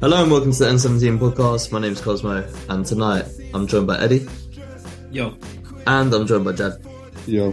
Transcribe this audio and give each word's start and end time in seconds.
Hello 0.00 0.22
and 0.22 0.30
welcome 0.30 0.52
to 0.52 0.58
the 0.58 0.64
N17 0.66 1.18
podcast. 1.18 1.72
My 1.72 1.78
name 1.80 1.92
is 1.92 2.00
Cosmo, 2.00 2.46
and 2.68 2.86
tonight 2.86 3.26
I'm 3.52 3.66
joined 3.66 3.86
by 3.86 3.98
Eddie, 3.98 4.26
Yo, 5.10 5.36
and 5.86 6.12
I'm 6.14 6.26
joined 6.26 6.44
by 6.44 6.52
Jed. 6.52 6.72
Yo, 7.26 7.52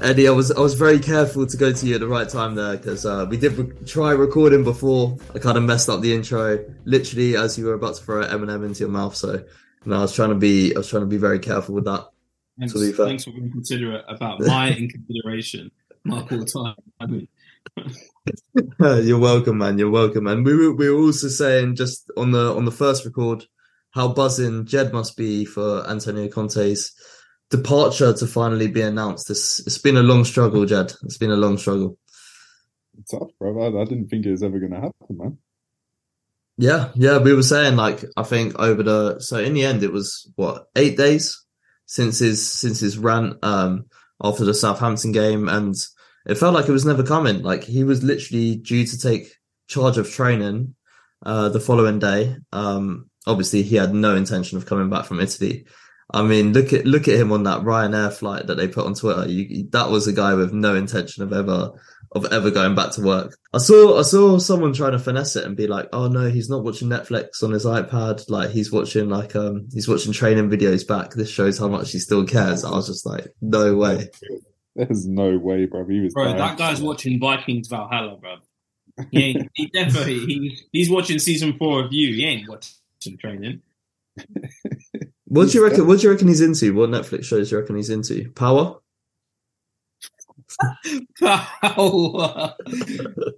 Eddie, 0.00 0.26
I 0.28 0.32
was 0.32 0.50
I 0.50 0.60
was 0.60 0.74
very 0.74 0.98
careful 0.98 1.46
to 1.46 1.56
go 1.56 1.72
to 1.72 1.86
you 1.86 1.94
at 1.94 2.00
the 2.00 2.08
right 2.08 2.28
time 2.28 2.54
there 2.56 2.76
because 2.76 3.06
uh, 3.06 3.26
we 3.28 3.36
did 3.36 3.52
re- 3.52 3.72
try 3.86 4.10
recording 4.12 4.64
before. 4.64 5.16
I 5.34 5.38
kind 5.38 5.56
of 5.56 5.62
messed 5.64 5.88
up 5.88 6.00
the 6.00 6.12
intro, 6.12 6.64
literally 6.84 7.36
as 7.36 7.56
you 7.58 7.66
were 7.66 7.74
about 7.74 7.96
to 7.96 8.02
throw 8.02 8.22
M&M 8.22 8.64
into 8.64 8.80
your 8.80 8.88
mouth. 8.88 9.14
So, 9.14 9.44
no, 9.84 9.96
I 9.96 10.00
was 10.02 10.14
trying 10.14 10.30
to 10.30 10.34
be 10.36 10.74
I 10.74 10.78
was 10.78 10.88
trying 10.88 11.02
to 11.02 11.06
be 11.06 11.18
very 11.18 11.38
careful 11.38 11.74
with 11.76 11.84
that. 11.84 12.08
thanks, 12.58 12.72
To 12.74 12.80
be 12.80 12.92
fair. 12.92 13.06
thanks 13.06 13.24
for 13.24 13.30
being 13.30 13.52
considerate 13.52 14.04
about 14.08 14.40
my 14.40 14.70
inconsideration. 14.72 15.70
Mark 16.04 16.32
all 16.32 16.38
the 16.38 16.46
time. 16.46 17.28
You're 18.80 19.18
welcome, 19.18 19.58
man. 19.58 19.78
You're 19.78 19.90
welcome, 19.90 20.24
man. 20.24 20.44
We 20.44 20.54
were, 20.54 20.74
we 20.74 20.90
were 20.90 21.00
also 21.00 21.28
saying 21.28 21.76
just 21.76 22.10
on 22.16 22.32
the 22.32 22.54
on 22.54 22.64
the 22.64 22.72
first 22.72 23.04
record 23.04 23.44
how 23.92 24.08
buzzing 24.08 24.66
Jed 24.66 24.92
must 24.92 25.16
be 25.16 25.44
for 25.44 25.88
Antonio 25.88 26.28
Conte's 26.28 26.92
departure 27.50 28.12
to 28.12 28.26
finally 28.26 28.68
be 28.68 28.82
announced. 28.82 29.28
This 29.28 29.60
it's 29.66 29.78
been 29.78 29.96
a 29.96 30.02
long 30.02 30.24
struggle, 30.24 30.64
Jed. 30.64 30.92
It's 31.02 31.18
been 31.18 31.30
a 31.30 31.36
long 31.36 31.58
struggle. 31.58 31.98
It's 32.98 33.10
tough, 33.10 33.30
bro. 33.38 33.60
I, 33.60 33.82
I 33.82 33.84
didn't 33.84 34.08
think 34.08 34.26
it 34.26 34.30
was 34.30 34.42
ever 34.42 34.58
going 34.58 34.72
to 34.72 34.80
happen, 34.80 34.94
man. 35.10 35.38
Yeah, 36.56 36.90
yeah. 36.94 37.18
We 37.18 37.32
were 37.32 37.42
saying 37.42 37.76
like 37.76 38.04
I 38.16 38.22
think 38.22 38.58
over 38.58 38.82
the 38.82 39.20
so 39.20 39.38
in 39.38 39.54
the 39.54 39.64
end 39.64 39.82
it 39.82 39.92
was 39.92 40.30
what 40.36 40.66
eight 40.76 40.96
days 40.96 41.42
since 41.86 42.18
his 42.18 42.46
since 42.46 42.80
his 42.80 42.98
rant 42.98 43.42
um 43.42 43.86
after 44.22 44.44
the 44.44 44.54
Southampton 44.54 45.12
game 45.12 45.48
and 45.48 45.74
it 46.26 46.36
felt 46.36 46.54
like 46.54 46.68
it 46.68 46.72
was 46.72 46.84
never 46.84 47.02
coming. 47.02 47.42
Like 47.42 47.64
he 47.64 47.84
was 47.84 48.02
literally 48.02 48.56
due 48.56 48.86
to 48.86 48.98
take 48.98 49.32
charge 49.68 49.98
of 49.98 50.10
training 50.10 50.74
uh 51.24 51.48
the 51.50 51.60
following 51.60 51.98
day. 51.98 52.36
Um 52.52 53.10
obviously 53.26 53.62
he 53.62 53.76
had 53.76 53.94
no 53.94 54.16
intention 54.16 54.58
of 54.58 54.66
coming 54.66 54.90
back 54.90 55.04
from 55.04 55.20
Italy. 55.20 55.66
I 56.12 56.22
mean, 56.22 56.52
look 56.52 56.72
at 56.72 56.86
look 56.86 57.06
at 57.08 57.14
him 57.14 57.30
on 57.32 57.44
that 57.44 57.60
Ryanair 57.60 58.12
flight 58.12 58.48
that 58.48 58.56
they 58.56 58.66
put 58.66 58.86
on 58.86 58.94
Twitter. 58.94 59.28
You, 59.28 59.68
that 59.70 59.90
was 59.90 60.08
a 60.08 60.12
guy 60.12 60.34
with 60.34 60.52
no 60.52 60.74
intention 60.74 61.22
of 61.22 61.32
ever 61.32 61.70
of 62.12 62.24
ever 62.32 62.50
going 62.50 62.74
back 62.74 62.92
to 62.92 63.02
work. 63.02 63.36
I 63.52 63.58
saw 63.58 63.98
I 63.98 64.02
saw 64.02 64.38
someone 64.38 64.72
trying 64.72 64.92
to 64.92 64.98
finesse 64.98 65.36
it 65.36 65.44
and 65.44 65.56
be 65.56 65.68
like, 65.68 65.88
"Oh 65.92 66.08
no, 66.08 66.28
he's 66.28 66.50
not 66.50 66.64
watching 66.64 66.88
Netflix 66.88 67.42
on 67.44 67.52
his 67.52 67.64
iPad. 67.64 68.28
Like 68.28 68.50
he's 68.50 68.72
watching 68.72 69.08
like 69.08 69.36
um 69.36 69.68
he's 69.72 69.88
watching 69.88 70.12
training 70.12 70.50
videos 70.50 70.86
back. 70.86 71.12
This 71.12 71.30
shows 71.30 71.58
how 71.58 71.68
much 71.68 71.92
he 71.92 72.00
still 72.00 72.26
cares." 72.26 72.64
I 72.64 72.70
was 72.70 72.88
just 72.88 73.06
like, 73.06 73.28
"No 73.40 73.76
way." 73.76 74.08
There's 74.80 75.06
no 75.06 75.36
way, 75.36 75.66
bro. 75.66 75.84
He 75.86 76.00
was 76.00 76.14
bro, 76.14 76.24
dying. 76.24 76.38
that 76.38 76.56
guy's 76.56 76.80
watching 76.80 77.20
Vikings 77.20 77.68
Valhalla, 77.68 78.16
bro. 78.16 78.36
He 79.10 79.22
ain't, 79.22 79.50
he 79.54 79.66
definitely 79.74 80.20
he, 80.20 80.58
he's 80.72 80.90
watching 80.90 81.18
season 81.18 81.56
four 81.58 81.84
of 81.84 81.92
you. 81.92 82.14
He 82.14 82.24
ain't 82.24 82.48
watching 82.48 83.18
training. 83.18 83.60
What 85.26 85.50
do 85.50 85.58
you 85.58 85.64
reckon? 85.64 85.86
What 85.86 86.00
do 86.00 86.04
you 86.04 86.12
reckon 86.12 86.28
he's 86.28 86.40
into? 86.40 86.74
What 86.74 86.90
Netflix 86.90 87.24
shows 87.24 87.50
do 87.50 87.56
you 87.56 87.60
reckon 87.60 87.76
he's 87.76 87.90
into? 87.90 88.30
Power. 88.30 88.78
Power. 91.20 92.54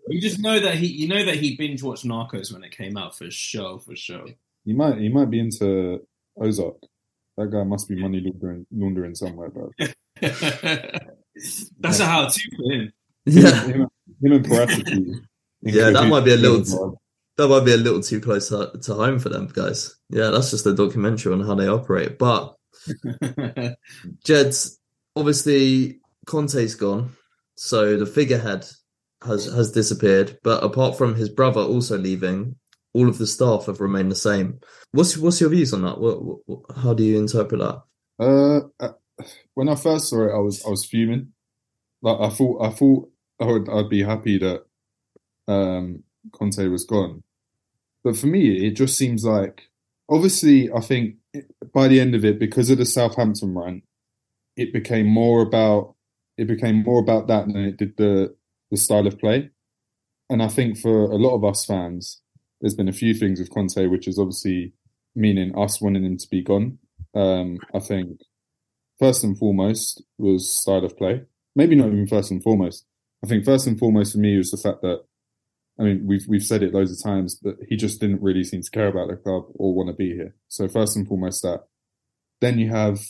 you 0.09 0.21
just 0.21 0.39
know 0.39 0.59
that 0.61 0.77
he 0.77 0.87
you 0.87 1.09
know 1.09 1.25
that 1.25 1.37
he 1.37 1.57
binge 1.57 1.83
watched 1.83 2.07
Narcos 2.07 2.53
when 2.53 2.65
it 2.65 2.71
came 2.71 2.97
out 2.97 3.17
for 3.17 3.31
sure, 3.31 3.79
for 3.79 3.97
sure. 3.97 4.27
He 4.65 4.73
might, 4.73 4.99
he 4.99 5.09
might 5.09 5.29
be 5.29 5.41
into 5.41 6.07
Ozark. 6.41 6.77
That 7.37 7.51
guy 7.51 7.65
must 7.65 7.89
be 7.89 8.01
money 8.01 8.21
laundering, 8.21 8.67
laundering 8.71 9.15
somewhere, 9.15 9.51
bro. 9.51 9.71
That's 11.81 12.01
a 12.01 12.05
how 12.07 12.27
to 12.29 12.41
for 12.57 12.73
him. 12.73 12.93
Yeah, 13.25 13.65
Him, 13.67 13.89
him 14.23 14.33
and 14.33 14.45
Paratici. 14.45 15.15
Yeah, 15.65 15.91
that 15.91 16.09
might 16.09 16.25
be 16.25 16.33
a 16.33 16.37
little- 16.37 17.01
that 17.37 17.47
might 17.49 17.65
be 17.65 17.73
a 17.73 17.77
little 17.77 18.03
too 18.03 18.21
close 18.21 18.49
to, 18.49 18.73
to 18.83 18.95
home 18.95 19.19
for 19.21 19.29
them 19.29 19.47
guys. 19.53 19.95
Yeah, 20.11 20.31
that's 20.31 20.51
just 20.51 20.67
a 20.67 20.75
documentary 20.75 21.33
on 21.33 21.41
how 21.41 21.55
they 21.55 21.69
operate. 21.69 22.19
But 22.19 22.57
Jed's 24.25 24.79
obviously 25.17 26.01
Conte's 26.27 26.75
gone, 26.75 27.11
so 27.55 27.97
the 27.97 28.07
figurehead 28.07 28.67
has 29.25 29.47
has 29.47 29.73
disappeared. 29.73 30.39
But 30.43 30.63
apart 30.65 30.99
from 30.99 31.15
his 31.15 31.29
brother 31.29 31.61
also 31.61 31.97
leaving, 31.97 32.57
all 32.93 33.09
of 33.09 33.19
the 33.19 33.27
staff 33.27 33.67
have 33.67 33.81
remained 33.81 34.11
the 34.11 34.17
same. 34.17 34.61
What's 34.91 35.17
what's 35.17 35.41
your 35.41 35.51
views 35.51 35.73
on 35.73 35.83
that? 35.83 36.01
What, 36.01 36.23
what, 36.25 36.39
what- 36.47 36.77
how 36.77 36.93
do 36.95 37.05
you 37.05 37.19
interpret 37.19 37.61
that? 37.61 37.83
Uh, 38.19 38.61
uh, 38.85 38.93
when 39.55 39.69
I 39.69 39.75
first 39.75 40.09
saw 40.09 40.29
it, 40.29 40.35
I 40.35 40.39
was 40.39 40.65
I 40.65 40.71
was 40.71 40.85
fuming. 40.85 41.33
Like 42.01 42.21
I 42.21 42.29
thought, 42.31 42.63
I 42.63 42.71
thought 42.71 43.11
I 43.41 43.45
would 43.47 43.69
I'd 43.69 43.89
be 43.89 44.03
happy 44.03 44.39
that 44.39 44.65
um, 45.49 46.03
Conte 46.33 46.67
was 46.69 46.85
gone, 46.85 47.23
but 48.05 48.17
for 48.17 48.27
me, 48.27 48.67
it 48.67 48.73
just 48.73 48.97
seems 48.97 49.25
like 49.25 49.69
obviously 50.09 50.73
I 50.73 50.81
think 50.81 51.17
by 51.73 51.89
the 51.89 52.01
end 52.01 52.15
of 52.15 52.25
it, 52.25 52.39
because 52.39 52.71
of 52.71 52.79
the 52.79 52.85
Southampton 52.85 53.55
run, 53.55 53.83
it 54.57 54.73
became 54.73 55.07
more 55.07 55.43
about 55.43 55.95
it 56.37 56.47
became 56.47 56.83
more 56.83 57.01
about 57.01 57.29
that 57.29 57.47
than 57.47 57.65
it 57.65 57.77
did 57.77 57.97
the 57.97 58.35
the 58.71 58.77
style 58.77 59.07
of 59.07 59.19
play. 59.19 59.51
And 60.31 60.43
I 60.43 60.49
think 60.49 60.79
for 60.79 61.05
a 61.05 61.17
lot 61.17 61.35
of 61.35 61.45
us 61.45 61.65
fans, 61.65 62.21
there's 62.61 62.75
been 62.75 62.89
a 62.89 62.93
few 62.93 63.13
things 63.13 63.39
with 63.39 63.51
Conte, 63.51 63.87
which 63.87 64.09
is 64.09 64.19
obviously 64.19 64.73
meaning 65.15 65.57
us 65.59 65.81
wanting 65.81 66.05
him 66.05 66.17
to 66.17 66.29
be 66.31 66.43
gone. 66.43 66.79
Um, 67.15 67.59
I 67.75 67.81
think 67.81 68.21
first 69.03 69.25
and 69.25 69.37
foremost 69.37 70.01
was 70.17 70.55
style 70.55 70.85
of 70.85 70.97
play. 70.97 71.23
Maybe 71.57 71.75
not 71.75 71.89
even 71.89 72.07
first 72.07 72.31
and 72.31 72.41
foremost. 72.41 72.87
I 73.25 73.27
think 73.27 73.45
first 73.45 73.67
and 73.67 73.77
foremost 73.77 74.13
for 74.13 74.19
me 74.19 74.39
was 74.39 74.53
the 74.53 74.57
fact 74.57 74.81
that, 74.83 75.03
I 75.79 75.83
mean, 75.83 76.07
we've 76.07 76.25
we've 76.29 76.45
said 76.45 76.63
it 76.63 76.73
loads 76.73 76.93
of 76.93 77.03
times, 77.03 77.35
but 77.35 77.57
he 77.69 77.77
just 77.77 78.01
didn't 78.01 78.23
really 78.23 78.45
seem 78.45 78.63
to 78.63 78.71
care 78.71 78.87
about 78.87 79.09
the 79.09 79.17
club 79.17 79.47
or 79.55 79.75
want 79.75 79.89
to 79.89 79.93
be 79.95 80.15
here. 80.15 80.37
So 80.47 80.69
first 80.69 80.97
and 80.97 81.07
foremost 81.07 81.43
that. 81.43 81.65
Then 82.41 82.59
you 82.59 82.71
have 82.71 83.01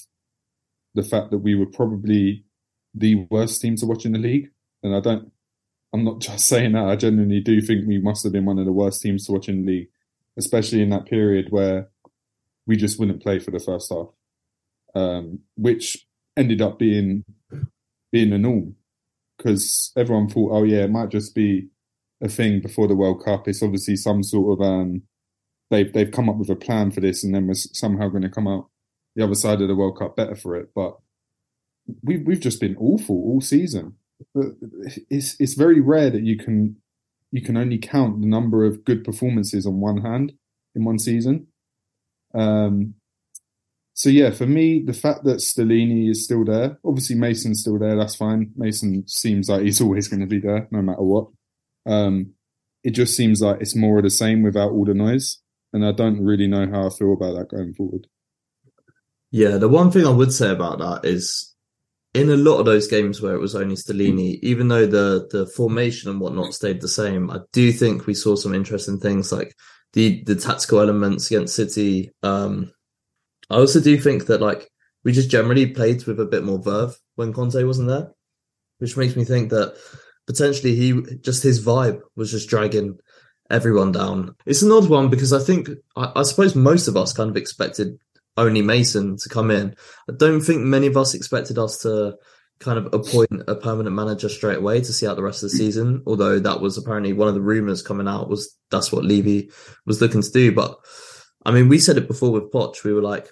the 0.95 1.03
fact 1.03 1.31
that 1.31 1.39
we 1.39 1.55
were 1.55 1.67
probably 1.67 2.45
the 2.95 3.27
worst 3.31 3.61
team 3.61 3.77
to 3.77 3.87
watch 3.87 4.07
in 4.07 4.13
the 4.13 4.19
league, 4.19 4.49
and 4.83 4.97
I 4.97 5.01
don't. 5.01 5.31
I'm 5.93 6.05
not 6.05 6.21
just 6.29 6.47
saying 6.47 6.73
that. 6.73 6.87
I 6.87 6.97
genuinely 6.97 7.41
do 7.41 7.61
think 7.61 7.87
we 7.87 7.99
must 7.99 8.23
have 8.25 8.33
been 8.33 8.47
one 8.47 8.59
of 8.59 8.65
the 8.65 8.73
worst 8.73 9.03
teams 9.03 9.27
to 9.27 9.33
watch 9.33 9.49
in 9.49 9.67
the 9.67 9.73
league, 9.73 9.89
especially 10.39 10.81
in 10.81 10.91
that 10.91 11.05
period 11.05 11.49
where 11.51 11.91
we 12.67 12.77
just 12.77 12.99
wouldn't 12.99 13.23
play 13.23 13.39
for 13.39 13.51
the 13.51 13.59
first 13.59 13.93
half, 13.93 14.09
um, 14.95 15.41
which 15.57 16.07
ended 16.37 16.63
up 16.63 16.79
being 16.79 17.25
being 18.11 18.31
the 18.31 18.39
norm 18.39 18.77
because 19.37 19.93
everyone 19.97 20.29
thought, 20.29 20.53
oh 20.53 20.63
yeah, 20.63 20.85
it 20.85 20.91
might 20.91 21.09
just 21.09 21.35
be 21.35 21.69
a 22.21 22.29
thing 22.29 22.61
before 22.61 22.87
the 22.87 22.95
World 22.95 23.25
Cup. 23.25 23.49
It's 23.49 23.63
obviously 23.63 23.97
some 23.97 24.23
sort 24.23 24.61
of 24.61 24.67
um, 24.67 25.03
they've 25.71 25.93
they've 25.93 26.11
come 26.11 26.29
up 26.29 26.37
with 26.37 26.51
a 26.51 26.57
plan 26.57 26.91
for 26.91 27.01
this, 27.01 27.25
and 27.25 27.35
then 27.35 27.47
we're 27.47 27.55
somehow 27.55 28.09
going 28.09 28.23
to 28.23 28.31
come 28.31 28.47
out 28.47 28.69
the 29.17 29.25
other 29.25 29.35
side 29.35 29.61
of 29.61 29.69
the 29.69 29.75
World 29.75 29.99
Cup 29.99 30.17
better 30.17 30.37
for 30.37 30.57
it. 30.57 30.71
But 30.75 30.97
we 32.03 32.19
we've 32.19 32.41
just 32.41 32.61
been 32.61 32.77
awful 32.77 33.17
all 33.17 33.41
season. 33.41 33.97
It's 35.11 35.37
it's 35.41 35.55
very 35.55 35.81
rare 35.81 36.11
that 36.11 36.23
you 36.23 36.37
can 36.37 36.77
you 37.33 37.43
can 37.43 37.57
only 37.57 37.79
count 37.79 38.21
the 38.21 38.29
number 38.29 38.65
of 38.65 38.85
good 38.85 39.05
performances 39.05 39.67
on 39.67 39.81
one 39.81 40.03
hand 40.03 40.35
in 40.75 40.85
one 40.85 40.99
season. 40.99 41.49
Um, 42.35 42.95
so 43.95 44.09
yeah, 44.09 44.31
for 44.31 44.47
me, 44.47 44.81
the 44.81 44.93
fact 44.93 45.25
that 45.25 45.39
Stellini 45.39 46.11
is 46.11 46.25
still 46.25 46.45
there, 46.45 46.79
obviously 46.85 47.17
Mason's 47.17 47.61
still 47.61 47.79
there, 47.79 47.97
that's 47.97 48.17
fine. 48.17 48.53
Mason 48.57 49.07
seems 49.07 49.49
like 49.49 49.63
he's 49.63 49.81
always 49.83 50.09
going 50.09 50.21
to 50.21 50.27
be 50.27 50.41
there, 50.41 50.69
no 50.71 50.83
matter 50.83 51.03
what. 51.03 51.29
Um, 51.87 52.33
it 52.83 52.91
just 52.91 53.17
seems 53.17 53.41
like 53.41 53.61
it's 53.61 53.77
more 53.77 53.99
of 53.99 54.05
the 54.05 54.11
same 54.11 54.43
without 54.43 54.73
all 54.73 54.85
the 54.85 54.95
noise, 54.95 55.39
and 55.73 55.85
I 55.85 55.93
don't 55.93 56.25
really 56.25 56.47
know 56.47 56.67
how 56.71 56.87
I 56.87 56.91
feel 56.91 57.13
about 57.13 57.35
that 57.39 57.49
going 57.49 57.75
forward. 57.75 58.07
Yeah, 59.31 59.57
the 59.57 59.69
one 59.69 59.91
thing 59.91 60.07
I 60.07 60.11
would 60.11 60.33
say 60.33 60.51
about 60.51 60.79
that 60.79 61.09
is 61.09 61.55
in 62.15 62.29
a 62.29 62.37
lot 62.37 62.59
of 62.59 62.67
those 62.67 62.89
games 62.89 63.23
where 63.23 63.35
it 63.35 63.41
was 63.41 63.55
only 63.55 63.77
Stellini, 63.77 64.39
even 64.43 64.69
though 64.69 64.87
the 64.87 65.29
the 65.31 65.47
formation 65.47 66.11
and 66.11 66.21
whatnot 66.21 66.55
stayed 66.55 66.81
the 66.81 66.89
same, 66.89 67.31
I 67.31 67.41
do 67.53 67.73
think 67.73 68.07
we 68.07 68.15
saw 68.15 68.37
some 68.37 68.55
interesting 68.55 68.99
things 68.99 69.33
like 69.33 69.55
the 69.93 70.23
the 70.25 70.35
tactical 70.35 70.81
elements 70.81 71.31
against 71.31 71.57
City. 71.57 72.11
Um, 72.23 72.73
I 73.51 73.57
also 73.57 73.81
do 73.81 73.99
think 73.99 74.27
that 74.27 74.41
like 74.41 74.71
we 75.05 75.13
just 75.13 75.31
generally 75.31 75.67
played 75.67 76.05
with 76.05 76.21
a 76.21 76.27
bit 76.27 76.45
more 76.45 76.59
verve 76.59 76.97
when 77.17 77.33
Conte 77.33 77.63
wasn't 77.65 77.89
there, 77.89 78.13
which 78.79 78.97
makes 78.97 79.17
me 79.17 79.25
think 79.25 79.51
that 79.51 79.77
potentially 80.27 80.75
he 80.75 81.03
just 81.21 81.43
his 81.43 81.65
vibe 81.65 82.01
was 82.17 82.31
just 82.31 82.49
dragging 82.49 82.99
everyone 83.51 83.93
down. 83.93 84.35
It's 84.47 84.63
an 84.63 84.73
odd 84.73 84.89
one 84.89 85.11
because 85.11 85.33
I 85.33 85.39
think 85.39 85.69
I, 85.97 86.13
I 86.17 86.23
suppose 86.23 86.55
most 86.55 86.89
of 86.89 86.97
us 86.97 87.13
kind 87.13 87.31
of 87.31 87.37
expected 87.37 87.99
only 88.37 88.63
Mason 88.63 89.17
to 89.19 89.29
come 89.29 89.51
in. 89.51 89.75
I 90.09 90.15
don't 90.17 90.41
think 90.41 90.63
many 90.63 90.87
of 90.87 90.97
us 90.97 91.15
expected 91.15 91.59
us 91.59 91.79
to 91.83 92.17
kind 92.61 92.79
of 92.79 92.95
appoint 92.95 93.43
a 93.49 93.57
permanent 93.57 93.95
manager 93.95 94.29
straight 94.29 94.59
away 94.59 94.81
to 94.81 94.93
see 94.93 95.07
out 95.07 95.17
the 95.17 95.23
rest 95.23 95.43
of 95.43 95.51
the 95.51 95.57
season. 95.57 96.03
Although 96.07 96.39
that 96.39 96.61
was 96.61 96.79
apparently 96.79 97.13
one 97.13 97.29
of 97.29 97.35
the 97.35 97.41
rumors 97.41 97.83
coming 97.83 98.09
out 98.09 98.31
was 98.31 98.57
that's 98.71 98.93
what 98.93 99.05
Levy 99.05 99.51
was 99.85 100.01
looking 100.01 100.23
to 100.23 100.31
do. 100.31 100.53
But 100.53 100.79
I 101.45 101.51
mean, 101.51 101.69
we 101.69 101.79
said 101.79 101.97
it 101.97 102.09
before 102.09 102.33
with 102.33 102.53
Poch. 102.53 102.85
We 102.85 102.93
were 102.93 103.03
like, 103.03 103.29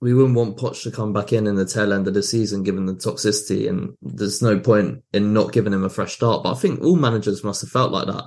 we 0.00 0.12
wouldn't 0.12 0.34
want 0.34 0.58
Poch 0.58 0.82
to 0.82 0.90
come 0.90 1.12
back 1.12 1.32
in 1.32 1.46
in 1.46 1.54
the 1.54 1.64
tail 1.64 1.92
end 1.92 2.06
of 2.06 2.14
the 2.14 2.22
season, 2.22 2.62
given 2.62 2.86
the 2.86 2.94
toxicity, 2.94 3.68
and 3.68 3.96
there's 4.02 4.42
no 4.42 4.58
point 4.58 5.02
in 5.12 5.32
not 5.32 5.52
giving 5.52 5.72
him 5.72 5.84
a 5.84 5.88
fresh 5.88 6.14
start. 6.14 6.42
But 6.42 6.52
I 6.52 6.58
think 6.58 6.82
all 6.82 6.96
managers 6.96 7.42
must 7.42 7.62
have 7.62 7.70
felt 7.70 7.92
like 7.92 8.06
that. 8.06 8.24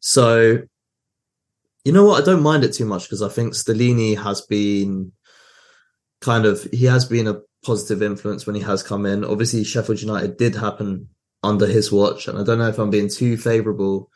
So 0.00 0.62
You 1.84 1.92
know 1.92 2.04
what? 2.04 2.22
I 2.22 2.24
don't 2.24 2.42
mind 2.42 2.64
it 2.64 2.74
too 2.74 2.84
much 2.84 3.04
because 3.04 3.22
I 3.22 3.28
think 3.28 3.54
Stellini 3.54 4.16
has 4.22 4.42
been 4.42 5.12
kind 6.20 6.44
of 6.44 6.62
he 6.64 6.84
has 6.86 7.06
been 7.06 7.26
a 7.26 7.40
positive 7.64 8.02
influence 8.02 8.46
when 8.46 8.54
he 8.56 8.62
has 8.62 8.82
come 8.82 9.06
in. 9.06 9.24
Obviously, 9.24 9.64
Sheffield 9.64 10.00
United 10.00 10.36
did 10.36 10.54
happen 10.54 11.08
under 11.42 11.66
his 11.66 11.90
watch, 11.90 12.28
and 12.28 12.38
I 12.38 12.44
don't 12.44 12.58
know 12.58 12.68
if 12.68 12.78
I'm 12.78 12.90
being 12.90 13.08
too 13.08 13.36
favourable 13.38 14.10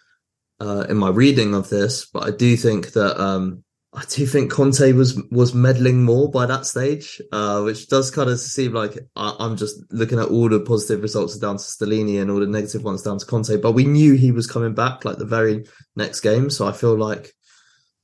uh, 0.61 0.87
in 0.88 0.99
my 0.99 1.09
reading 1.09 1.55
of 1.55 1.71
this, 1.71 2.05
but 2.06 2.25
I 2.25 2.31
do 2.31 2.56
think 2.56 2.93
that 2.93 3.19
um, 3.21 3.65
I 3.96 4.05
do 4.08 4.26
think 4.26 4.50
Conte 4.50 4.93
was 4.93 5.20
was 5.31 5.55
meddling 5.55 6.02
more 6.02 6.29
by 6.29 6.46
that 6.46 6.67
stage, 6.67 7.20
uh, 7.31 7.62
which 7.62 7.88
does 7.88 8.11
kind 8.11 8.29
of 8.29 8.41
seem 8.41 8.73
like 8.73 8.99
I, 9.14 9.37
am 9.38 9.56
just 9.56 9.76
looking 9.93 10.19
at 10.19 10.29
all 10.29 10.49
the 10.49 10.58
positive 10.58 11.00
results 11.00 11.38
down 11.38 11.58
to 11.58 11.62
Stellini 11.62 12.20
and 12.20 12.29
all 12.29 12.41
the 12.41 12.46
negative 12.46 12.82
ones 12.82 13.02
down 13.02 13.19
to 13.19 13.26
Conte. 13.26 13.56
But 13.58 13.73
we 13.73 13.85
knew 13.85 14.14
he 14.14 14.32
was 14.32 14.49
coming 14.49 14.75
back 14.75 15.05
like 15.05 15.19
the 15.19 15.25
very 15.25 15.67
next 15.94 16.20
game, 16.20 16.50
so 16.50 16.67
I 16.67 16.73
feel 16.73 16.96
like 16.96 17.32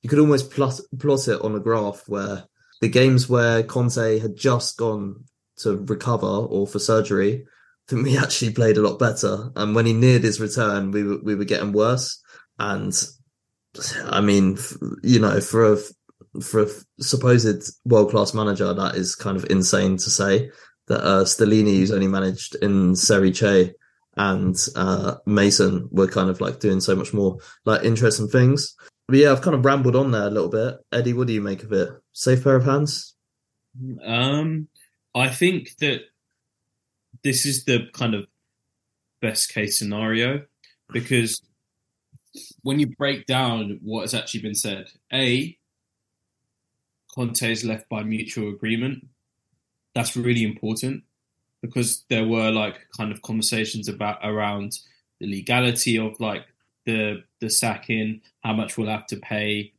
you 0.03 0.09
could 0.09 0.21
almost 0.21 0.53
plot 0.53 0.81
plot 0.99 1.27
it 1.27 1.43
on 1.43 1.57
a 1.57 1.61
graph 1.61 2.05
where 2.07 2.45
the 2.81 2.89
games 2.89 3.29
where 3.29 3.65
Conte 3.65 4.21
had 4.21 4.37
just 4.37 4.77
gone 4.77 5.25
to 5.59 5.77
recover 5.77 6.27
or 6.27 6.69
for 6.69 6.79
surgery, 6.79 7.45
I 7.45 7.91
think 7.91 8.05
we 8.05 8.17
actually 8.19 8.53
played 8.53 8.77
a 8.77 8.83
lot 8.83 9.01
better. 9.01 9.51
And 9.57 9.75
when 9.75 9.87
he 9.87 9.93
neared 9.93 10.23
his 10.23 10.41
return, 10.41 10.93
we 10.93 11.03
were 11.03 11.19
we 11.21 11.35
were 11.35 11.45
getting 11.45 11.73
worse. 11.73 12.23
And 12.61 12.95
I 14.05 14.21
mean, 14.21 14.59
you 15.03 15.21
know, 15.21 15.41
for 15.41 15.73
a 15.73 15.79
for 16.43 16.63
a 16.63 16.69
supposed 17.01 17.73
world 17.85 18.11
class 18.11 18.35
manager, 18.35 18.73
that 18.73 18.95
is 18.95 19.15
kind 19.15 19.37
of 19.37 19.47
insane 19.51 19.97
to 19.99 20.11
say 20.11 20.51
that 20.89 21.01
uh, 21.05 21.25
Stellini, 21.25 21.79
who's 21.79 21.93
only 21.93 22.09
managed 22.09 22.57
in 22.57 22.97
Serie 22.97 23.33
C, 23.33 23.73
and 24.17 24.57
uh, 24.77 25.17
Mason 25.27 25.89
were 25.91 26.09
kind 26.09 26.31
of 26.31 26.41
like 26.41 26.61
doing 26.61 26.81
so 26.81 26.97
much 26.97 27.13
more 27.13 27.39
like 27.65 27.85
interesting 27.85 28.29
things. 28.29 28.75
But 29.09 29.19
yeah, 29.19 29.33
I've 29.33 29.43
kind 29.43 29.57
of 29.57 29.65
rambled 29.65 29.97
on 29.97 30.11
there 30.11 30.27
a 30.27 30.31
little 30.31 30.49
bit. 30.49 30.79
Eddie, 30.93 31.13
what 31.13 31.27
do 31.27 31.33
you 31.33 31.41
make 31.41 31.63
of 31.63 31.73
it? 31.73 31.91
Safe 32.13 32.43
pair 32.45 32.57
of 32.57 32.65
hands? 32.65 33.17
Um, 34.05 34.69
I 35.15 35.29
think 35.29 35.77
that 35.79 36.03
this 37.23 37.47
is 37.47 37.65
the 37.65 37.89
kind 37.93 38.15
of 38.15 38.27
best 39.21 39.53
case 39.53 39.79
scenario 39.79 40.43
because 40.93 41.41
when 42.63 42.79
you 42.79 42.87
break 42.87 43.27
down 43.27 43.81
what 43.83 44.03
has 44.03 44.15
actually 44.15 44.43
been 44.43 44.55
said, 44.55 44.89
A, 45.13 45.57
Conte 47.15 47.51
is 47.51 47.65
left 47.65 47.89
by 47.89 48.03
mutual 48.03 48.51
agreement. 48.51 49.07
That's 49.95 50.17
really 50.17 50.45
important 50.45 51.03
because 51.63 52.05
there 52.09 52.27
were 52.27 52.51
like 52.51 52.87
kind 52.97 53.13
of 53.13 53.23
conversations 53.23 53.89
about 53.89 54.19
around 54.23 54.79
the 55.19 55.27
legality 55.27 55.99
of 55.99 56.19
like 56.21 56.47
the 56.87 57.25
the 57.41 57.51
sacking, 57.51 58.23
how 58.43 58.53
much 58.53 58.79
we'll 58.79 58.89
have 58.89 59.07
to 59.09 59.17
pay, 59.17 59.73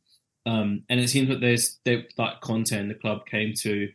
um, 0.46 0.82
and 0.88 1.00
it 1.00 1.08
seems 1.08 1.28
that 1.28 1.40
there's 1.40 1.78
they, 1.84 2.06
like 2.18 2.40
Conte 2.40 2.76
and 2.76 2.90
the 2.90 2.94
club 2.94 3.26
came 3.26 3.54
to 3.54 3.90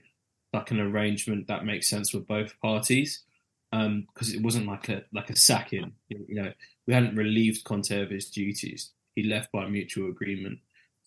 like 0.53 0.71
an 0.71 0.79
arrangement 0.79 1.47
that 1.47 1.65
makes 1.65 1.89
sense 1.89 2.09
for 2.09 2.19
both 2.19 2.59
parties 2.61 3.23
because 3.71 3.85
um, 3.85 4.07
it 4.33 4.41
wasn't 4.41 4.67
like 4.67 4.89
a 4.89 5.03
like 5.13 5.29
a 5.29 5.35
sacking. 5.35 5.93
You 6.09 6.25
know, 6.29 6.53
we 6.87 6.93
hadn't 6.93 7.15
relieved 7.15 7.65
Conte 7.65 8.01
of 8.01 8.09
his 8.09 8.29
duties. 8.29 8.91
He 9.15 9.23
left 9.23 9.51
by 9.51 9.67
mutual 9.67 10.09
agreement, 10.09 10.59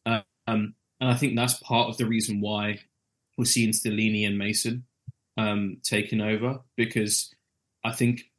um, 0.06 0.24
and 0.46 0.74
I 1.00 1.14
think 1.14 1.36
that's 1.36 1.54
part 1.54 1.88
of 1.88 1.96
the 1.96 2.06
reason 2.06 2.40
why 2.40 2.80
we're 3.36 3.44
seeing 3.44 3.70
Stellini 3.70 4.26
and 4.26 4.36
Mason 4.36 4.84
um, 5.36 5.78
taking 5.82 6.20
over 6.20 6.60
because 6.76 7.34
I 7.84 7.92
think 7.92 8.30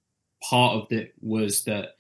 part 0.44 0.76
of 0.76 0.92
it 0.92 1.14
was 1.22 1.64
that 1.64 1.96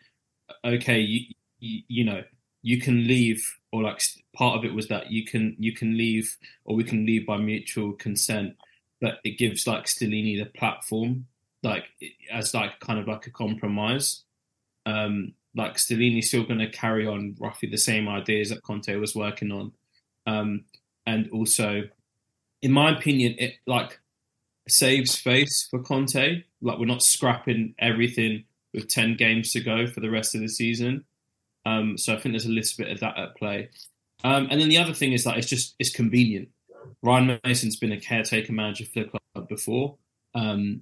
okay, 0.65 0.99
you, 0.99 1.33
you, 1.59 1.81
you 1.87 2.03
know, 2.03 2.23
you 2.61 2.79
can 2.79 3.07
leave, 3.07 3.57
or 3.71 3.81
like 3.81 4.01
part 4.35 4.57
of 4.57 4.65
it 4.65 4.73
was 4.73 4.87
that 4.89 5.11
you 5.11 5.25
can 5.25 5.55
you 5.57 5.73
can 5.73 5.97
leave, 5.97 6.37
or 6.65 6.75
we 6.75 6.83
can 6.83 7.05
leave 7.05 7.25
by 7.25 7.37
mutual 7.37 7.93
consent, 7.93 8.55
but 8.99 9.19
it 9.23 9.37
gives 9.37 9.65
like 9.65 9.85
Stellini 9.85 10.37
the 10.37 10.49
platform, 10.57 11.27
like 11.63 11.85
as 12.31 12.53
like 12.53 12.79
kind 12.79 12.99
of 12.99 13.07
like 13.07 13.25
a 13.27 13.31
compromise. 13.31 14.23
Um, 14.85 15.33
like 15.55 15.75
Stellini's 15.75 16.29
still 16.29 16.45
going 16.45 16.59
to 16.59 16.69
carry 16.69 17.05
on 17.05 17.35
roughly 17.39 17.69
the 17.69 17.77
same 17.77 18.07
ideas 18.07 18.49
that 18.49 18.63
Conte 18.63 18.95
was 18.95 19.15
working 19.15 19.51
on, 19.51 19.71
um, 20.25 20.65
and 21.05 21.29
also, 21.31 21.83
in 22.61 22.71
my 22.71 22.97
opinion, 22.97 23.35
it 23.37 23.55
like 23.67 23.99
saves 24.67 25.15
face 25.15 25.67
for 25.69 25.79
Conte. 25.79 26.43
Like 26.61 26.79
we're 26.79 26.85
not 26.85 27.03
scrapping 27.03 27.75
everything 27.79 28.45
with 28.73 28.87
ten 28.87 29.15
games 29.15 29.51
to 29.53 29.59
go 29.61 29.87
for 29.87 29.99
the 29.99 30.09
rest 30.09 30.35
of 30.35 30.41
the 30.41 30.47
season. 30.47 31.05
Um, 31.65 31.97
so 31.97 32.13
I 32.13 32.19
think 32.19 32.33
there's 32.33 32.45
a 32.45 32.49
little 32.49 32.73
bit 32.77 32.91
of 32.91 32.99
that 33.01 33.17
at 33.17 33.35
play. 33.35 33.69
Um, 34.23 34.47
and 34.49 34.61
then 34.61 34.69
the 34.69 34.77
other 34.77 34.93
thing 34.93 35.13
is 35.13 35.23
that 35.23 35.37
it's 35.37 35.47
just 35.47 35.75
it's 35.79 35.89
convenient. 35.89 36.49
Ryan 37.03 37.39
Mason's 37.43 37.75
been 37.75 37.91
a 37.91 37.99
caretaker 37.99 38.53
manager 38.53 38.85
for 38.85 39.03
the 39.03 39.09
club 39.09 39.47
before. 39.49 39.97
Um, 40.33 40.81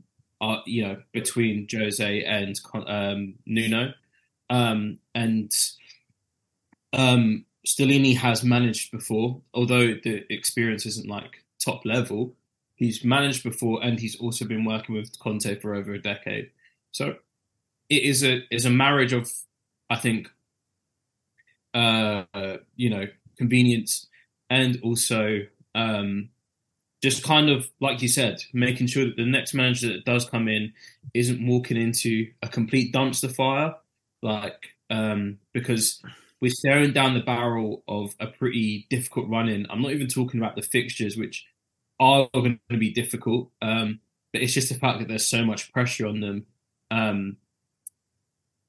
you 0.66 0.88
know, 0.88 0.98
between 1.12 1.68
Jose 1.72 2.24
and 2.24 2.60
um, 2.88 3.36
Nuno, 3.46 3.94
um, 4.50 5.00
and 5.14 5.52
um, 6.94 7.46
Stellini 7.68 8.16
has 8.18 8.44
managed 8.44 8.92
before, 8.92 9.42
although 9.54 9.88
the 9.88 10.26
experience 10.30 10.86
isn't 10.86 11.08
like 11.08 11.44
top 11.64 11.86
level. 11.86 12.34
He's 12.76 13.04
managed 13.04 13.44
before, 13.44 13.84
and 13.84 14.00
he's 14.00 14.16
also 14.16 14.46
been 14.46 14.64
working 14.64 14.96
with 14.96 15.20
Conte 15.20 15.60
for 15.60 15.76
over 15.76 15.94
a 15.94 16.02
decade. 16.02 16.52
So 16.92 17.16
it 17.90 18.04
is 18.04 18.24
a 18.24 18.42
is 18.50 18.66
a 18.66 18.70
marriage 18.70 19.14
of, 19.14 19.30
I 19.90 19.98
think, 19.98 20.30
uh, 21.74 22.24
you 22.76 22.90
know, 22.90 23.06
convenience 23.38 24.08
and 24.50 24.80
also 24.82 25.42
um, 25.76 26.30
just 27.02 27.24
kind 27.24 27.50
of 27.50 27.70
like 27.80 28.02
you 28.02 28.08
said, 28.08 28.44
making 28.54 28.88
sure 28.88 29.06
that 29.06 29.16
the 29.16 29.26
next 29.26 29.54
manager 29.54 29.88
that 29.88 30.06
does 30.06 30.30
come 30.30 30.48
in 30.48 30.74
isn't 31.14 31.46
walking 31.46 31.78
into 31.78 32.28
a 32.42 32.48
complete 32.48 32.94
dumpster 32.94 33.34
fire, 33.34 33.76
like 34.22 34.70
um, 34.90 35.38
because 35.54 36.02
we're 36.42 36.52
staring 36.52 36.94
down 36.94 37.14
the 37.14 37.22
barrel 37.22 37.84
of 37.88 38.16
a 38.20 38.28
pretty 38.28 38.88
difficult 38.90 39.30
run 39.30 39.50
in. 39.50 39.68
I'm 39.70 39.82
not 39.82 39.92
even 39.92 40.08
talking 40.08 40.40
about 40.40 40.56
the 40.56 40.62
fixtures, 40.62 41.18
which 41.18 41.46
are 42.00 42.30
going 42.34 42.60
to 42.70 42.78
be 42.78 42.92
difficult, 42.92 43.52
um, 43.62 44.00
but 44.32 44.42
it's 44.42 44.54
just 44.54 44.70
the 44.70 44.76
fact 44.76 45.00
that 45.00 45.08
there's 45.08 45.28
so 45.28 45.46
much 45.46 45.72
pressure 45.72 46.08
on 46.08 46.22
them. 46.22 46.46
Um, 46.92 47.38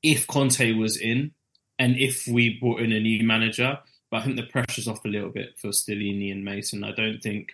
if 0.02 0.26
Conte 0.26 0.72
was 0.72 0.96
in, 0.96 1.32
and 1.78 1.96
if 1.96 2.26
we 2.26 2.58
brought 2.60 2.80
in 2.80 2.92
a 2.92 3.00
new 3.00 3.24
manager, 3.24 3.78
but 4.10 4.18
I 4.18 4.24
think 4.24 4.36
the 4.36 4.42
pressure's 4.42 4.88
off 4.88 5.04
a 5.04 5.08
little 5.08 5.30
bit 5.30 5.58
for 5.58 5.68
Stellini 5.68 6.32
and 6.32 6.44
Mason. 6.44 6.84
I 6.84 6.92
don't 6.92 7.22
think 7.22 7.52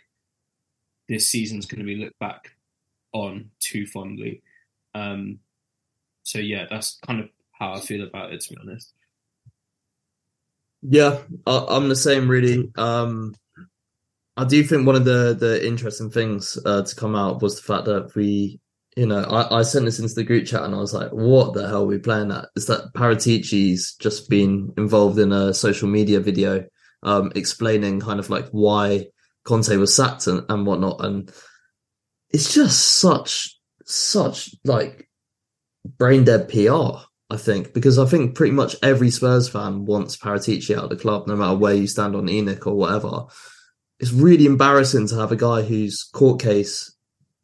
this 1.08 1.30
season's 1.30 1.66
going 1.66 1.80
to 1.80 1.86
be 1.86 1.96
looked 1.96 2.18
back 2.18 2.52
on 3.12 3.50
too 3.60 3.86
fondly. 3.86 4.42
Um, 4.94 5.40
so 6.22 6.38
yeah, 6.38 6.66
that's 6.68 6.98
kind 7.06 7.20
of 7.20 7.28
how 7.52 7.74
I 7.74 7.80
feel 7.80 8.06
about 8.06 8.32
it, 8.32 8.40
to 8.42 8.54
be 8.54 8.60
honest. 8.60 8.92
Yeah, 10.82 11.18
I'm 11.46 11.88
the 11.88 11.96
same. 11.96 12.28
Really, 12.28 12.70
um, 12.76 13.34
I 14.36 14.44
do 14.44 14.62
think 14.62 14.86
one 14.86 14.96
of 14.96 15.04
the 15.04 15.36
the 15.38 15.66
interesting 15.66 16.10
things 16.10 16.58
uh, 16.64 16.82
to 16.82 16.94
come 16.94 17.16
out 17.16 17.42
was 17.42 17.56
the 17.56 17.62
fact 17.62 17.86
that 17.86 18.14
we 18.14 18.60
you 18.96 19.06
know, 19.06 19.20
I, 19.20 19.58
I 19.58 19.62
sent 19.62 19.84
this 19.84 19.98
into 19.98 20.14
the 20.14 20.24
group 20.24 20.46
chat 20.46 20.62
and 20.62 20.74
I 20.74 20.78
was 20.78 20.94
like, 20.94 21.10
what 21.10 21.52
the 21.52 21.68
hell 21.68 21.82
are 21.82 21.86
we 21.86 21.98
playing 21.98 22.32
at? 22.32 22.46
Is 22.56 22.66
that 22.66 22.94
Paratici's 22.94 23.94
just 23.96 24.30
been 24.30 24.72
involved 24.78 25.18
in 25.18 25.32
a 25.32 25.52
social 25.52 25.86
media 25.86 26.18
video 26.18 26.66
um, 27.02 27.30
explaining 27.34 28.00
kind 28.00 28.18
of 28.18 28.30
like 28.30 28.48
why 28.50 29.06
Conte 29.46 29.76
was 29.76 29.94
sacked 29.94 30.26
and, 30.26 30.44
and 30.48 30.66
whatnot. 30.66 31.04
And 31.04 31.32
it's 32.30 32.52
just 32.52 32.98
such, 32.98 33.58
such 33.84 34.54
like 34.64 35.08
brain 35.98 36.24
dead 36.24 36.48
PR, 36.48 36.98
I 37.30 37.36
think, 37.36 37.72
because 37.72 37.98
I 37.98 38.06
think 38.06 38.34
pretty 38.34 38.52
much 38.52 38.76
every 38.82 39.10
Spurs 39.10 39.48
fan 39.48 39.84
wants 39.84 40.16
Paratici 40.16 40.76
out 40.76 40.84
of 40.84 40.90
the 40.90 40.96
club, 40.96 41.26
no 41.26 41.36
matter 41.36 41.56
where 41.56 41.74
you 41.74 41.86
stand 41.86 42.14
on 42.14 42.26
ENIC 42.26 42.66
or 42.66 42.74
whatever. 42.74 43.26
It's 43.98 44.12
really 44.12 44.44
embarrassing 44.44 45.08
to 45.08 45.16
have 45.16 45.32
a 45.32 45.36
guy 45.36 45.62
whose 45.62 46.02
court 46.02 46.40
case 46.40 46.94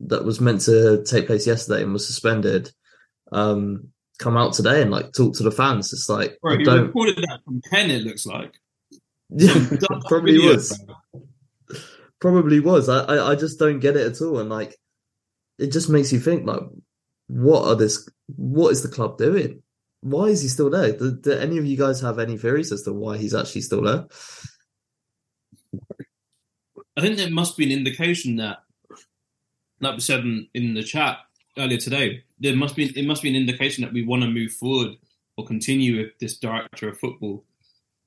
that 0.00 0.25
was 0.25 0.40
meant 0.40 0.62
to 0.62 1.02
take 1.04 1.26
place 1.26 1.47
yesterday 1.47 1.82
and 1.82 1.92
was 1.92 2.06
suspended 2.06 2.71
um, 3.30 3.88
come 4.18 4.37
out 4.37 4.52
today 4.52 4.82
and 4.82 4.90
like 4.90 5.12
talk 5.12 5.35
to 5.37 5.42
the 5.42 5.50
fans. 5.50 5.92
It's 5.92 6.09
like 6.09 6.38
Bro, 6.42 6.59
he 6.59 6.64
don't... 6.64 6.87
reported 6.87 7.16
that 7.16 7.40
from 7.44 7.61
Ken. 7.71 7.90
It 7.90 8.02
looks 8.02 8.26
like. 8.26 8.54
Yeah, 9.35 9.54
probably 10.09 10.38
was. 10.47 10.78
Probably 12.22 12.60
was. 12.60 12.88
I, 12.88 13.00
I 13.00 13.32
I 13.32 13.34
just 13.34 13.58
don't 13.58 13.80
get 13.80 13.96
it 13.96 14.06
at 14.06 14.22
all, 14.22 14.38
and 14.38 14.48
like 14.48 14.76
it 15.58 15.72
just 15.72 15.90
makes 15.90 16.12
you 16.12 16.20
think 16.20 16.46
like, 16.46 16.62
what 17.26 17.66
are 17.66 17.74
this? 17.74 18.08
What 18.36 18.70
is 18.70 18.80
the 18.80 18.88
club 18.88 19.18
doing? 19.18 19.60
Why 20.02 20.26
is 20.26 20.40
he 20.40 20.46
still 20.46 20.70
there? 20.70 20.92
Do, 20.92 21.16
do 21.16 21.32
any 21.32 21.58
of 21.58 21.66
you 21.66 21.76
guys 21.76 22.00
have 22.00 22.20
any 22.20 22.38
theories 22.38 22.70
as 22.70 22.82
to 22.82 22.92
why 22.92 23.18
he's 23.18 23.34
actually 23.34 23.62
still 23.62 23.82
there? 23.82 24.06
I 26.96 27.00
think 27.00 27.16
there 27.16 27.28
must 27.28 27.56
be 27.56 27.64
an 27.64 27.72
indication 27.72 28.36
that 28.36 28.58
like 29.80 29.94
we 29.94 30.00
said 30.00 30.20
in, 30.20 30.46
in 30.54 30.74
the 30.74 30.84
chat 30.84 31.18
earlier 31.58 31.78
today, 31.78 32.22
there 32.38 32.54
must 32.54 32.76
be 32.76 32.96
it 32.96 33.04
must 33.04 33.24
be 33.24 33.30
an 33.30 33.34
indication 33.34 33.82
that 33.82 33.92
we 33.92 34.04
want 34.04 34.22
to 34.22 34.28
move 34.28 34.52
forward 34.52 34.92
or 35.36 35.44
continue 35.44 35.98
with 35.98 36.16
this 36.20 36.38
director 36.38 36.88
of 36.88 37.00
football. 37.00 37.42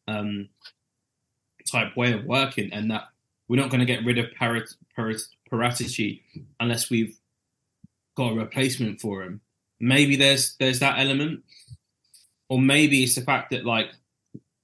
Um, 0.07 0.47
type 1.69 1.97
way 1.97 2.13
of 2.13 2.23
working, 2.23 2.71
and 2.71 2.89
that 2.91 3.09
we're 3.47 3.61
not 3.61 3.69
going 3.69 3.79
to 3.79 3.85
get 3.85 4.05
rid 4.05 4.17
of 4.17 4.27
Parat, 4.39 4.73
Parat, 4.97 5.21
Paratici 5.51 6.21
unless 6.59 6.89
we've 6.89 7.17
got 8.15 8.31
a 8.31 8.35
replacement 8.35 8.99
for 8.99 9.23
him. 9.23 9.41
Maybe 9.79 10.15
there's 10.15 10.55
there's 10.59 10.79
that 10.79 10.99
element, 10.99 11.43
or 12.49 12.59
maybe 12.59 13.03
it's 13.03 13.15
the 13.15 13.21
fact 13.21 13.51
that 13.51 13.65
like 13.65 13.87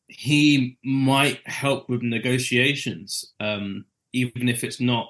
he 0.07 0.77
might 0.83 1.45
help 1.47 1.89
with 1.89 2.01
negotiations, 2.01 3.33
um, 3.39 3.85
even 4.13 4.49
if 4.49 4.63
it's 4.63 4.79
not 4.79 5.09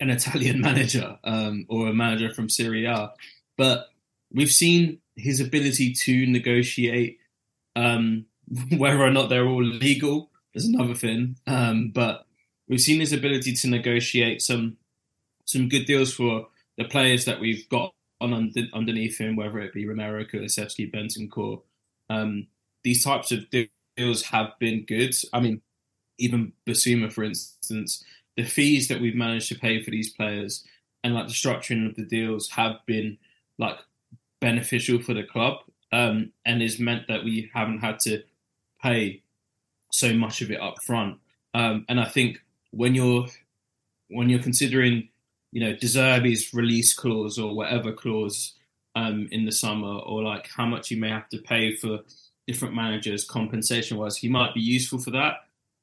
an 0.00 0.10
Italian 0.10 0.60
manager 0.62 1.18
um, 1.24 1.66
or 1.68 1.88
a 1.88 1.94
manager 1.94 2.32
from 2.32 2.48
Serie 2.48 2.86
A. 2.86 3.12
But 3.56 3.88
we've 4.32 4.50
seen 4.50 4.98
his 5.14 5.40
ability 5.40 5.92
to 5.92 6.26
negotiate, 6.26 7.18
um, 7.76 8.26
whether 8.76 9.00
or 9.00 9.10
not 9.10 9.28
they're 9.28 9.46
all 9.46 9.62
legal 9.62 10.30
is 10.54 10.66
another 10.66 10.94
thing. 10.94 11.36
Um, 11.46 11.90
but 11.94 12.26
we've 12.68 12.80
seen 12.80 13.00
his 13.00 13.12
ability 13.12 13.54
to 13.54 13.68
negotiate 13.68 14.42
some 14.42 14.76
some 15.46 15.68
good 15.68 15.84
deals 15.84 16.12
for 16.14 16.48
the 16.78 16.84
players 16.84 17.26
that 17.26 17.40
we've 17.40 17.68
got 17.68 17.92
on 18.20 18.32
under, 18.32 18.62
underneath 18.72 19.18
him, 19.18 19.36
whether 19.36 19.58
it 19.60 19.74
be 19.74 19.86
Romero, 19.86 20.24
Kulusevski, 20.24 20.92
Bentancur. 20.92 21.60
Um, 22.08 22.46
these 22.82 23.04
types 23.04 23.30
of 23.30 23.44
deals 23.50 24.22
have 24.24 24.58
been 24.58 24.84
good. 24.86 25.14
I 25.32 25.40
mean, 25.40 25.60
even 26.18 26.52
Bissouma, 26.66 27.12
for 27.12 27.24
instance, 27.24 28.02
the 28.36 28.44
fees 28.44 28.88
that 28.88 29.00
we've 29.00 29.14
managed 29.14 29.48
to 29.48 29.58
pay 29.58 29.82
for 29.82 29.90
these 29.90 30.12
players 30.12 30.64
and 31.02 31.14
like 31.14 31.28
the 31.28 31.34
structuring 31.34 31.88
of 31.88 31.96
the 31.96 32.04
deals 32.04 32.50
have 32.50 32.76
been 32.86 33.18
like 33.58 33.76
beneficial 34.40 35.00
for 35.00 35.14
the 35.14 35.22
club 35.22 35.58
um, 35.92 36.32
and 36.44 36.62
has 36.62 36.78
meant 36.78 37.08
that 37.08 37.24
we 37.24 37.50
haven't 37.54 37.80
had 37.80 38.00
to 38.00 38.22
pay 38.82 39.22
so 39.94 40.12
much 40.12 40.42
of 40.42 40.50
it 40.50 40.60
up 40.60 40.82
front. 40.82 41.18
Um, 41.54 41.84
and 41.88 42.00
I 42.00 42.06
think 42.06 42.40
when 42.72 42.94
you're 42.94 43.26
when 44.08 44.28
you're 44.28 44.42
considering, 44.42 45.08
you 45.52 45.60
know, 45.60 45.72
De 45.72 45.86
Zerbi's 45.86 46.52
release 46.52 46.92
clause 46.92 47.38
or 47.38 47.54
whatever 47.54 47.92
clause 47.92 48.54
um, 48.96 49.28
in 49.30 49.44
the 49.44 49.52
summer, 49.52 49.98
or 50.00 50.22
like 50.22 50.48
how 50.48 50.66
much 50.66 50.90
you 50.90 50.98
may 50.98 51.08
have 51.08 51.28
to 51.28 51.38
pay 51.38 51.76
for 51.76 52.00
different 52.46 52.74
managers 52.74 53.24
compensation 53.24 53.96
wise, 53.96 54.16
he 54.16 54.28
might 54.28 54.52
be 54.52 54.60
useful 54.60 54.98
for 54.98 55.12
that. 55.12 55.36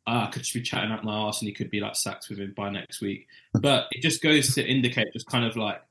Uh, 0.06 0.26
I 0.28 0.32
could 0.32 0.44
just 0.44 0.54
be 0.54 0.62
chatting 0.62 0.92
up 0.92 1.04
my 1.04 1.14
arse 1.14 1.42
and 1.42 1.48
he 1.48 1.54
could 1.54 1.70
be 1.70 1.80
like 1.80 1.96
sacked 1.96 2.28
with 2.30 2.40
him 2.40 2.54
by 2.56 2.70
next 2.70 3.02
week. 3.02 3.28
But 3.54 3.88
it 3.92 4.02
just 4.02 4.22
goes 4.22 4.54
to 4.56 4.66
indicate 4.66 5.14
just 5.14 5.28
kind 5.28 5.46
of 5.46 5.56
like 5.56 5.82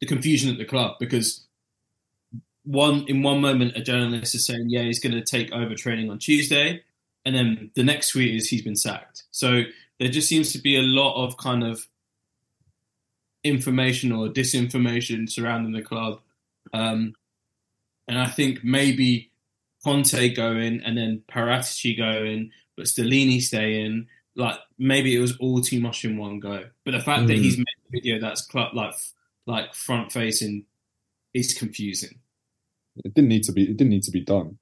the 0.00 0.06
confusion 0.06 0.50
at 0.50 0.58
the 0.58 0.64
club 0.64 0.96
because 0.98 1.46
one 2.64 3.04
in 3.08 3.22
one 3.22 3.40
moment 3.40 3.76
a 3.76 3.82
journalist 3.82 4.34
is 4.34 4.46
saying, 4.46 4.70
yeah, 4.70 4.82
he's 4.82 5.00
going 5.00 5.12
to 5.12 5.22
take 5.22 5.52
over 5.52 5.74
training 5.74 6.10
on 6.10 6.18
Tuesday, 6.18 6.82
and 7.24 7.34
then 7.34 7.70
the 7.74 7.82
next 7.82 8.10
tweet 8.10 8.34
is 8.34 8.48
he's 8.48 8.62
been 8.62 8.76
sacked. 8.76 9.24
So 9.30 9.62
there 9.98 10.08
just 10.08 10.28
seems 10.28 10.52
to 10.52 10.58
be 10.58 10.76
a 10.76 10.82
lot 10.82 11.24
of 11.24 11.36
kind 11.36 11.62
of 11.62 11.86
information 13.44 14.12
or 14.12 14.28
disinformation 14.28 15.30
surrounding 15.30 15.72
the 15.72 15.82
club, 15.82 16.20
um, 16.72 17.14
and 18.08 18.18
I 18.18 18.26
think 18.26 18.64
maybe 18.64 19.30
Conte 19.84 20.34
going 20.34 20.82
and 20.84 20.96
then 20.96 21.22
Paratici 21.30 21.96
going, 21.96 22.50
but 22.76 22.86
Stellini 22.86 23.40
staying. 23.40 24.08
Like 24.36 24.58
maybe 24.78 25.14
it 25.14 25.20
was 25.20 25.36
all 25.38 25.60
too 25.60 25.80
much 25.80 26.04
in 26.04 26.16
one 26.16 26.40
go. 26.40 26.64
But 26.84 26.92
the 26.92 27.00
fact 27.00 27.22
mm. 27.22 27.26
that 27.28 27.36
he's 27.36 27.58
made 27.58 27.66
a 27.66 27.90
video 27.92 28.20
that's 28.20 28.46
club, 28.46 28.74
like 28.74 28.94
like 29.46 29.74
front 29.74 30.12
facing 30.12 30.64
is 31.34 31.54
confusing. 31.54 32.18
It 33.04 33.14
didn't 33.14 33.28
need 33.28 33.44
to 33.44 33.52
be. 33.52 33.62
It 33.62 33.76
didn't 33.76 33.90
need 33.90 34.02
to 34.04 34.10
be 34.10 34.20
done. 34.20 34.58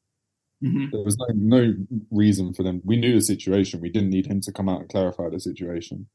Mm-hmm. 0.64 0.86
There 0.90 1.04
was 1.04 1.16
no 1.18 1.26
no 1.34 1.74
reason 2.10 2.52
for 2.52 2.62
them. 2.62 2.82
We 2.84 2.96
knew 2.96 3.14
the 3.14 3.22
situation. 3.22 3.80
We 3.80 3.90
didn't 3.90 4.10
need 4.10 4.26
him 4.26 4.40
to 4.42 4.52
come 4.52 4.68
out 4.68 4.80
and 4.80 4.88
clarify 4.88 5.28
the 5.28 5.40
situation. 5.40 6.08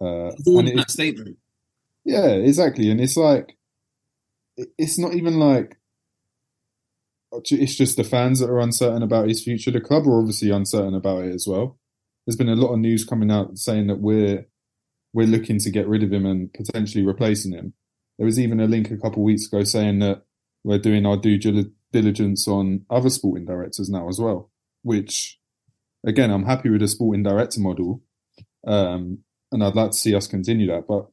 Uh, 0.00 0.30
and 0.46 0.68
it, 0.68 0.90
statement. 0.90 1.38
Yeah, 2.04 2.26
exactly. 2.26 2.90
And 2.90 3.00
it's 3.00 3.16
like, 3.16 3.56
it's 4.76 4.98
not 4.98 5.14
even 5.14 5.38
like 5.38 5.78
it's 7.50 7.74
just 7.74 7.96
the 7.96 8.04
fans 8.04 8.40
that 8.40 8.50
are 8.50 8.60
uncertain 8.60 9.02
about 9.02 9.28
his 9.28 9.42
future. 9.42 9.70
The 9.70 9.80
club 9.80 10.06
are 10.06 10.18
obviously 10.18 10.50
uncertain 10.50 10.94
about 10.94 11.24
it 11.24 11.34
as 11.34 11.46
well. 11.48 11.78
There's 12.26 12.36
been 12.36 12.48
a 12.48 12.54
lot 12.54 12.72
of 12.72 12.78
news 12.78 13.04
coming 13.04 13.30
out 13.30 13.58
saying 13.58 13.88
that 13.88 14.00
we're 14.00 14.46
we're 15.12 15.26
looking 15.26 15.58
to 15.60 15.70
get 15.70 15.88
rid 15.88 16.02
of 16.02 16.12
him 16.12 16.26
and 16.26 16.52
potentially 16.52 17.04
replacing 17.04 17.52
him. 17.52 17.74
There 18.18 18.26
was 18.26 18.38
even 18.38 18.60
a 18.60 18.66
link 18.66 18.90
a 18.90 18.96
couple 18.96 19.22
of 19.22 19.26
weeks 19.26 19.46
ago 19.46 19.62
saying 19.62 20.00
that 20.00 20.22
we're 20.64 20.78
doing 20.78 21.06
our 21.06 21.16
due 21.16 21.38
diligence 21.94 22.48
on 22.48 22.84
other 22.90 23.08
sporting 23.08 23.46
directors 23.46 23.88
now 23.88 24.08
as 24.08 24.20
well. 24.20 24.50
Which, 24.82 25.38
again, 26.04 26.30
I'm 26.30 26.44
happy 26.44 26.68
with 26.68 26.80
the 26.80 26.88
sporting 26.88 27.22
director 27.22 27.60
model, 27.60 28.02
um, 28.66 29.20
and 29.52 29.62
I'd 29.62 29.76
like 29.76 29.92
to 29.92 29.96
see 29.96 30.14
us 30.14 30.26
continue 30.26 30.66
that. 30.66 30.86
But, 30.86 31.06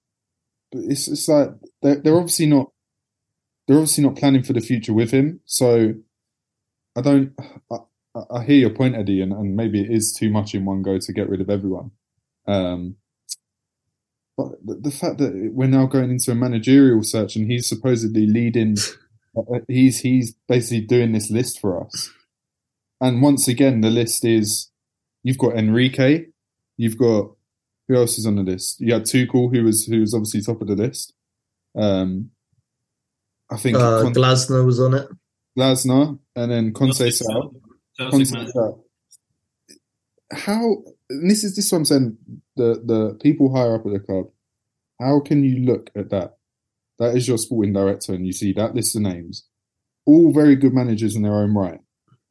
but 0.71 0.81
it's 0.85 1.07
it's 1.07 1.27
like 1.27 1.49
they're, 1.81 1.95
they're 1.95 2.17
obviously 2.17 2.47
not 2.47 2.71
they're 3.67 3.77
obviously 3.77 4.03
not 4.03 4.17
planning 4.17 4.43
for 4.43 4.53
the 4.53 4.59
future 4.59 4.93
with 4.93 5.11
him. 5.11 5.39
So 5.45 5.93
I 6.97 7.01
don't. 7.01 7.33
I, 7.71 7.77
I 8.29 8.43
hear 8.43 8.57
your 8.57 8.71
point, 8.71 8.95
Eddie, 8.95 9.21
and, 9.21 9.31
and, 9.31 9.55
maybe 9.55 9.81
it 9.81 9.89
is 9.89 10.11
too 10.11 10.29
much 10.29 10.53
in 10.53 10.65
one 10.65 10.81
go 10.81 10.97
to 10.97 11.13
get 11.13 11.29
rid 11.29 11.39
of 11.39 11.49
everyone. 11.49 11.91
Um, 12.45 12.97
but 14.35 14.65
the, 14.65 14.75
the, 14.75 14.91
fact 14.91 15.17
that 15.19 15.51
we're 15.53 15.67
now 15.67 15.85
going 15.85 16.09
into 16.09 16.31
a 16.31 16.35
managerial 16.35 17.03
search 17.03 17.35
and 17.35 17.49
he's 17.49 17.69
supposedly 17.69 18.25
leading, 18.25 18.75
he's 19.67 19.99
he's 19.99 20.35
basically 20.47 20.81
doing 20.81 21.11
this 21.13 21.29
list 21.29 21.59
for 21.59 21.83
us. 21.83 22.11
And 22.99 23.21
once 23.21 23.47
again, 23.47 23.81
the 23.81 23.89
list 23.89 24.25
is 24.25 24.69
you've 25.23 25.37
got 25.37 25.55
Enrique, 25.55 26.25
you've 26.77 26.97
got 26.97 27.31
who 27.87 27.95
else 27.95 28.17
is 28.17 28.25
on 28.25 28.35
the 28.35 28.43
list? 28.43 28.79
You 28.79 28.93
had 28.93 29.03
Tuchel, 29.03 29.53
who 29.53 29.63
was 29.63 29.85
who 29.85 29.99
was 29.99 30.13
obviously 30.13 30.41
top 30.41 30.61
of 30.61 30.67
the 30.67 30.75
list. 30.75 31.13
Um, 31.75 32.31
I 33.49 33.57
think 33.57 33.77
uh, 33.77 34.03
Glasner 34.11 34.65
was 34.65 34.79
on 34.79 34.93
it. 34.93 35.07
Glasner, 35.57 36.17
and 36.35 36.51
then 36.51 36.73
Conceição. 36.73 37.53
How 40.31 40.83
this 41.09 41.43
is 41.43 41.55
this 41.55 41.65
is 41.65 41.71
what 41.71 41.79
I'm 41.79 41.85
saying. 41.85 42.17
The 42.55 42.81
the 42.85 43.17
people 43.21 43.53
higher 43.53 43.75
up 43.75 43.85
at 43.85 43.91
the 43.91 43.99
club. 43.99 44.27
How 44.99 45.19
can 45.19 45.43
you 45.43 45.65
look 45.65 45.89
at 45.95 46.09
that? 46.11 46.37
That 47.01 47.17
is 47.17 47.27
your 47.27 47.39
sporting 47.39 47.73
director, 47.73 48.13
and 48.13 48.27
you 48.27 48.31
see 48.31 48.53
that 48.53 48.75
list 48.75 48.95
of 48.95 49.01
names. 49.01 49.47
All 50.05 50.31
very 50.31 50.55
good 50.55 50.75
managers 50.75 51.15
in 51.15 51.23
their 51.23 51.33
own 51.33 51.55
right, 51.55 51.79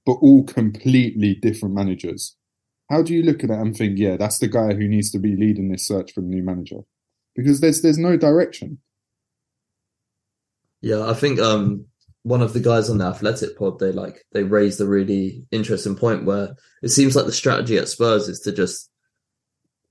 but 0.07 0.13
all 0.13 0.45
completely 0.45 1.35
different 1.35 1.75
managers. 1.75 2.37
How 2.89 3.03
do 3.03 3.13
you 3.13 3.25
look 3.25 3.43
at 3.43 3.49
that 3.49 3.59
and 3.59 3.77
think, 3.77 3.99
yeah, 3.99 4.17
that's 4.17 4.39
the 4.39 4.47
guy 4.47 4.75
who 4.75 4.87
needs 4.87 5.11
to 5.11 5.19
be 5.19 5.35
leading 5.35 5.73
this 5.73 5.89
search 5.89 6.13
for 6.13 6.21
the 6.21 6.29
new 6.29 6.45
manager? 6.45 6.83
Because 7.35 7.61
there's 7.61 7.83
there's 7.83 7.99
no 7.99 8.17
direction. 8.17 8.79
Yeah, 10.83 11.11
I 11.11 11.15
think 11.15 11.41
um, 11.41 11.87
one 12.23 12.41
of 12.41 12.53
the 12.53 12.61
guys 12.61 12.89
on 12.89 12.99
the 12.99 13.07
athletic 13.07 13.59
pod 13.59 13.81
they 13.81 13.91
like 13.91 14.25
they 14.31 14.45
raised 14.45 14.81
a 14.81 14.87
really 14.87 15.49
interesting 15.51 15.97
point 15.97 16.27
where 16.27 16.55
it 16.81 16.91
seems 16.91 17.17
like 17.17 17.27
the 17.27 17.33
strategy 17.33 17.77
at 17.77 17.89
Spurs 17.89 18.29
is 18.29 18.39
to 18.43 18.53
just 18.53 18.89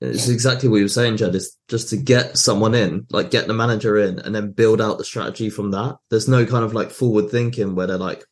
it's 0.01 0.29
exactly 0.29 0.69
what 0.69 0.77
you 0.77 0.83
were 0.83 0.89
saying, 0.89 1.17
Jed, 1.17 1.35
is 1.35 1.57
just 1.67 1.89
to 1.89 1.97
get 1.97 2.37
someone 2.37 2.73
in, 2.73 3.05
like 3.09 3.31
get 3.31 3.47
the 3.47 3.53
manager 3.53 3.97
in 3.97 4.19
and 4.19 4.33
then 4.33 4.51
build 4.51 4.81
out 4.81 4.97
the 4.97 5.03
strategy 5.03 5.49
from 5.49 5.71
that. 5.71 5.97
There's 6.09 6.27
no 6.27 6.45
kind 6.45 6.63
of 6.63 6.73
like 6.73 6.91
forward 6.91 7.29
thinking 7.29 7.75
where 7.75 7.87
they're 7.87 7.97
like, 7.97 8.23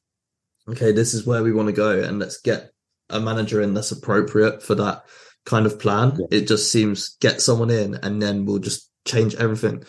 okay, 0.69 0.91
this 0.91 1.13
is 1.13 1.25
where 1.25 1.43
we 1.43 1.51
want 1.51 1.67
to 1.67 1.73
go 1.73 2.01
and 2.01 2.19
let's 2.19 2.39
get 2.39 2.71
a 3.09 3.19
manager 3.19 3.61
in 3.61 3.73
that's 3.73 3.91
appropriate 3.91 4.63
for 4.63 4.75
that 4.75 5.03
kind 5.45 5.65
of 5.65 5.79
plan. 5.79 6.17
Yeah. 6.17 6.39
It 6.39 6.47
just 6.47 6.71
seems 6.71 7.17
get 7.19 7.41
someone 7.41 7.69
in 7.69 7.95
and 7.95 8.21
then 8.21 8.45
we'll 8.45 8.59
just 8.59 8.89
change 9.05 9.35
everything 9.35 9.83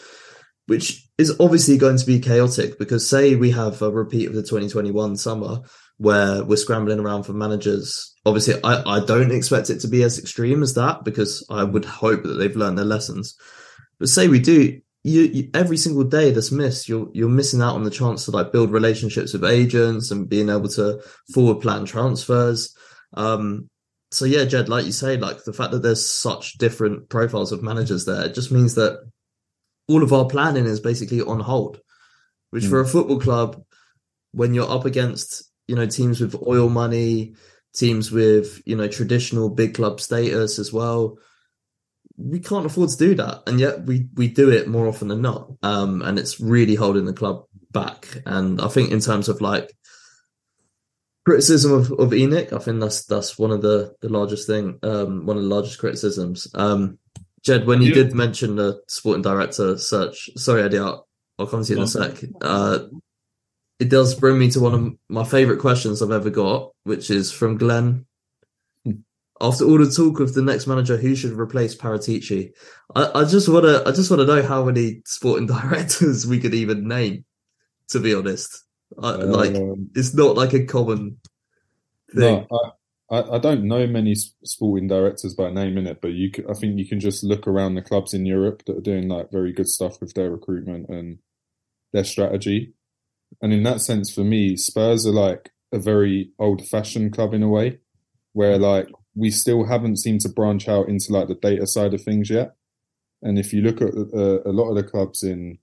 which 0.68 1.08
is 1.16 1.34
obviously 1.40 1.78
going 1.78 1.96
to 1.96 2.06
be 2.06 2.20
chaotic 2.20 2.78
because 2.78 3.08
say 3.08 3.34
we 3.34 3.50
have 3.50 3.80
a 3.80 3.90
repeat 3.90 4.28
of 4.28 4.34
the 4.34 4.42
2021 4.42 5.16
summer 5.16 5.62
where 5.96 6.44
we're 6.44 6.56
scrambling 6.56 7.00
around 7.00 7.22
for 7.22 7.32
managers. 7.32 8.14
Obviously, 8.28 8.62
I, 8.62 8.98
I 8.98 9.04
don't 9.04 9.32
expect 9.32 9.70
it 9.70 9.80
to 9.80 9.88
be 9.88 10.02
as 10.02 10.18
extreme 10.18 10.62
as 10.62 10.74
that 10.74 11.04
because 11.04 11.44
I 11.50 11.64
would 11.64 11.84
hope 11.84 12.22
that 12.22 12.34
they've 12.34 12.54
learned 12.54 12.78
their 12.78 12.84
lessons. 12.84 13.36
But 13.98 14.08
say 14.08 14.28
we 14.28 14.38
do, 14.38 14.80
you, 15.04 15.22
you, 15.22 15.50
every 15.54 15.76
single 15.76 16.04
day 16.04 16.30
that's 16.30 16.52
missed, 16.52 16.88
you're 16.88 17.08
you're 17.12 17.28
missing 17.28 17.62
out 17.62 17.74
on 17.74 17.84
the 17.84 17.90
chance 17.90 18.24
to 18.24 18.30
like 18.30 18.52
build 18.52 18.70
relationships 18.70 19.32
with 19.32 19.44
agents 19.44 20.10
and 20.10 20.28
being 20.28 20.48
able 20.48 20.68
to 20.68 21.00
forward 21.32 21.60
plan 21.62 21.84
transfers. 21.84 22.76
Um, 23.14 23.68
so 24.10 24.24
yeah, 24.24 24.44
Jed, 24.44 24.68
like 24.68 24.86
you 24.86 24.92
say, 24.92 25.16
like 25.16 25.44
the 25.44 25.52
fact 25.52 25.72
that 25.72 25.82
there's 25.82 26.04
such 26.04 26.58
different 26.58 27.08
profiles 27.08 27.52
of 27.52 27.62
managers 27.62 28.04
there, 28.04 28.26
it 28.26 28.34
just 28.34 28.52
means 28.52 28.74
that 28.74 29.00
all 29.88 30.02
of 30.02 30.12
our 30.12 30.26
planning 30.26 30.66
is 30.66 30.80
basically 30.80 31.20
on 31.20 31.40
hold, 31.40 31.80
which 32.50 32.64
mm. 32.64 32.70
for 32.70 32.80
a 32.80 32.86
football 32.86 33.20
club, 33.20 33.62
when 34.32 34.54
you're 34.54 34.70
up 34.70 34.84
against, 34.84 35.50
you 35.66 35.76
know, 35.76 35.86
teams 35.86 36.20
with 36.20 36.34
oil 36.46 36.68
money, 36.68 37.34
teams 37.74 38.10
with, 38.10 38.60
you 38.66 38.76
know, 38.76 38.88
traditional 38.88 39.48
big 39.48 39.74
club 39.74 40.00
status 40.00 40.58
as 40.58 40.72
well, 40.72 41.18
we 42.16 42.40
can't 42.40 42.66
afford 42.66 42.90
to 42.90 42.96
do 42.96 43.14
that. 43.14 43.42
And 43.46 43.60
yet 43.60 43.84
we, 43.84 44.08
we 44.14 44.28
do 44.28 44.50
it 44.50 44.68
more 44.68 44.88
often 44.88 45.08
than 45.08 45.22
not. 45.22 45.50
Um, 45.62 46.02
and 46.02 46.18
it's 46.18 46.40
really 46.40 46.74
holding 46.74 47.04
the 47.04 47.12
club 47.12 47.44
back. 47.70 48.22
And 48.26 48.60
I 48.60 48.68
think 48.68 48.90
in 48.90 49.00
terms 49.00 49.28
of 49.28 49.40
like, 49.40 49.74
criticism 51.28 51.72
of 51.72 51.92
of 51.92 52.10
ENIC. 52.12 52.54
I 52.54 52.58
think 52.58 52.80
that's 52.80 53.04
that's 53.04 53.38
one 53.38 53.50
of 53.50 53.60
the 53.60 53.94
the 54.00 54.08
largest 54.08 54.46
thing, 54.46 54.78
um, 54.82 55.26
one 55.26 55.36
of 55.36 55.42
the 55.42 55.48
largest 55.48 55.78
criticisms. 55.78 56.48
Um, 56.54 56.98
Jed, 57.42 57.66
when 57.66 57.82
you 57.82 57.88
Yeah. 57.88 58.02
did 58.02 58.14
mention 58.14 58.56
the 58.56 58.80
sporting 58.88 59.20
director 59.22 59.76
search, 59.76 60.30
sorry, 60.36 60.62
Eddie, 60.62 60.78
I'll, 60.78 61.06
I'll 61.38 61.46
come 61.46 61.62
to 61.62 61.70
you 61.70 61.76
in 61.76 61.84
a 61.84 61.86
sec. 61.86 62.24
Uh, 62.40 62.78
it 63.78 63.88
does 63.88 64.14
bring 64.14 64.38
me 64.38 64.50
to 64.50 64.60
one 64.60 64.74
of 64.74 64.92
my 65.08 65.24
favorite 65.24 65.60
questions 65.60 66.02
I've 66.02 66.10
ever 66.10 66.30
got, 66.30 66.72
which 66.84 67.10
is 67.10 67.30
from 67.30 67.58
Glenn. 67.58 68.06
After 69.40 69.64
all 69.64 69.78
the 69.78 69.88
talk 69.88 70.18
of 70.18 70.34
the 70.34 70.42
next 70.42 70.66
manager, 70.66 70.96
who 70.96 71.14
should 71.14 71.32
replace 71.32 71.76
Paratici? 71.76 72.50
I, 72.96 73.20
I 73.20 73.24
just 73.24 73.48
want 73.48 73.66
to, 73.66 73.84
I 73.86 73.92
just 73.92 74.10
want 74.10 74.20
to 74.20 74.26
know 74.26 74.42
how 74.42 74.64
many 74.64 75.02
sporting 75.04 75.46
directors 75.46 76.26
we 76.26 76.40
could 76.40 76.54
even 76.54 76.88
name. 76.88 77.24
To 77.90 78.00
be 78.00 78.14
honest, 78.14 78.64
I, 79.00 79.12
like 79.12 79.54
Um, 79.54 79.90
it's 79.94 80.12
not 80.12 80.36
like 80.36 80.52
a 80.52 80.64
common 80.64 81.18
thing. 82.14 82.46
No, 82.50 82.74
I, 83.10 83.16
I, 83.16 83.36
I 83.36 83.38
don't 83.38 83.64
know 83.64 83.86
many 83.86 84.14
sporting 84.14 84.88
directors 84.88 85.34
by 85.34 85.50
name 85.50 85.78
in 85.78 85.86
it, 85.86 86.00
but 86.02 86.12
you, 86.12 86.30
I 86.50 86.52
think 86.52 86.78
you 86.78 86.86
can 86.86 87.00
just 87.00 87.24
look 87.24 87.46
around 87.46 87.74
the 87.74 87.82
clubs 87.82 88.12
in 88.12 88.26
Europe 88.26 88.64
that 88.66 88.76
are 88.76 88.82
doing 88.82 89.08
like 89.08 89.30
very 89.30 89.52
good 89.52 89.68
stuff 89.68 90.00
with 90.00 90.12
their 90.14 90.30
recruitment 90.30 90.88
and 90.88 91.18
their 91.92 92.04
strategy. 92.04 92.74
And 93.40 93.52
in 93.52 93.62
that 93.62 93.80
sense, 93.80 94.12
for 94.12 94.24
me, 94.24 94.56
Spurs 94.56 95.06
are 95.06 95.12
like 95.12 95.50
a 95.72 95.78
very 95.78 96.30
old-fashioned 96.38 97.12
club 97.12 97.34
in 97.34 97.42
a 97.42 97.48
way, 97.48 97.78
where 98.32 98.58
like 98.58 98.88
we 99.14 99.30
still 99.30 99.64
haven't 99.64 99.98
seemed 99.98 100.20
to 100.22 100.28
branch 100.28 100.68
out 100.68 100.88
into 100.88 101.12
like 101.12 101.28
the 101.28 101.34
data 101.34 101.66
side 101.66 101.94
of 101.94 102.02
things 102.02 102.30
yet. 102.30 102.54
And 103.22 103.38
if 103.38 103.52
you 103.52 103.62
look 103.62 103.82
at 103.82 103.94
uh, 103.94 104.42
a 104.44 104.52
lot 104.52 104.70
of 104.70 104.76
the 104.76 104.82
clubs 104.82 105.22
in 105.22 105.58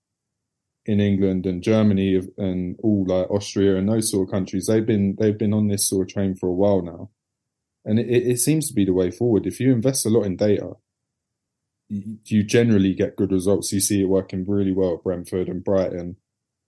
in 0.85 0.99
England 0.99 1.47
and 1.47 1.63
Germany 1.63 2.21
and 2.37 2.77
all 2.83 3.05
like 3.07 3.31
Austria 3.31 3.75
and 3.75 3.89
those 3.89 4.11
sort 4.11 4.27
of 4.27 4.31
countries, 4.31 4.67
they've 4.67 4.85
been 4.85 5.15
they've 5.19 5.37
been 5.37 5.53
on 5.53 5.67
this 5.67 5.87
sort 5.87 6.07
of 6.07 6.13
train 6.13 6.35
for 6.35 6.47
a 6.47 6.53
while 6.53 6.81
now, 6.81 7.09
and 7.83 7.97
it, 7.97 8.07
it 8.07 8.39
seems 8.39 8.67
to 8.67 8.73
be 8.73 8.85
the 8.85 8.93
way 8.93 9.09
forward. 9.09 9.47
If 9.47 9.59
you 9.59 9.71
invest 9.71 10.05
a 10.05 10.09
lot 10.09 10.25
in 10.25 10.35
data, 10.35 10.73
you, 11.89 12.17
you 12.25 12.43
generally 12.43 12.93
get 12.93 13.15
good 13.15 13.31
results. 13.31 13.71
You 13.71 13.79
see 13.79 14.01
it 14.01 14.09
working 14.09 14.45
really 14.47 14.73
well 14.73 14.95
at 14.95 15.03
Brentford 15.03 15.47
and 15.47 15.63
Brighton, 15.63 16.17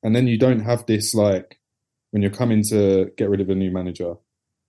and 0.03 0.15
then 0.15 0.27
you 0.27 0.37
don't 0.37 0.61
have 0.61 0.85
this 0.85 1.13
like 1.13 1.59
when 2.11 2.21
you're 2.21 2.31
coming 2.31 2.63
to 2.63 3.11
get 3.17 3.29
rid 3.29 3.41
of 3.41 3.49
a 3.49 3.55
new 3.55 3.71
manager, 3.71 4.15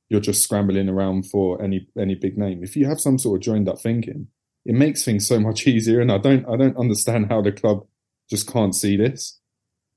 you're 0.09 0.21
just 0.21 0.43
scrambling 0.43 0.89
around 0.89 1.29
for 1.31 1.63
any 1.63 1.87
any 1.99 2.15
big 2.15 2.39
name. 2.39 2.63
If 2.63 2.77
you 2.77 2.87
have 2.87 3.01
some 3.01 3.19
sort 3.19 3.39
of 3.39 3.43
joined 3.43 3.69
up 3.69 3.81
thinking, 3.81 4.29
it 4.65 4.75
makes 4.75 5.05
things 5.05 5.27
so 5.27 5.39
much 5.39 5.67
easier. 5.67 6.01
And 6.01 6.11
I 6.11 6.19
don't 6.19 6.47
I 6.49 6.57
don't 6.57 6.77
understand 6.77 7.29
how 7.29 7.43
the 7.43 7.53
club 7.53 7.87
just 8.31 8.51
can't 8.51 8.75
see 8.75 8.97
this. 8.97 9.41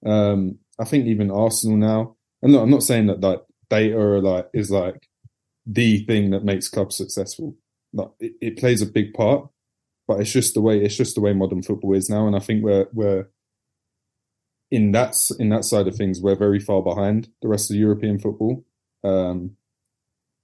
Um, 0.06 0.60
I 0.80 0.86
think 0.86 1.06
even 1.06 1.32
Arsenal 1.32 1.78
now, 1.78 2.16
and 2.42 2.54
look, 2.54 2.64
I'm 2.64 2.72
not 2.72 2.84
saying 2.84 3.08
that 3.08 3.22
like 3.22 3.42
data 3.70 3.98
are 3.98 4.22
like 4.22 4.50
is 4.54 4.72
like 4.72 5.08
the 5.66 6.06
thing 6.06 6.32
that 6.32 6.44
makes 6.44 6.68
clubs 6.68 6.98
successful. 6.98 7.56
Like 7.94 8.10
it, 8.20 8.34
it 8.42 8.58
plays 8.58 8.82
a 8.82 8.86
big 8.88 9.14
part, 9.14 9.48
but 10.08 10.20
it's 10.20 10.32
just 10.32 10.54
the 10.54 10.62
way 10.62 10.84
it's 10.84 10.96
just 10.96 11.16
the 11.16 11.22
way 11.22 11.34
modern 11.34 11.62
football 11.62 11.94
is 11.94 12.10
now, 12.10 12.28
and 12.28 12.36
I 12.36 12.40
think 12.40 12.64
we're 12.64 12.88
we're 12.94 13.28
in 14.72 14.94
that 14.94 15.16
in 15.40 15.50
that 15.50 15.66
side 15.66 15.88
of 15.88 15.96
things 15.96 16.22
we're 16.22 16.36
very 16.36 16.60
far 16.60 16.82
behind 16.82 17.28
the 17.42 17.48
rest 17.48 17.70
of 17.70 17.76
European 17.76 18.18
football. 18.20 18.64
Um, 19.04 19.58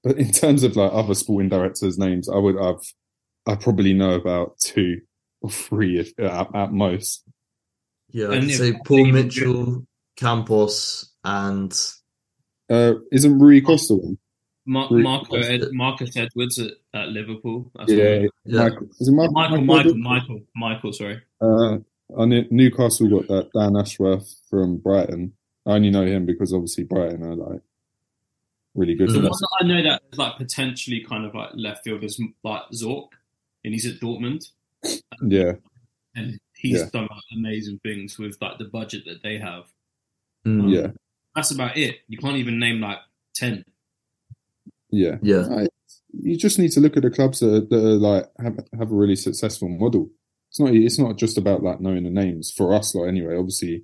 but 0.03 0.17
in 0.17 0.31
terms 0.31 0.63
of 0.63 0.75
like 0.75 0.91
other 0.93 1.15
sporting 1.15 1.49
directors' 1.49 1.97
names, 1.97 2.29
I 2.29 2.37
would 2.37 2.55
have 2.61 2.81
I 3.47 3.55
probably 3.55 3.93
know 3.93 4.11
about 4.11 4.59
two 4.59 5.01
or 5.41 5.49
three 5.49 5.99
if, 5.99 6.17
at, 6.19 6.53
at 6.53 6.71
most. 6.73 7.23
Yeah, 8.11 8.27
I 8.27 8.35
And 8.35 8.43
could 8.47 8.55
say 8.55 8.73
Paul 8.85 9.05
Mitchell, 9.05 9.85
Campos, 10.17 11.13
and 11.23 11.73
Uh, 12.69 12.95
isn't 13.11 13.39
Rui 13.39 13.61
Costa 13.61 13.95
one? 13.95 14.17
Mar- 14.65 14.87
Re- 14.91 15.01
Marco 15.01 15.37
that's 15.37 15.47
Ed- 15.47 15.71
Marcus 15.71 16.17
Edwards 16.17 16.59
at, 16.59 16.71
at 16.93 17.07
Liverpool. 17.09 17.71
That's 17.75 17.91
Yeah, 17.91 18.25
yeah, 18.45 18.63
Michael, 18.63 18.87
is 18.99 19.07
it 19.07 19.11
Michael? 19.13 19.33
Michael, 19.33 19.61
Michael, 19.61 19.97
Michael, 19.97 20.41
Michael. 20.55 20.93
Sorry. 20.93 21.21
Uh, 21.39 21.77
on 22.15 22.31
it, 22.31 22.51
Newcastle 22.51 23.07
got 23.09 23.27
that 23.27 23.49
Dan 23.53 23.75
Ashworth 23.75 24.35
from 24.49 24.77
Brighton. 24.77 25.33
I 25.65 25.71
only 25.73 25.89
know 25.89 26.05
him 26.05 26.25
because 26.25 26.53
obviously 26.53 26.85
Brighton 26.85 27.23
are 27.23 27.35
like 27.35 27.61
really 28.75 28.95
good. 28.95 29.09
The 29.09 29.15
one 29.15 29.23
that. 29.23 29.31
that 29.31 29.57
I 29.61 29.67
know 29.67 29.83
that 29.83 30.01
is 30.11 30.17
like 30.17 30.37
potentially 30.37 31.01
kind 31.07 31.25
of 31.25 31.35
like 31.35 31.49
left 31.53 31.83
field 31.83 32.03
is 32.03 32.21
like 32.43 32.61
Zorc, 32.73 33.09
and 33.65 33.73
he's 33.73 33.85
at 33.85 33.99
Dortmund, 33.99 34.49
Yeah, 35.21 35.53
and 36.15 36.39
he's 36.55 36.79
Yeah. 36.79 36.89
done 36.93 37.07
like, 37.11 37.23
amazing 37.35 37.79
things 37.83 38.17
with 38.17 38.37
like 38.41 38.57
the 38.57 38.65
budget 38.65 39.03
that 39.05 39.21
they 39.23 39.37
have. 39.37 39.65
Mm, 40.45 40.73
yeah, 40.73 40.87
That's 41.35 41.51
about 41.51 41.75
it. 41.75 41.97
You 42.07 42.17
can't 42.17 42.37
even 42.37 42.59
name 42.59 42.79
like 42.79 42.99
ten. 43.35 43.65
yeah. 44.89 45.17
yeah, 45.21 45.45
I, 45.51 45.67
you 46.21 46.37
just 46.37 46.57
need 46.57 46.71
to 46.71 46.79
look 46.79 46.95
at 46.95 47.03
the 47.03 47.09
clubs 47.09 47.41
that, 47.41 47.53
are, 47.53 47.59
that 47.59 47.75
are 47.75 47.97
like 47.97 48.31
have, 48.39 48.57
have 48.77 48.91
a 48.91 48.95
really 48.95 49.17
successful 49.17 49.67
model. 49.67 50.09
It's 50.49 50.59
not. 50.59 50.73
It's 50.73 50.99
not 50.99 51.17
just 51.17 51.37
about 51.37 51.63
like 51.63 51.81
knowing 51.81 52.03
the 52.03 52.09
names 52.09 52.51
for 52.55 52.73
us. 52.73 52.95
Like 52.95 53.09
anyway, 53.09 53.35
obviously, 53.37 53.83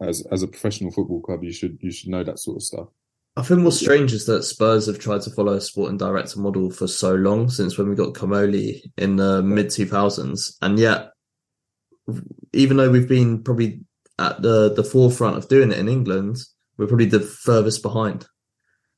as 0.00 0.24
as 0.30 0.42
a 0.42 0.48
professional 0.48 0.90
football 0.90 1.20
club, 1.20 1.42
you 1.44 1.52
should 1.52 1.78
you 1.80 1.90
should 1.90 2.08
know 2.10 2.22
that 2.24 2.38
sort 2.38 2.56
of 2.56 2.62
stuff. 2.62 2.88
I 3.36 3.42
think 3.42 3.64
what's 3.64 3.78
strange 3.78 4.12
is 4.12 4.26
that 4.26 4.42
Spurs 4.42 4.86
have 4.86 4.98
tried 4.98 5.22
to 5.22 5.30
follow 5.30 5.52
a 5.52 5.60
sporting 5.60 5.96
director 5.96 6.40
model 6.40 6.70
for 6.70 6.88
so 6.88 7.14
long 7.14 7.48
since 7.50 7.78
when 7.78 7.88
we 7.88 7.94
got 7.94 8.14
Comolli 8.14 8.82
in 8.96 9.16
the 9.16 9.42
mid 9.42 9.70
two 9.70 9.86
thousands, 9.86 10.56
and 10.62 10.78
yet, 10.78 11.10
even 12.52 12.76
though 12.76 12.90
we've 12.90 13.08
been 13.08 13.42
probably 13.42 13.80
at 14.18 14.40
the 14.42 14.72
the 14.74 14.84
forefront 14.84 15.36
of 15.36 15.48
doing 15.48 15.70
it 15.70 15.78
in 15.78 15.88
England, 15.88 16.36
we're 16.76 16.86
probably 16.86 17.06
the 17.06 17.20
furthest 17.20 17.82
behind. 17.82 18.26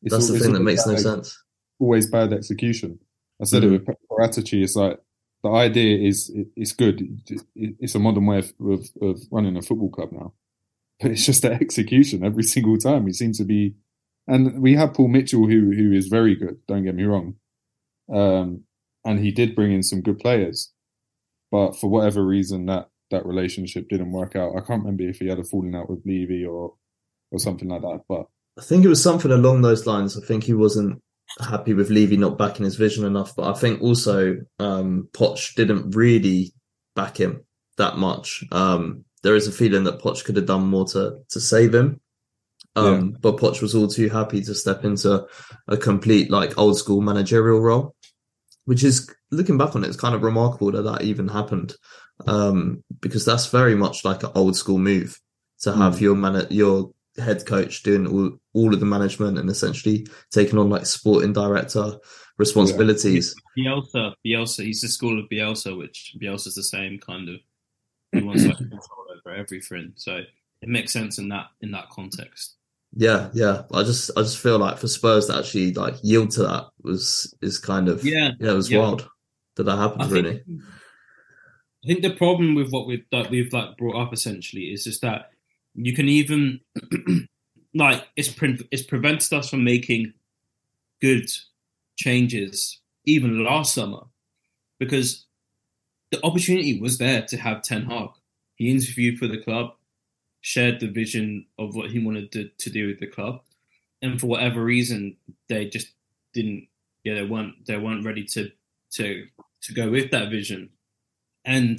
It's 0.03 0.15
That's 0.15 0.29
the 0.29 0.39
thing 0.39 0.53
that 0.55 0.61
makes 0.61 0.87
no 0.87 0.97
sense. 0.97 1.37
Always 1.79 2.09
bad 2.11 2.33
execution. 2.33 2.99
I 3.41 3.45
said 3.45 3.63
Mhm. 3.63 3.67
it 3.75 3.87
with 3.87 3.97
Paratici. 4.11 4.63
It's 4.63 4.77
like 4.77 4.99
the 5.43 5.51
idea 5.51 5.99
is 6.07 6.31
it, 6.31 6.49
it's 6.57 6.73
good. 6.73 7.03
It's 7.55 7.95
a 7.95 7.99
modern 7.99 8.27
way 8.27 8.39
of, 8.39 8.53
of 8.61 8.89
of 9.01 9.21
running 9.31 9.57
a 9.57 9.63
football 9.63 9.91
club 9.91 10.13
now, 10.13 10.33
but 11.01 11.11
it's 11.11 11.27
just 11.27 11.43
the 11.43 11.53
execution 11.53 12.25
every 12.25 12.43
single 12.43 12.77
time. 12.77 13.07
He 13.07 13.13
seems 13.13 13.39
to 13.39 13.45
be, 13.45 13.75
and 14.27 14.61
we 14.61 14.75
have 14.75 14.95
Paul 14.95 15.09
Mitchell 15.09 15.47
who 15.47 15.73
who 15.73 15.93
is 15.93 16.09
very 16.09 16.35
good. 16.35 16.59
Don't 16.69 16.85
get 16.85 16.95
me 16.95 17.05
wrong, 17.05 17.37
um, 18.13 18.65
and 19.05 19.21
he 19.21 19.31
did 19.31 19.55
bring 19.55 19.73
in 19.73 19.83
some 19.83 20.03
good 20.03 20.19
players, 20.19 20.73
but 21.51 21.73
for 21.73 21.89
whatever 21.89 22.25
reason 22.25 22.67
that 22.67 22.91
that 23.11 23.27
relationship 23.27 23.89
didn't 23.89 24.13
work 24.13 24.37
out. 24.37 24.57
I 24.57 24.61
can't 24.61 24.83
remember 24.83 25.05
if 25.05 25.19
he 25.19 25.29
had 25.29 25.39
a 25.39 25.45
falling 25.45 25.75
out 25.75 25.91
with 25.91 26.05
Levy 26.05 26.45
or 26.45 26.75
or 27.31 27.39
something 27.39 27.69
like 27.69 27.83
that, 27.83 28.03
but. 28.09 28.27
I 28.59 28.63
think 28.63 28.85
it 28.85 28.89
was 28.89 29.03
something 29.03 29.31
along 29.31 29.63
those 29.63 29.87
lines. 29.87 30.19
I 30.19 30.27
think 30.27 30.45
he 30.45 30.53
wasn't 30.53 31.01
happy 31.39 31.75
with 31.75 31.91
Levy 31.91 32.17
not 32.17 32.39
backing 32.39 32.65
his 32.65 32.77
vision 32.77 33.05
enough, 33.05 33.35
but 33.37 33.49
I 33.49 33.59
think 33.59 33.81
also 33.83 34.37
um, 34.59 35.09
Poch 35.13 35.55
didn't 35.55 35.95
really 35.95 36.53
back 36.97 37.19
him 37.19 37.45
that 37.77 37.97
much. 37.97 38.45
Um, 38.53 39.05
there 39.23 39.37
is 39.37 39.47
a 39.47 39.53
feeling 39.53 39.85
that 39.85 40.01
Poch 40.01 40.25
could 40.25 40.37
have 40.37 40.47
done 40.47 40.67
more 40.67 40.87
to 40.87 41.19
to 41.29 41.41
save 41.41 41.75
him, 41.75 42.01
um, 42.77 43.17
but 43.21 43.37
Poch 43.37 43.63
was 43.63 43.75
all 43.75 43.89
too 43.89 44.09
happy 44.09 44.43
to 44.43 44.55
step 44.55 44.85
into 44.85 45.27
a 45.69 45.77
complete 45.77 46.31
like 46.31 46.59
old 46.59 46.79
school 46.79 47.01
managerial 47.01 47.61
role, 47.61 47.95
which 48.65 48.83
is 48.83 49.09
looking 49.31 49.59
back 49.59 49.77
on 49.77 49.85
it, 49.85 49.89
it's 49.89 49.97
kind 49.97 50.15
of 50.15 50.23
remarkable 50.23 50.73
that 50.73 50.83
that 50.83 51.03
even 51.03 51.29
happened, 51.29 51.75
um, 52.27 52.83
because 53.01 53.25
that's 53.25 53.47
very 53.47 53.75
much 53.75 54.05
like 54.05 54.23
an 54.23 54.31
old 54.35 54.57
school 54.57 54.79
move 54.79 55.19
to 55.61 55.73
have 55.73 55.97
Mm. 55.97 56.01
your 56.01 56.17
man 56.17 56.47
your 56.51 56.91
head 57.19 57.45
coach 57.47 57.83
doing 57.83 58.07
all, 58.07 58.39
all 58.55 58.73
of 58.73 58.81
the 58.81 58.87
management 58.87 59.39
and 59.39 59.51
essentially 59.51 60.07
taking 60.31 60.59
on 60.59 60.71
like 60.71 60.87
sporting 60.87 61.33
director 61.33 61.93
responsibilities. 62.39 63.35
Bielsa, 63.59 64.15
Bielsa, 64.27 64.65
he's 64.65 64.81
the 64.81 64.89
school 64.89 65.19
of 65.19 65.29
Bielsa, 65.29 65.77
which 65.77 66.15
Bielsa's 66.21 66.55
the 66.55 66.63
same 66.63 66.99
kind 66.99 67.29
of. 67.29 67.37
He 68.13 68.23
wants 68.23 68.45
like 68.45 68.57
control 68.57 69.07
over 69.15 69.37
everything, 69.37 69.93
so 69.95 70.17
it 70.17 70.69
makes 70.69 70.93
sense 70.93 71.19
in 71.19 71.29
that 71.29 71.47
in 71.61 71.71
that 71.73 71.91
context. 71.91 72.57
Yeah, 72.93 73.29
yeah. 73.35 73.63
I 73.73 73.85
just 73.85 74.11
I 74.17 74.23
just 74.23 74.39
feel 74.39 74.59
like 74.59 74.79
for 74.79 74.89
Spurs 74.89 75.27
to 75.27 75.39
actually 75.39 75.73
like 75.75 75.95
yield 76.03 76.33
to 76.33 76.43
that 76.43 76.67
was 76.83 77.33
is 77.41 77.59
kind 77.59 77.89
of 77.89 78.05
Yeah, 78.05 78.33
yeah, 78.41 78.51
it 78.51 78.55
was 78.55 78.71
yeah. 78.71 78.81
wild 78.81 79.09
that 79.57 79.65
that 79.65 79.77
happened 79.77 80.03
I 80.03 80.09
really. 80.09 80.43
think, 80.45 80.63
I 81.85 81.87
think 81.87 82.03
the 82.03 82.15
problem 82.15 82.55
with 82.55 82.71
what 82.71 82.87
we've 82.87 83.05
that 83.13 83.31
we've 83.31 83.53
like 83.53 83.77
brought 83.77 83.97
up 83.97 84.13
essentially 84.13 84.73
is 84.73 84.85
just 84.85 85.03
that 85.03 85.31
you 85.75 85.95
can 85.95 86.09
even 86.09 86.61
like 87.75 88.07
it's 88.17 88.29
pre- 88.29 88.69
it's 88.71 88.83
prevented 88.83 89.33
us 89.33 89.51
from 89.51 89.65
making 89.65 90.13
good 91.01 91.31
changes 91.97 92.81
even 93.07 93.45
last 93.45 93.75
summer 93.75 94.03
because 94.79 95.27
the 96.11 96.25
opportunity 96.25 96.81
was 96.81 96.99
there 96.99 97.23
to 97.27 97.37
have 97.37 97.63
Ten 97.63 97.85
Hag. 97.85 98.09
He 98.57 98.71
interviewed 98.71 99.19
for 99.19 99.29
the 99.29 99.39
club, 99.39 99.75
shared 100.41 100.81
the 100.81 100.89
vision 100.89 101.47
of 101.59 101.75
what 101.75 101.91
he 101.91 102.05
wanted 102.05 102.33
to, 102.33 102.51
to 102.59 102.71
do 102.71 102.89
with 102.89 102.99
the 102.99 103.07
club, 103.07 103.41
and 104.03 104.21
for 104.21 104.27
whatever 104.27 104.63
reason, 104.63 105.17
they 105.49 105.67
just 105.67 105.89
didn't. 106.35 106.67
Yeah, 107.05 107.15
they 107.15 107.25
weren't. 107.25 107.67
They 107.67 107.79
weren't 107.79 108.05
ready 108.05 108.25
to 108.25 108.51
to 108.93 109.27
to 109.63 109.73
go 109.73 109.91
with 109.91 110.11
that 110.11 110.31
vision, 110.31 110.71
and 111.45 111.79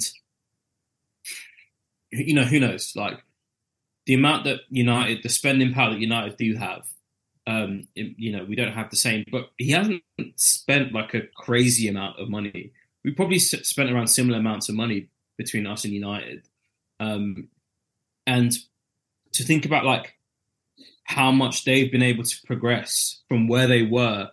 you 2.10 2.34
know 2.34 2.44
who 2.44 2.58
knows. 2.58 2.94
Like 2.96 3.22
the 4.06 4.14
amount 4.14 4.44
that 4.44 4.60
United, 4.70 5.22
the 5.22 5.28
spending 5.28 5.72
power 5.72 5.90
that 5.90 6.00
United 6.00 6.36
do 6.36 6.54
have, 6.56 6.86
Um, 7.44 7.88
it- 7.96 8.14
you 8.18 8.30
know, 8.30 8.44
we 8.44 8.54
don't 8.54 8.72
have 8.72 8.90
the 8.90 8.96
same, 8.96 9.24
but 9.32 9.50
he 9.58 9.70
hasn't 9.70 10.04
spent 10.36 10.92
like 10.92 11.12
a 11.12 11.22
crazy 11.34 11.88
amount 11.88 12.20
of 12.20 12.28
money. 12.28 12.70
We 13.02 13.10
probably 13.10 13.40
spent 13.40 13.90
around 13.90 14.06
similar 14.06 14.38
amounts 14.38 14.68
of 14.68 14.76
money 14.76 15.08
between 15.36 15.66
us 15.66 15.84
and 15.84 15.92
United. 15.92 16.46
Um, 17.00 17.48
and 18.28 18.52
to 19.32 19.42
think 19.42 19.66
about 19.66 19.84
like 19.84 20.16
how 21.02 21.32
much 21.32 21.64
they've 21.64 21.90
been 21.90 22.00
able 22.02 22.22
to 22.22 22.46
progress 22.46 23.22
from 23.28 23.48
where 23.48 23.66
they 23.66 23.82
were 23.82 24.30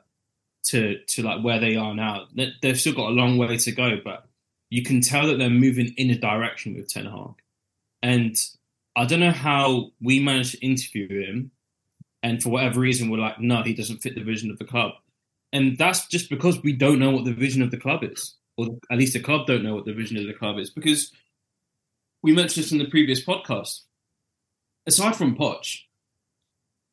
to 0.66 1.00
to 1.08 1.24
like 1.24 1.44
where 1.44 1.60
they 1.60 1.76
are 1.76 1.96
now. 1.96 2.28
They- 2.36 2.54
They've 2.62 2.80
still 2.80 2.94
got 2.94 3.10
a 3.10 3.14
long 3.22 3.40
way 3.40 3.58
to 3.58 3.72
go, 3.72 4.00
but 4.04 4.30
you 4.70 4.84
can 4.84 5.02
tell 5.02 5.26
that 5.28 5.40
they're 5.40 5.50
moving 5.50 5.96
in 5.98 6.12
a 6.12 6.16
direction 6.16 6.76
with 6.76 6.90
Ten 6.94 7.06
Hag. 7.08 7.42
And 8.04 8.36
I 8.96 9.06
don't 9.06 9.20
know 9.20 9.32
how 9.32 9.92
we 10.02 10.20
managed 10.20 10.52
to 10.52 10.66
interview 10.66 11.26
him, 11.26 11.52
and 12.24 12.42
for 12.42 12.50
whatever 12.50 12.80
reason, 12.80 13.10
we're 13.10 13.18
like, 13.18 13.40
no, 13.40 13.64
he 13.64 13.74
doesn't 13.74 14.00
fit 14.02 14.16
the 14.16 14.24
vision 14.24 14.52
of 14.52 14.58
the 14.60 14.66
club. 14.66 14.94
And 15.54 15.78
that's 15.78 16.08
just 16.08 16.30
because 16.30 16.62
we 16.62 16.74
don't 16.74 17.00
know 17.00 17.12
what 17.12 17.26
the 17.26 17.34
vision 17.34 17.62
of 17.62 17.72
the 17.72 17.78
club 17.78 18.04
is, 18.04 18.36
or 18.58 18.68
at 18.92 18.98
least 18.98 19.14
the 19.14 19.20
club 19.20 19.48
don't 19.48 19.64
know 19.64 19.74
what 19.76 19.86
the 19.86 19.94
vision 19.94 20.18
of 20.18 20.28
the 20.28 20.34
club 20.34 20.58
is. 20.60 20.70
Because 20.70 21.12
we 22.22 22.34
mentioned 22.34 22.66
this 22.66 22.72
in 22.72 22.78
the 22.78 22.90
previous 22.90 23.24
podcast. 23.24 23.82
Aside 24.86 25.16
from 25.16 25.36
Poch, 25.38 25.82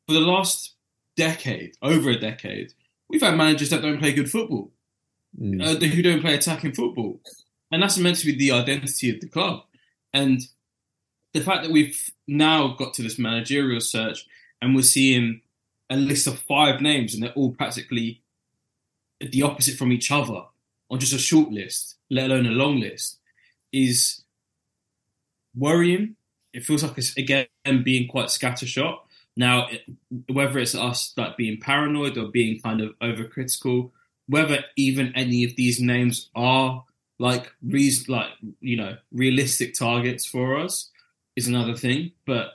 for 0.07 0.13
the 0.13 0.19
last 0.21 0.75
decade, 1.15 1.75
over 1.81 2.09
a 2.09 2.19
decade, 2.19 2.73
we've 3.09 3.21
had 3.21 3.35
managers 3.35 3.69
that 3.71 3.81
don't 3.81 3.99
play 3.99 4.13
good 4.13 4.31
football, 4.31 4.71
Mm. 5.39 5.61
uh, 5.61 5.85
who 5.85 6.01
don't 6.01 6.21
play 6.21 6.33
attacking 6.35 6.73
football, 6.73 7.21
and 7.71 7.83
that's 7.83 7.97
meant 7.97 8.17
to 8.17 8.25
be 8.25 8.35
the 8.35 8.51
identity 8.51 9.09
of 9.09 9.19
the 9.19 9.27
club. 9.27 9.65
And 10.13 10.41
the 11.37 11.43
fact 11.43 11.63
that 11.63 11.71
we've 11.71 12.11
now 12.27 12.69
got 12.69 12.93
to 12.95 13.03
this 13.03 13.19
managerial 13.19 13.79
search 13.79 14.25
and 14.61 14.75
we're 14.75 14.81
seeing 14.81 15.41
a 15.89 15.95
list 15.95 16.27
of 16.27 16.39
five 16.39 16.81
names 16.81 17.13
and 17.13 17.23
they're 17.23 17.31
all 17.33 17.51
practically 17.51 18.21
the 19.19 19.43
opposite 19.43 19.77
from 19.77 19.91
each 19.91 20.11
other 20.11 20.43
on 20.89 20.99
just 20.99 21.13
a 21.13 21.17
short 21.17 21.49
list, 21.49 21.97
let 22.09 22.29
alone 22.29 22.45
a 22.45 22.51
long 22.51 22.79
list, 22.79 23.19
is 23.71 24.23
worrying. 25.55 26.15
It 26.53 26.65
feels 26.65 26.83
like 26.83 26.97
it's 26.97 27.15
again 27.17 27.47
being 27.83 28.07
quite 28.07 28.27
scattershot. 28.27 28.99
Now, 29.35 29.67
whether 30.31 30.57
it's 30.59 30.75
us 30.75 31.13
like 31.17 31.37
being 31.37 31.59
paranoid 31.59 32.17
or 32.17 32.29
being 32.29 32.59
kind 32.59 32.81
of 32.81 32.97
overcritical, 32.99 33.91
whether 34.27 34.63
even 34.75 35.13
any 35.15 35.43
of 35.43 35.55
these 35.55 35.79
names 35.79 36.29
are 36.35 36.83
like 37.19 37.51
reason, 37.63 38.13
like 38.13 38.29
you 38.59 38.77
know, 38.77 38.97
realistic 39.11 39.75
targets 39.75 40.25
for 40.25 40.57
us 40.57 40.89
is 41.37 41.47
another 41.47 41.75
thing. 41.75 42.11
But 42.25 42.53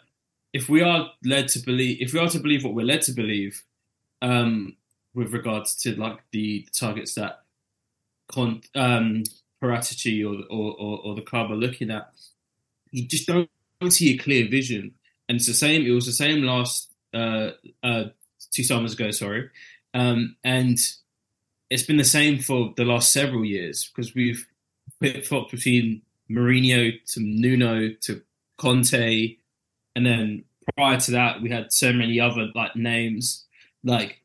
if 0.52 0.68
we 0.68 0.82
are 0.82 1.10
led 1.24 1.48
to 1.48 1.60
believe, 1.60 2.02
if 2.02 2.12
we 2.12 2.18
are 2.18 2.28
to 2.28 2.40
believe 2.40 2.64
what 2.64 2.74
we're 2.74 2.84
led 2.84 3.02
to 3.02 3.12
believe, 3.12 3.62
um, 4.20 4.76
with 5.14 5.32
regards 5.32 5.74
to 5.76 5.94
like 5.94 6.18
the 6.32 6.66
targets 6.72 7.14
that 7.14 7.42
Con, 8.30 8.62
um, 8.74 9.22
Paratici 9.62 10.24
or, 10.24 10.44
or, 10.50 10.74
or, 10.74 10.98
or 11.04 11.14
the 11.14 11.22
club 11.22 11.50
are 11.50 11.56
looking 11.56 11.90
at, 11.90 12.10
you 12.90 13.06
just 13.06 13.26
don't, 13.26 13.48
see 13.88 14.14
a 14.14 14.18
clear 14.18 14.48
vision. 14.48 14.92
And 15.28 15.36
it's 15.36 15.48
the 15.48 15.54
same. 15.54 15.84
It 15.84 15.90
was 15.90 16.06
the 16.06 16.12
same 16.12 16.42
last 16.44 16.92
uh, 17.12 17.50
uh, 17.82 18.04
two 18.52 18.62
summers 18.62 18.92
ago. 18.92 19.10
Sorry, 19.10 19.50
um, 19.92 20.36
and 20.44 20.78
it's 21.68 21.82
been 21.82 21.96
the 21.96 22.04
same 22.04 22.38
for 22.38 22.72
the 22.76 22.84
last 22.84 23.12
several 23.12 23.44
years 23.44 23.90
because 23.90 24.14
we've 24.14 24.46
flip 25.00 25.24
flopped 25.24 25.50
between 25.50 26.02
Mourinho 26.30 26.92
to 27.06 27.20
Nuno 27.20 27.90
to 28.02 28.22
Conte, 28.62 29.36
and 29.96 30.06
then 30.06 30.44
prior 30.76 30.98
to 31.00 31.10
that 31.10 31.42
we 31.42 31.50
had 31.50 31.72
so 31.72 31.92
many 31.92 32.20
other 32.20 32.46
like 32.54 32.76
names. 32.76 33.44
Like 33.82 34.22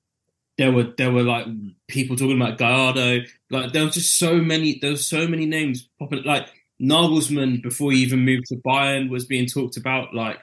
there 0.60 0.72
were 0.72 0.94
there 0.98 1.12
were 1.12 1.24
like 1.24 1.48
people 1.88 2.16
talking 2.16 2.40
about 2.40 2.60
Gallardo. 2.60 3.22
Like 3.50 3.74
there 3.74 3.84
was 3.84 3.96
just 3.96 4.20
so 4.20 4.36
many 4.36 4.78
there 4.80 4.92
was 4.92 5.08
so 5.08 5.28
many 5.28 5.48
names 5.48 5.90
popping. 5.98 6.24
Like 6.24 6.48
Nagelsmann 6.80 7.64
before 7.64 7.92
he 7.92 8.00
even 8.00 8.20
moved 8.20 8.46
to 8.48 8.56
Bayern 8.58 9.10
was 9.10 9.26
being 9.26 9.48
talked 9.48 9.78
about. 9.78 10.14
Like 10.14 10.38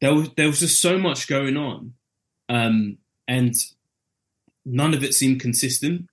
there 0.00 0.14
was 0.14 0.30
there 0.36 0.46
was 0.46 0.60
just 0.60 0.80
so 0.80 0.98
much 0.98 1.26
going 1.26 1.56
on, 1.56 1.94
um, 2.48 2.98
and 3.26 3.54
none 4.64 4.94
of 4.94 5.02
it 5.02 5.14
seemed 5.14 5.40
consistent. 5.40 6.08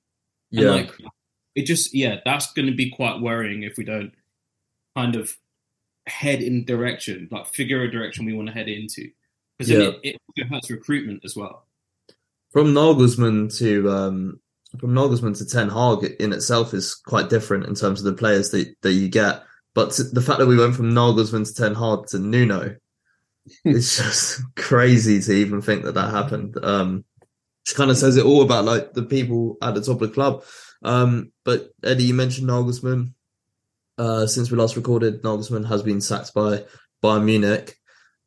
And 0.52 0.68
like 0.70 0.92
it 1.54 1.66
just 1.66 1.94
yeah, 1.94 2.18
that's 2.26 2.52
going 2.54 2.68
to 2.68 2.76
be 2.76 2.90
quite 2.90 3.22
worrying 3.22 3.64
if 3.64 3.78
we 3.78 3.84
don't 3.84 4.14
kind 4.96 5.16
of 5.16 5.36
head 6.08 6.42
in 6.42 6.66
direction, 6.66 7.28
like 7.32 7.48
figure 7.48 7.82
a 7.82 7.92
direction 7.92 8.26
we 8.26 8.34
want 8.34 8.48
to 8.48 8.54
head 8.54 8.70
into, 8.70 9.10
because 9.58 9.72
Yeah. 9.72 9.92
it, 10.04 10.18
it 10.36 10.48
hurts 10.48 10.70
recruitment 10.70 11.22
as 11.26 11.36
well. 11.36 11.68
from 12.52 12.74
Nagelsmann 12.74 13.56
to 13.60 13.90
um, 13.92 14.40
from 14.80 14.92
Nagelsmann 14.94 15.38
to 15.38 15.46
Ten 15.46 15.70
Hag 15.70 16.16
in 16.20 16.32
itself 16.34 16.74
is 16.74 16.96
quite 16.96 17.30
different 17.30 17.66
in 17.66 17.76
terms 17.76 18.00
of 18.00 18.06
the 18.06 18.14
players 18.20 18.52
that, 18.52 18.74
that 18.82 18.94
you 18.94 19.10
get. 19.10 19.44
But 19.74 19.90
the 20.14 20.22
fact 20.22 20.40
that 20.40 20.48
we 20.48 20.58
went 20.58 20.76
from 20.76 20.92
Nagelsmann 20.94 21.46
to 21.48 21.54
Ten 21.54 21.76
Hag 21.76 22.08
to 22.08 22.20
Nuno, 22.20 22.76
it's 23.66 23.98
just 23.98 24.42
crazy 24.56 25.20
to 25.22 25.32
even 25.34 25.62
think 25.62 25.84
that 25.84 25.96
that 25.96 26.12
happened. 26.12 26.58
Um, 26.64 27.04
which 27.66 27.76
kind 27.76 27.90
of 27.90 27.98
says 27.98 28.16
it 28.16 28.26
all 28.26 28.44
about 28.44 28.64
like 28.66 28.94
the 28.94 29.04
people 29.04 29.58
at 29.62 29.74
the 29.74 29.82
top 29.82 30.00
of 30.02 30.08
the 30.10 30.14
club. 30.14 30.44
Um, 30.84 31.32
but 31.44 31.72
Eddie, 31.84 32.04
you 32.06 32.14
mentioned 32.14 32.48
Nagelsmann. 32.48 33.14
Uh, 33.98 34.28
since 34.28 34.52
we 34.52 34.58
last 34.58 34.76
recorded, 34.76 35.24
Nagelsmann 35.24 35.68
has 35.68 35.84
been 35.84 36.02
sacked 36.02 36.34
by 36.34 36.66
Bayern 37.04 37.26
Munich, 37.26 37.78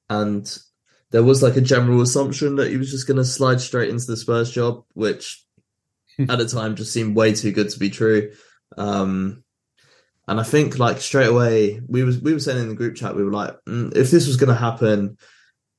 and 0.08 0.58
there 1.10 1.22
was 1.22 1.42
like 1.42 1.56
a 1.56 1.62
general 1.62 2.00
assumption 2.00 2.56
that 2.56 2.70
he 2.70 2.76
was 2.76 2.90
just 2.90 3.06
going 3.06 3.16
to 3.16 3.24
slide 3.24 3.60
straight 3.60 3.90
into 3.90 4.06
the 4.06 4.16
Spurs 4.16 4.50
job, 4.50 4.84
which 4.94 5.44
at 6.18 6.38
the 6.38 6.46
time 6.46 6.76
just 6.76 6.92
seemed 6.92 7.16
way 7.16 7.34
too 7.34 7.52
good 7.52 7.70
to 7.70 7.78
be 7.78 7.90
true. 7.90 8.32
Um, 8.76 9.44
and 10.26 10.38
I 10.38 10.42
think 10.42 10.78
like 10.78 11.00
straight 11.00 11.28
away 11.28 11.80
we 11.88 12.04
was 12.04 12.18
we 12.18 12.34
were 12.34 12.40
saying 12.40 12.60
in 12.60 12.68
the 12.68 12.74
group 12.74 12.96
chat 12.96 13.16
we 13.16 13.24
were 13.24 13.32
like, 13.32 13.56
mm, 13.66 13.96
if 13.96 14.10
this 14.10 14.26
was 14.26 14.36
going 14.36 14.48
to 14.48 14.54
happen, 14.54 15.16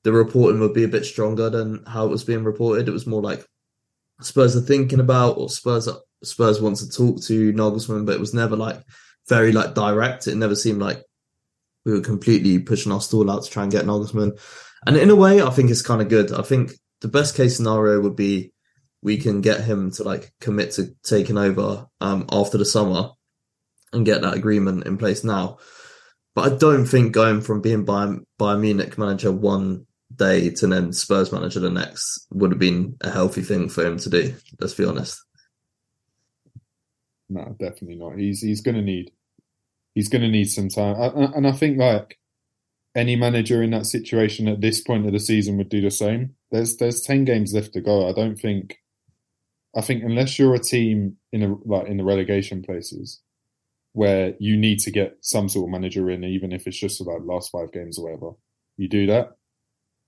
the 0.02 0.12
reporting 0.12 0.60
would 0.60 0.74
be 0.74 0.84
a 0.84 0.88
bit 0.88 1.04
stronger 1.04 1.50
than 1.50 1.84
how 1.86 2.06
it 2.06 2.10
was 2.10 2.24
being 2.24 2.42
reported. 2.42 2.88
It 2.88 2.92
was 2.92 3.06
more 3.06 3.22
like 3.22 3.46
Spurs 4.20 4.56
are 4.56 4.60
thinking 4.60 5.00
about 5.00 5.38
or 5.38 5.48
Spurs 5.48 5.86
are, 5.86 5.98
Spurs 6.24 6.60
want 6.60 6.78
to 6.78 6.90
talk 6.90 7.22
to 7.22 7.52
Nagelsmann, 7.52 8.06
but 8.06 8.16
it 8.16 8.20
was 8.20 8.34
never 8.34 8.56
like 8.56 8.82
very 9.30 9.52
like 9.52 9.74
direct. 9.74 10.26
It 10.26 10.34
never 10.34 10.54
seemed 10.54 10.82
like 10.82 11.02
we 11.86 11.92
were 11.92 12.02
completely 12.02 12.58
pushing 12.58 12.92
our 12.92 13.00
stall 13.00 13.30
out 13.30 13.44
to 13.44 13.50
try 13.50 13.62
and 13.62 13.72
get 13.72 13.86
Nagelsmann. 13.86 14.38
And 14.86 14.96
in 14.96 15.08
a 15.08 15.16
way, 15.16 15.40
I 15.40 15.48
think 15.48 15.70
it's 15.70 15.80
kind 15.80 16.02
of 16.02 16.10
good. 16.10 16.32
I 16.32 16.42
think 16.42 16.72
the 17.00 17.08
best 17.08 17.34
case 17.34 17.56
scenario 17.56 18.00
would 18.00 18.16
be 18.16 18.52
we 19.02 19.16
can 19.16 19.40
get 19.40 19.62
him 19.62 19.90
to 19.92 20.02
like 20.02 20.32
commit 20.40 20.72
to 20.72 20.94
taking 21.02 21.38
over 21.38 21.86
um, 22.02 22.26
after 22.30 22.58
the 22.58 22.66
summer 22.66 23.10
and 23.92 24.04
get 24.04 24.20
that 24.20 24.34
agreement 24.34 24.86
in 24.86 24.98
place 24.98 25.24
now. 25.24 25.58
But 26.34 26.52
I 26.52 26.56
don't 26.56 26.86
think 26.86 27.12
going 27.12 27.40
from 27.40 27.60
being 27.62 27.86
Bayern, 27.86 28.24
Bayern 28.38 28.60
Munich 28.60 28.98
manager 28.98 29.32
one 29.32 29.86
day 30.14 30.50
to 30.50 30.66
then 30.66 30.92
Spurs 30.92 31.32
manager 31.32 31.60
the 31.60 31.70
next 31.70 32.26
would 32.30 32.50
have 32.50 32.60
been 32.60 32.96
a 33.00 33.10
healthy 33.10 33.42
thing 33.42 33.68
for 33.68 33.84
him 33.84 33.98
to 33.98 34.10
do. 34.10 34.34
Let's 34.60 34.74
be 34.74 34.84
honest. 34.84 35.18
No, 37.28 37.56
definitely 37.58 37.96
not. 37.96 38.18
He's 38.18 38.40
he's 38.42 38.60
going 38.60 38.74
to 38.76 38.82
need 38.82 39.12
he's 39.94 40.08
going 40.08 40.22
to 40.22 40.28
need 40.28 40.50
some 40.50 40.68
time, 40.68 40.96
and 41.34 41.46
I 41.46 41.52
think 41.52 41.78
like 41.78 42.18
any 42.94 43.16
manager 43.16 43.62
in 43.62 43.70
that 43.70 43.86
situation 43.86 44.48
at 44.48 44.60
this 44.60 44.80
point 44.80 45.06
of 45.06 45.12
the 45.12 45.20
season 45.20 45.56
would 45.56 45.68
do 45.68 45.80
the 45.80 45.90
same. 45.90 46.34
There's 46.50 46.76
there's 46.76 47.02
ten 47.02 47.24
games 47.24 47.54
left 47.54 47.72
to 47.74 47.80
go. 47.80 48.08
I 48.08 48.12
don't 48.12 48.36
think. 48.36 48.78
I 49.76 49.82
think 49.82 50.02
unless 50.02 50.38
you're 50.38 50.54
a 50.54 50.58
team 50.58 51.16
in 51.32 51.42
a 51.42 51.54
like 51.64 51.86
in 51.86 51.96
the 51.96 52.04
relegation 52.04 52.62
places 52.62 53.20
where 53.92 54.34
you 54.38 54.56
need 54.56 54.78
to 54.80 54.90
get 54.90 55.16
some 55.20 55.48
sort 55.48 55.68
of 55.68 55.70
manager 55.70 56.10
in, 56.10 56.24
even 56.24 56.52
if 56.52 56.66
it's 56.66 56.78
just 56.78 57.00
about 57.00 57.20
the 57.20 57.32
last 57.32 57.50
five 57.50 57.72
games 57.72 57.98
or 57.98 58.04
whatever, 58.04 58.30
you 58.76 58.88
do 58.88 59.06
that. 59.06 59.36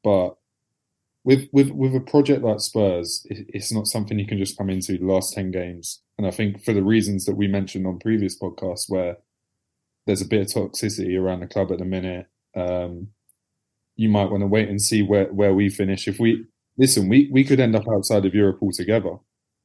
But 0.03 0.37
with 1.25 1.49
with 1.53 1.71
with 1.71 1.95
a 1.95 2.01
project 2.01 2.43
like 2.43 2.61
Spurs, 2.61 3.25
it, 3.31 3.47
it's 3.49 3.73
not 3.73 3.87
something 3.87 4.19
you 4.19 4.27
can 4.27 4.39
just 4.39 4.59
come 4.59 4.71
into 4.71 4.99
the 4.99 5.05
last 5.05 5.33
ten 5.33 5.53
games. 5.53 6.03
And 6.19 6.27
I 6.27 6.31
think 6.31 6.65
for 6.65 6.73
the 6.73 6.83
reasons 6.83 7.25
that 7.27 7.37
we 7.37 7.47
mentioned 7.47 7.87
on 7.87 8.01
previous 8.01 8.39
podcasts, 8.39 8.89
where 8.89 9.19
there's 10.07 10.23
a 10.23 10.27
bit 10.29 10.41
of 10.43 10.47
toxicity 10.73 11.19
around 11.19 11.41
the 11.41 11.47
club 11.47 11.71
at 11.73 11.79
the 11.79 11.85
minute, 11.85 12.27
um, 12.57 13.09
you 13.97 14.09
might 14.09 14.31
want 14.31 14.43
to 14.43 14.47
wait 14.47 14.69
and 14.69 14.81
see 14.81 15.03
where 15.03 15.27
where 15.33 15.55
we 15.55 15.69
finish. 15.69 16.09
If 16.09 16.19
we 16.19 16.45
listen, 16.77 17.09
we 17.09 17.29
we 17.31 17.45
could 17.45 17.61
end 17.61 17.77
up 17.77 17.89
outside 17.89 18.25
of 18.25 18.35
Europe 18.35 18.59
altogether, 18.63 19.17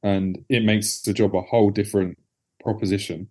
and 0.02 0.44
it 0.48 0.64
makes 0.64 1.00
the 1.00 1.12
job 1.12 1.34
a 1.34 1.42
whole 1.42 1.70
different 1.70 2.18
proposition. 2.62 3.28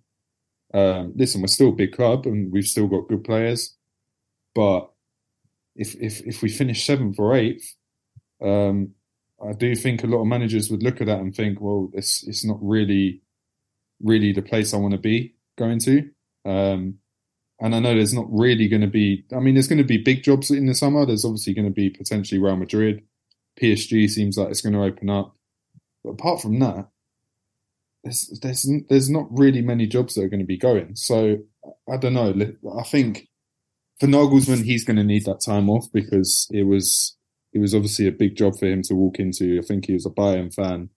Um, 0.74 1.14
listen, 1.16 1.42
we're 1.42 1.48
still 1.48 1.70
a 1.70 1.74
big 1.74 1.94
club, 1.94 2.26
and 2.26 2.52
we've 2.52 2.66
still 2.66 2.88
got 2.88 3.08
good 3.08 3.24
players, 3.24 3.76
but 4.54 4.90
if 5.76 5.96
if 5.96 6.22
if 6.22 6.42
we 6.42 6.50
finish 6.50 6.86
seventh 6.86 7.20
or 7.20 7.36
eighth, 7.36 7.76
um, 8.42 8.90
I 9.42 9.54
do 9.54 9.76
think 9.76 10.04
a 10.04 10.08
lot 10.08 10.22
of 10.22 10.28
managers 10.28 10.70
would 10.72 10.84
look 10.84 11.00
at 11.00 11.08
that 11.08 11.20
and 11.20 11.34
think, 11.34 11.62
well, 11.62 11.90
it's 11.94 12.28
it's 12.28 12.44
not 12.44 12.58
really 12.62 13.22
really 14.04 14.32
the 14.32 14.42
place 14.42 14.74
I 14.74 14.78
want 14.78 14.94
to 14.94 15.00
be 15.00 15.36
going 15.58 15.80
to. 15.80 16.10
Um, 16.48 17.00
and 17.60 17.76
I 17.76 17.80
know 17.80 17.96
there's 17.96 18.14
not 18.14 18.28
really 18.30 18.68
going 18.68 18.82
to 18.82 18.88
be. 18.88 19.26
I 19.36 19.40
mean, 19.40 19.56
there's 19.56 19.68
going 19.68 19.80
to 19.80 19.84
be 19.84 19.98
big 19.98 20.24
jobs 20.24 20.52
in 20.52 20.68
the 20.68 20.76
summer. 20.76 21.06
There's 21.06 21.26
obviously 21.26 21.54
going 21.54 21.68
to 21.68 21.74
be 21.74 21.90
potentially 21.90 22.40
Real 22.40 22.56
Madrid. 22.56 23.04
PSG 23.60 24.10
seems 24.10 24.38
like 24.38 24.50
it's 24.50 24.62
going 24.62 24.74
to 24.74 24.84
open 24.84 25.10
up. 25.10 25.36
But 26.04 26.12
apart 26.12 26.42
from 26.42 26.60
that, 26.60 26.88
there's 28.04 28.40
there's 28.42 28.70
there's 28.90 29.10
not 29.10 29.28
really 29.32 29.62
many 29.62 29.88
jobs 29.88 30.14
that 30.14 30.24
are 30.24 30.30
going 30.30 30.40
to 30.40 30.46
be 30.46 30.58
going. 30.58 30.96
So 30.96 31.40
I 31.92 31.98
don't 31.98 32.14
know. 32.14 32.34
I 32.78 32.84
think 32.84 33.28
for 34.00 34.08
Nagelsmann, 34.08 34.64
he's 34.64 34.86
going 34.86 34.98
to 34.98 35.04
need 35.04 35.26
that 35.26 35.42
time 35.44 35.70
off 35.70 35.88
because 35.92 36.48
it 36.52 36.64
was 36.64 37.18
it 37.54 37.60
was 37.60 37.74
obviously 37.74 38.08
a 38.08 38.12
big 38.12 38.36
job 38.36 38.58
for 38.58 38.68
him 38.68 38.84
to 38.84 38.94
walk 38.94 39.20
into. 39.20 39.58
I 39.58 39.66
think 39.66 39.88
he 39.88 39.94
was 39.94 40.06
a 40.06 40.12
Bayern 40.12 40.54
fan 40.54 40.90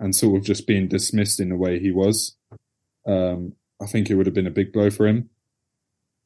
and 0.00 0.14
sort 0.14 0.38
of 0.38 0.44
just 0.44 0.66
being 0.66 0.88
dismissed 0.88 1.38
in 1.38 1.50
the 1.50 1.56
way 1.56 1.78
he 1.78 1.92
was. 1.92 2.36
Um, 3.06 3.54
I 3.80 3.86
think 3.86 4.10
it 4.10 4.14
would 4.14 4.26
have 4.26 4.34
been 4.34 4.46
a 4.46 4.50
big 4.50 4.72
blow 4.72 4.90
for 4.90 5.06
him. 5.06 5.30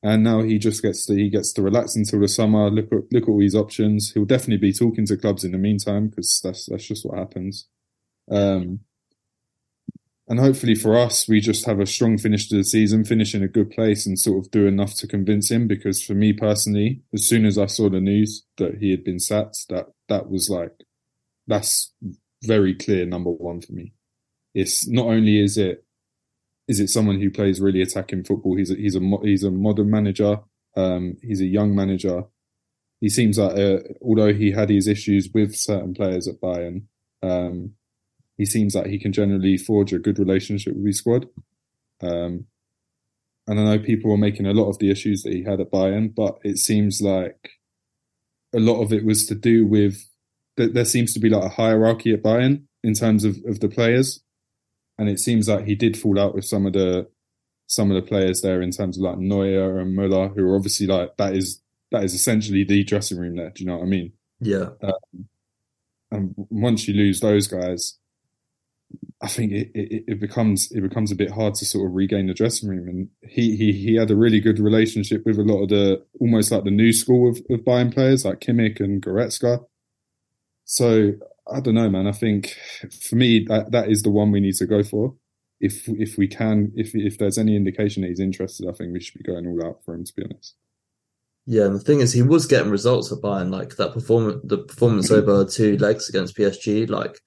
And 0.03 0.25
now 0.25 0.43
he 0.43 0.59
just 0.59 0.83
gets 0.83 1.07
to 1.07 1.15
he 1.15 1.31
gets 1.31 1.53
to 1.53 1.63
relax 1.63 1.95
until 1.95 2.21
the 2.21 2.29
summer. 2.29 2.71
Look 2.71 2.93
at 2.93 3.13
look 3.13 3.23
at 3.25 3.29
all 3.29 3.39
these 3.39 3.55
options. 3.55 4.13
He'll 4.13 4.25
definitely 4.25 4.57
be 4.57 4.73
talking 4.73 5.07
to 5.07 5.17
clubs 5.17 5.45
in 5.45 5.53
the 5.53 5.59
meantime 5.59 6.09
because 6.09 6.41
that's 6.43 6.67
that's 6.67 6.85
just 6.85 7.07
what 7.07 7.19
happens. 7.19 7.69
Um, 8.31 8.81
and 10.29 10.41
hopefully 10.41 10.75
for 10.75 10.97
us, 10.97 11.29
we 11.29 11.41
just 11.41 11.67
have 11.67 11.79
a 11.79 11.87
strong 11.87 12.17
finish 12.17 12.49
to 12.49 12.57
the 12.57 12.65
season, 12.65 13.05
finish 13.05 13.35
in 13.35 13.43
a 13.43 13.49
good 13.49 13.71
place, 13.71 14.07
and 14.07 14.19
sort 14.19 14.45
of 14.45 14.51
do 14.51 14.67
enough 14.67 14.95
to 14.95 15.07
convince 15.07 15.51
him. 15.51 15.69
Because 15.69 16.03
for 16.03 16.15
me 16.15 16.33
personally, 16.33 17.03
as 17.13 17.27
soon 17.27 17.45
as 17.45 17.57
I 17.57 17.67
saw 17.67 17.89
the 17.89 18.01
news 18.01 18.45
that 18.57 18.79
he 18.79 18.91
had 18.91 19.05
been 19.05 19.21
sacked, 19.21 19.69
that 19.69 19.87
that 20.09 20.29
was 20.29 20.51
like 20.51 20.73
that's 21.47 21.93
very 22.43 22.75
clear 22.75 23.07
number 23.07 23.31
one 23.31 23.61
for 23.61 23.73
me. 23.73 23.93
It's 24.53 24.89
not 24.89 25.07
only 25.07 25.41
is 25.41 25.57
it 25.57 25.85
is 26.69 26.81
it 26.81 26.89
someone 26.89 27.21
who 27.21 27.31
plays 27.31 27.61
really 27.61 27.83
attacking 27.83 28.25
football. 28.25 28.57
He's 28.57 28.71
a, 28.71 28.75
he's 28.75 28.97
a 28.97 29.01
he's 29.23 29.45
a 29.45 29.51
modern 29.51 29.91
manager. 29.91 30.41
Um, 30.77 31.17
he's 31.23 31.41
a 31.41 31.47
young 31.47 31.75
manager. 31.75 32.25
He 33.01 33.09
seems 33.09 33.37
like, 33.37 33.59
uh, 33.59 33.79
although 34.01 34.33
he 34.33 34.53
had 34.53 34.71
his 34.71 34.87
issues 34.87 35.29
with 35.35 35.57
certain 35.57 35.93
players 35.93 36.29
at 36.29 36.41
Bayern, 36.41 36.85
um, 37.23 37.73
he 38.37 38.47
seems 38.47 38.75
like 38.75 38.87
he 38.87 38.99
can 38.99 39.13
generally 39.13 39.57
forge 39.57 39.93
a 39.93 39.99
good 39.99 40.19
relationship 40.19 40.77
with 40.77 40.87
his 40.87 40.99
squad. 40.99 41.29
Um, 42.01 42.47
and 43.47 43.59
I 43.59 43.65
know 43.65 43.79
people 43.79 44.11
were 44.11 44.17
making 44.17 44.47
a 44.47 44.53
lot 44.53 44.69
of 44.69 44.79
the 44.79 44.91
issues 44.91 45.23
that 45.23 45.33
he 45.33 45.43
had 45.43 45.61
at 45.61 45.71
Bayern, 45.71 46.15
but 46.15 46.39
it 46.45 46.59
seems 46.59 47.03
like 47.03 47.51
a 48.55 48.61
lot 48.61 48.81
of 48.83 48.93
it 48.93 49.05
was 49.05 49.27
to 49.27 49.35
do 49.35 49.67
with 49.67 50.09
that 50.57 50.75
there 50.75 50.85
seems 50.85 51.13
to 51.15 51.21
be 51.21 51.29
like 51.29 51.45
a 51.45 51.49
hierarchy 51.49 52.13
at 52.13 52.23
Bayern 52.23 52.63
in 52.85 52.95
terms 52.95 53.25
of, 53.25 53.39
of 53.47 53.61
the 53.61 53.69
players. 53.69 54.23
And 54.99 55.09
it 55.09 55.19
seems 55.19 55.49
like 55.49 55.67
he 55.67 55.75
did 55.75 55.99
fall 55.99 56.19
out 56.19 56.35
with 56.35 56.45
some 56.45 56.67
of 56.67 56.73
the 56.75 57.09
some 57.67 57.91
of 57.91 57.95
the 57.95 58.07
players 58.07 58.43
there 58.43 58.61
in 58.61 58.71
terms 58.71 58.99
of 58.99 59.03
like 59.03 59.19
Neuer 59.19 59.79
and 59.79 59.97
Muller, 59.97 60.29
who 60.29 60.47
are 60.47 60.57
obviously 60.57 60.87
like 60.87 61.17
that 61.17 61.35
is 61.35 61.63
that 61.91 62.05
is 62.05 62.15
essentially 62.15 62.65
the 62.65 62.85
dressing 62.85 63.19
room 63.19 63.37
there. 63.37 63.51
Do 63.51 63.63
you 63.63 63.71
know 63.71 63.79
what 63.79 63.85
I 63.85 63.89
mean? 63.89 64.13
Yeah. 64.41 64.71
Um, 64.83 65.29
and 66.11 66.35
once 66.37 66.87
you 66.87 66.95
lose 66.95 67.21
those 67.21 67.47
guys, 67.47 67.99
I 69.23 69.29
think 69.29 69.53
it, 69.53 69.71
it, 69.75 70.05
it, 70.09 70.21
becomes 70.21 70.71
it 70.73 70.83
becomes 70.83 71.11
a 71.11 71.17
bit 71.17 71.31
hard 71.31 71.55
to 71.55 71.65
sort 71.65 71.87
of 71.87 71.95
regain 71.95 72.27
the 72.27 72.35
dressing 72.35 72.69
room. 72.69 72.89
And 72.89 73.09
he 73.23 73.57
he 73.57 73.73
he 73.73 73.95
had 73.95 74.11
a 74.11 74.17
really 74.17 74.41
good 74.41 74.59
relationship 74.59 75.25
with 75.25 75.39
a 75.39 75.43
lot 75.43 75.63
of 75.63 75.69
the 75.71 76.05
almost 76.21 76.53
like 76.53 76.65
the 76.65 76.71
new 76.71 76.93
school 76.93 77.31
of, 77.31 77.39
of 77.49 77.61
Bayern 77.61 77.95
players 77.95 78.25
like 78.25 78.41
Kimmich 78.41 78.81
and 78.81 79.01
Goretzka. 79.01 79.65
So 80.65 81.13
I 81.51 81.61
don't 81.61 81.75
know, 81.75 81.91
man. 81.91 82.07
I 82.07 82.13
think 82.13 82.57
for 82.91 83.17
me 83.17 83.45
that 83.49 83.73
that 83.73 83.91
is 83.91 84.03
the 84.03 84.11
one 84.11 84.31
we 84.31 84.41
need 84.41 84.55
to 84.57 84.67
go 84.67 84.83
for. 84.83 85.15
If 85.61 85.89
if 85.89 86.19
we 86.19 86.29
can, 86.29 86.73
if 86.77 86.95
if 86.95 87.19
there's 87.19 87.39
any 87.39 87.57
indication 87.57 88.03
that 88.03 88.09
he's 88.09 88.21
interested, 88.21 88.69
I 88.69 88.73
think 88.73 88.93
we 88.93 89.01
should 89.01 89.23
be 89.23 89.31
going 89.31 89.47
all 89.47 89.65
out 89.65 89.85
for 89.85 89.95
him. 89.95 90.05
To 90.05 90.13
be 90.15 90.25
honest. 90.25 90.55
Yeah, 91.47 91.65
and 91.65 91.75
the 91.75 91.81
thing 91.81 92.01
is, 92.01 92.13
he 92.13 92.23
was 92.23 92.47
getting 92.47 92.71
results 92.71 93.11
at 93.11 93.19
Bayern, 93.19 93.51
like 93.51 93.77
that 93.77 93.93
performance, 93.93 94.41
the 94.45 94.59
performance 94.59 95.11
mm. 95.11 95.17
over 95.17 95.45
two 95.45 95.77
legs 95.79 96.09
against 96.09 96.37
PSG, 96.37 96.89
like 96.89 97.19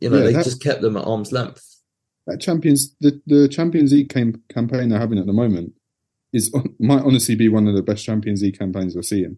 you 0.00 0.10
know, 0.10 0.18
yeah, 0.18 0.24
they 0.24 0.32
that, 0.32 0.44
just 0.44 0.62
kept 0.62 0.82
them 0.82 0.96
at 0.96 1.04
arm's 1.04 1.32
length. 1.32 1.64
That 2.26 2.40
Champions, 2.40 2.94
the, 3.00 3.20
the 3.26 3.48
Champions 3.48 3.92
League 3.92 4.08
cam- 4.08 4.42
campaign 4.52 4.88
they're 4.88 4.98
having 4.98 5.18
at 5.18 5.26
the 5.26 5.32
moment 5.32 5.72
is 6.32 6.52
might 6.80 7.02
honestly 7.02 7.36
be 7.36 7.48
one 7.48 7.68
of 7.68 7.76
the 7.76 7.82
best 7.82 8.04
Champions 8.04 8.42
League 8.42 8.58
campaigns 8.58 8.96
we're 8.96 9.02
seeing, 9.02 9.36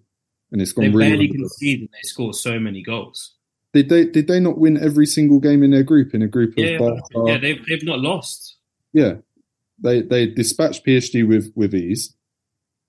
and 0.51 0.63
it's 0.63 0.73
gone 0.73 0.87
they 0.87 0.91
really. 0.91 1.11
barely 1.11 1.29
concede 1.29 1.81
and 1.81 1.89
they 1.93 2.07
score 2.07 2.33
so 2.33 2.59
many 2.59 2.83
goals. 2.83 3.35
Did 3.75 3.89
they? 3.89 4.07
Did 4.07 4.29
they 4.29 4.41
not 4.41 4.59
win 4.59 4.83
every 4.83 5.07
single 5.07 5.41
game 5.41 5.63
in 5.63 5.71
their 5.71 5.83
group? 5.83 6.15
In 6.15 6.23
a 6.23 6.29
group 6.29 6.57
of 6.57 6.65
yeah, 6.65 6.79
Barca? 6.79 7.03
yeah, 7.27 7.39
they've 7.39 7.65
they've 7.67 7.85
not 7.85 8.01
lost. 8.01 8.57
Yeah, 8.93 9.15
they 9.83 10.03
they 10.03 10.27
dispatched 10.27 10.87
PSG 10.87 11.27
with 11.29 11.53
with 11.55 11.75
ease. 11.75 12.15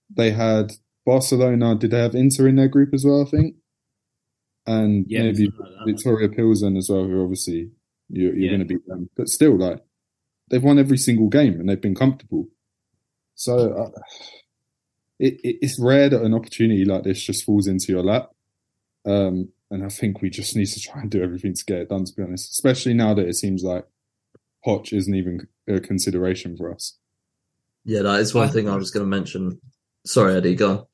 They 0.09 0.31
had 0.31 0.73
Barcelona. 1.05 1.75
Did 1.75 1.91
they 1.91 1.99
have 1.99 2.15
Inter 2.15 2.47
in 2.47 2.55
their 2.55 2.69
group 2.69 2.93
as 2.93 3.03
well? 3.05 3.21
I 3.21 3.29
think 3.29 3.55
and 4.69 5.05
yeah, 5.07 5.23
maybe 5.23 5.51
like 5.57 5.95
Viktoria 5.95 6.33
Pilsen 6.33 6.77
as 6.77 6.89
well, 6.89 7.05
who 7.05 7.23
obviously 7.23 7.71
you're, 8.09 8.33
you're 8.33 8.37
yeah. 8.37 8.49
going 8.49 8.59
to 8.59 8.65
beat 8.65 8.87
them. 8.87 9.09
But 9.17 9.27
still, 9.27 9.57
like 9.57 9.83
they've 10.49 10.63
won 10.63 10.77
every 10.77 10.97
single 10.97 11.27
game 11.27 11.59
and 11.59 11.67
they've 11.67 11.81
been 11.81 11.95
comfortable. 11.95 12.47
So 13.33 13.73
uh, 13.73 13.99
it, 15.17 15.39
it, 15.43 15.57
it's 15.61 15.79
rare 15.79 16.09
that 16.09 16.21
an 16.21 16.35
opportunity 16.35 16.85
like 16.85 17.03
this 17.03 17.21
just 17.21 17.45
falls 17.45 17.65
into 17.65 17.91
your 17.91 18.03
lap. 18.03 18.29
Um, 19.07 19.49
and 19.71 19.84
I 19.84 19.89
think 19.89 20.21
we 20.21 20.29
just 20.29 20.55
need 20.55 20.67
to 20.67 20.79
try 20.79 21.01
and 21.01 21.12
do 21.12 21.23
everything 21.23 21.53
to 21.53 21.65
get 21.65 21.79
it 21.79 21.89
done. 21.89 22.05
To 22.05 22.13
be 22.13 22.23
honest, 22.23 22.51
especially 22.51 22.93
now 22.93 23.13
that 23.13 23.27
it 23.27 23.36
seems 23.36 23.63
like 23.63 23.86
Poch 24.65 24.91
isn't 24.93 25.13
even 25.13 25.47
a 25.67 25.79
consideration 25.79 26.58
for 26.58 26.73
us. 26.73 26.97
Yeah, 27.86 28.01
that 28.01 28.19
is 28.19 28.34
one 28.34 28.49
I, 28.49 28.51
thing 28.51 28.69
I 28.69 28.75
was 28.75 28.91
going 28.91 29.05
to 29.05 29.10
mention. 29.10 29.60
Sorry, 30.05 30.36
Eddie, 30.36 30.55
go 30.55 30.69
on. 30.71 30.86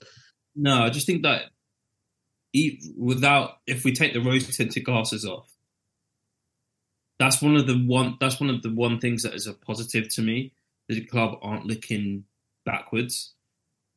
No, 0.56 0.84
I 0.84 0.90
just 0.90 1.08
think 1.08 1.24
that 1.24 1.44
without 2.98 3.58
if 3.68 3.84
we 3.84 3.94
take 3.94 4.14
the 4.14 4.22
rose 4.22 4.56
tinted 4.56 4.84
glasses 4.84 5.26
off, 5.26 5.52
that's 7.20 7.42
one 7.42 7.56
of 7.56 7.68
the 7.68 7.78
one 7.86 8.18
that's 8.20 8.40
one 8.40 8.50
of 8.50 8.62
the 8.62 8.74
one 8.74 9.00
things 9.00 9.24
that 9.24 9.34
is 9.34 9.48
a 9.48 9.54
positive 9.54 10.10
to 10.16 10.22
me. 10.22 10.54
The 10.88 11.04
club 11.06 11.40
aren't 11.42 11.66
looking 11.66 12.26
backwards. 12.66 13.34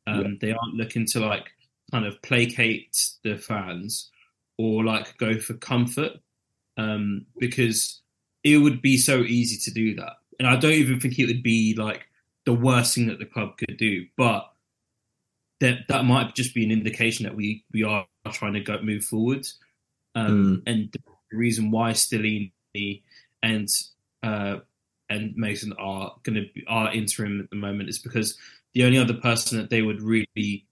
Um, 0.07 0.21
yeah. 0.21 0.27
They 0.41 0.51
aren't 0.51 0.73
looking 0.73 1.05
to 1.07 1.19
like 1.19 1.51
kind 1.91 2.05
of 2.05 2.21
placate 2.21 2.97
the 3.23 3.37
fans 3.37 4.09
or 4.59 4.83
like 4.83 5.17
go 5.17 5.39
for 5.39 5.53
comfort 5.53 6.11
um, 6.77 7.25
because 7.39 8.01
it 8.43 8.57
would 8.57 8.81
be 8.81 8.97
so 8.97 9.21
easy 9.21 9.57
to 9.57 9.71
do 9.73 9.95
that. 9.95 10.17
And 10.37 10.47
I 10.47 10.57
don't 10.57 10.73
even 10.73 10.99
think 10.99 11.17
it 11.17 11.27
would 11.27 11.41
be 11.41 11.75
like 11.75 12.05
the 12.45 12.53
worst 12.53 12.93
thing 12.93 13.07
that 13.07 13.19
the 13.19 13.25
club 13.25 13.57
could 13.57 13.77
do, 13.77 14.05
but 14.17 14.51
that 15.61 15.87
that 15.87 16.03
might 16.03 16.35
just 16.35 16.53
be 16.53 16.65
an 16.65 16.71
indication 16.71 17.23
that 17.23 17.35
we 17.35 17.63
we 17.71 17.83
are 17.83 18.05
trying 18.31 18.53
to 18.53 18.59
go 18.59 18.81
move 18.81 19.05
forward. 19.05 19.47
Um, 20.13 20.61
mm. 20.65 20.71
And 20.71 20.89
the 20.91 21.37
reason 21.37 21.71
why 21.71 21.91
Stellini 21.91 22.51
and 23.41 23.69
uh, 24.23 24.57
and 25.09 25.35
Mason 25.37 25.73
are 25.79 26.15
going 26.23 26.35
to 26.35 26.45
be 26.53 26.65
are 26.67 26.91
interim 26.91 27.39
at 27.39 27.49
the 27.49 27.55
moment 27.55 27.87
is 27.87 27.99
because 27.99 28.37
the 28.73 28.83
only 28.83 28.97
other 28.97 29.13
person 29.13 29.57
that 29.57 29.69
they 29.69 29.81
would 29.81 30.01
really 30.01 30.65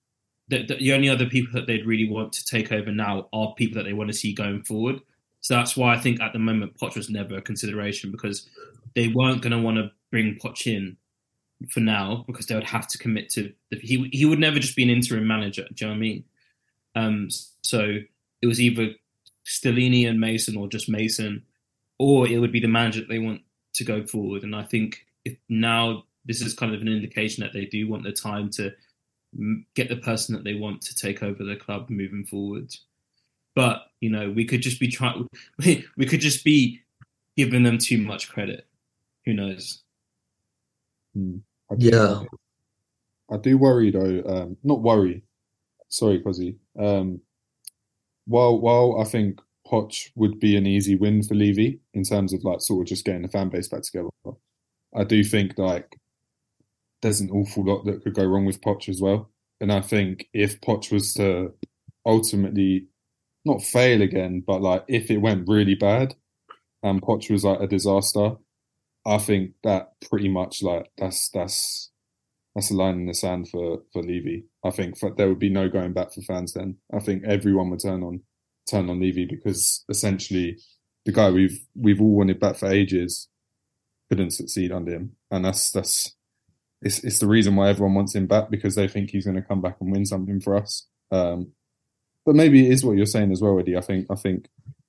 the, 0.49 0.65
the, 0.65 0.93
only 0.93 1.09
other 1.09 1.25
people 1.25 1.51
that 1.53 1.67
they'd 1.67 1.85
really 1.85 2.09
want 2.09 2.31
to 2.33 2.45
take 2.45 2.71
over 2.71 2.91
now 2.91 3.27
are 3.33 3.53
people 3.55 3.77
that 3.77 3.83
they 3.83 3.93
want 3.93 4.09
to 4.09 4.17
see 4.17 4.33
going 4.33 4.63
forward. 4.63 5.01
So 5.41 5.55
that's 5.55 5.75
why 5.75 5.93
I 5.93 5.99
think 5.99 6.21
at 6.21 6.33
the 6.33 6.39
moment 6.39 6.77
Poch 6.77 6.95
was 6.95 7.09
never 7.09 7.37
a 7.37 7.41
consideration 7.41 8.11
because 8.11 8.47
they 8.95 9.09
weren't 9.09 9.41
going 9.41 9.51
to 9.51 9.59
want 9.59 9.77
to 9.77 9.91
bring 10.09 10.37
Poch 10.41 10.65
in 10.67 10.97
for 11.69 11.79
now 11.79 12.23
because 12.27 12.45
they 12.45 12.55
would 12.55 12.63
have 12.63 12.87
to 12.87 12.97
commit 12.97 13.29
to 13.31 13.53
the, 13.71 13.79
he 13.79 14.09
he 14.11 14.25
would 14.25 14.39
never 14.39 14.59
just 14.59 14.75
be 14.75 14.83
an 14.83 14.89
interim 14.89 15.27
manager. 15.27 15.65
Do 15.73 15.85
you 15.85 15.87
know 15.87 15.93
what 15.93 15.97
I 15.97 15.99
mean? 15.99 16.23
Um, 16.95 17.27
so 17.61 17.97
it 18.41 18.47
was 18.47 18.61
either 18.61 18.91
Stellini 19.45 20.07
and 20.07 20.19
Mason 20.19 20.57
or 20.57 20.67
just 20.67 20.89
Mason, 20.89 21.43
or 21.99 22.27
it 22.27 22.37
would 22.39 22.51
be 22.51 22.59
the 22.59 22.67
manager 22.67 23.01
that 23.01 23.09
they 23.09 23.19
want 23.19 23.41
to 23.73 23.83
go 23.83 24.05
forward. 24.05 24.43
And 24.43 24.55
I 24.55 24.63
think 24.63 25.05
if 25.25 25.37
now 25.49 26.03
this 26.25 26.41
is 26.41 26.53
kind 26.53 26.73
of 26.73 26.81
an 26.81 26.87
indication 26.87 27.43
that 27.43 27.53
they 27.53 27.65
do 27.65 27.89
want 27.89 28.03
the 28.03 28.11
time 28.11 28.49
to 28.51 28.73
get 29.75 29.89
the 29.89 29.97
person 29.97 30.35
that 30.35 30.43
they 30.43 30.55
want 30.55 30.81
to 30.81 30.95
take 30.95 31.23
over 31.23 31.43
the 31.43 31.55
club 31.55 31.89
moving 31.89 32.25
forward. 32.25 32.73
But 33.55 33.87
you 34.01 34.09
know, 34.09 34.31
we 34.31 34.45
could 34.45 34.61
just 34.61 34.79
be 34.79 34.87
trying. 34.87 35.27
We 35.97 36.05
could 36.05 36.21
just 36.21 36.43
be 36.43 36.81
giving 37.35 37.63
them 37.63 37.77
too 37.77 37.97
much 37.97 38.29
credit. 38.29 38.65
Who 39.25 39.33
knows? 39.33 39.83
Hmm. 41.13 41.37
I 41.71 41.75
do, 41.75 41.87
yeah. 41.87 42.23
I 43.29 43.37
do 43.37 43.57
worry 43.57 43.91
though. 43.91 44.23
Um, 44.25 44.57
not 44.63 44.81
worry. 44.81 45.23
Sorry, 45.89 46.21
Cozzy. 46.21 46.55
Um, 46.77 47.21
while 48.25 48.59
while 48.59 48.99
I 49.01 49.05
think 49.05 49.41
Poch 49.65 50.11
would 50.15 50.39
be 50.39 50.55
an 50.55 50.65
easy 50.65 50.95
win 50.95 51.23
for 51.23 51.35
Levy 51.35 51.79
in 51.93 52.03
terms 52.03 52.33
of 52.33 52.43
like 52.43 52.61
sort 52.61 52.81
of 52.81 52.87
just 52.87 53.05
getting 53.05 53.23
the 53.23 53.27
fan 53.27 53.49
base 53.49 53.67
back 53.67 53.83
together, 53.83 54.09
I 54.95 55.03
do 55.03 55.23
think 55.23 55.57
like 55.57 55.97
there's 57.01 57.21
an 57.21 57.31
awful 57.31 57.63
lot 57.65 57.85
that 57.85 58.03
could 58.03 58.15
go 58.15 58.25
wrong 58.25 58.45
with 58.45 58.61
Poch 58.61 58.89
as 58.89 59.01
well. 59.01 59.29
And 59.59 59.71
I 59.71 59.81
think 59.81 60.27
if 60.33 60.61
Poch 60.61 60.91
was 60.91 61.13
to 61.15 61.53
ultimately 62.05 62.87
not 63.45 63.61
fail 63.61 64.01
again, 64.01 64.43
but 64.45 64.61
like 64.61 64.83
if 64.87 65.09
it 65.09 65.17
went 65.17 65.47
really 65.47 65.75
bad 65.75 66.15
and 66.83 67.01
Poch 67.01 67.29
was 67.29 67.43
like 67.43 67.59
a 67.59 67.67
disaster, 67.67 68.35
I 69.05 69.17
think 69.17 69.51
that 69.63 69.93
pretty 70.09 70.27
much 70.27 70.61
like 70.61 70.91
that's 70.97 71.29
that's 71.29 71.91
that's 72.53 72.71
a 72.71 72.75
line 72.75 72.95
in 72.95 73.05
the 73.05 73.13
sand 73.13 73.47
for 73.49 73.83
for 73.93 74.03
Levy. 74.03 74.45
I 74.65 74.71
think 74.71 74.97
for, 74.97 75.13
there 75.15 75.29
would 75.29 75.39
be 75.39 75.49
no 75.49 75.69
going 75.69 75.93
back 75.93 76.13
for 76.13 76.21
fans 76.21 76.53
then. 76.53 76.77
I 76.93 76.99
think 76.99 77.23
everyone 77.23 77.69
would 77.69 77.81
turn 77.81 78.03
on 78.03 78.21
turn 78.69 78.89
on 78.89 78.99
Levy 78.99 79.25
because 79.25 79.85
essentially 79.89 80.57
the 81.05 81.13
guy 81.13 81.29
we've 81.29 81.59
we've 81.73 82.01
all 82.01 82.17
wanted 82.17 82.39
back 82.39 82.57
for 82.57 82.67
ages 82.67 83.29
couldn't 84.09 84.31
succeed 84.31 84.71
under 84.71 84.91
him, 84.91 85.13
and 85.31 85.45
that's 85.45 85.71
that's 85.71 86.16
it's 86.81 87.03
it's 87.03 87.19
the 87.19 87.27
reason 87.27 87.55
why 87.55 87.69
everyone 87.69 87.95
wants 87.95 88.15
him 88.15 88.27
back 88.27 88.49
because 88.49 88.75
they 88.75 88.87
think 88.87 89.09
he's 89.09 89.25
going 89.25 89.35
to 89.35 89.41
come 89.41 89.61
back 89.61 89.77
and 89.79 89.91
win 89.91 90.05
something 90.05 90.39
for 90.39 90.55
us. 90.55 90.87
Um, 91.11 91.51
but 92.25 92.35
maybe 92.35 92.65
it 92.65 92.71
is 92.71 92.83
what 92.83 92.97
you're 92.97 93.05
saying 93.05 93.31
as 93.31 93.41
well, 93.41 93.59
Eddie. 93.59 93.77
I 93.77 93.81
think 93.81 94.07
I 94.11 94.15
think 94.15 94.47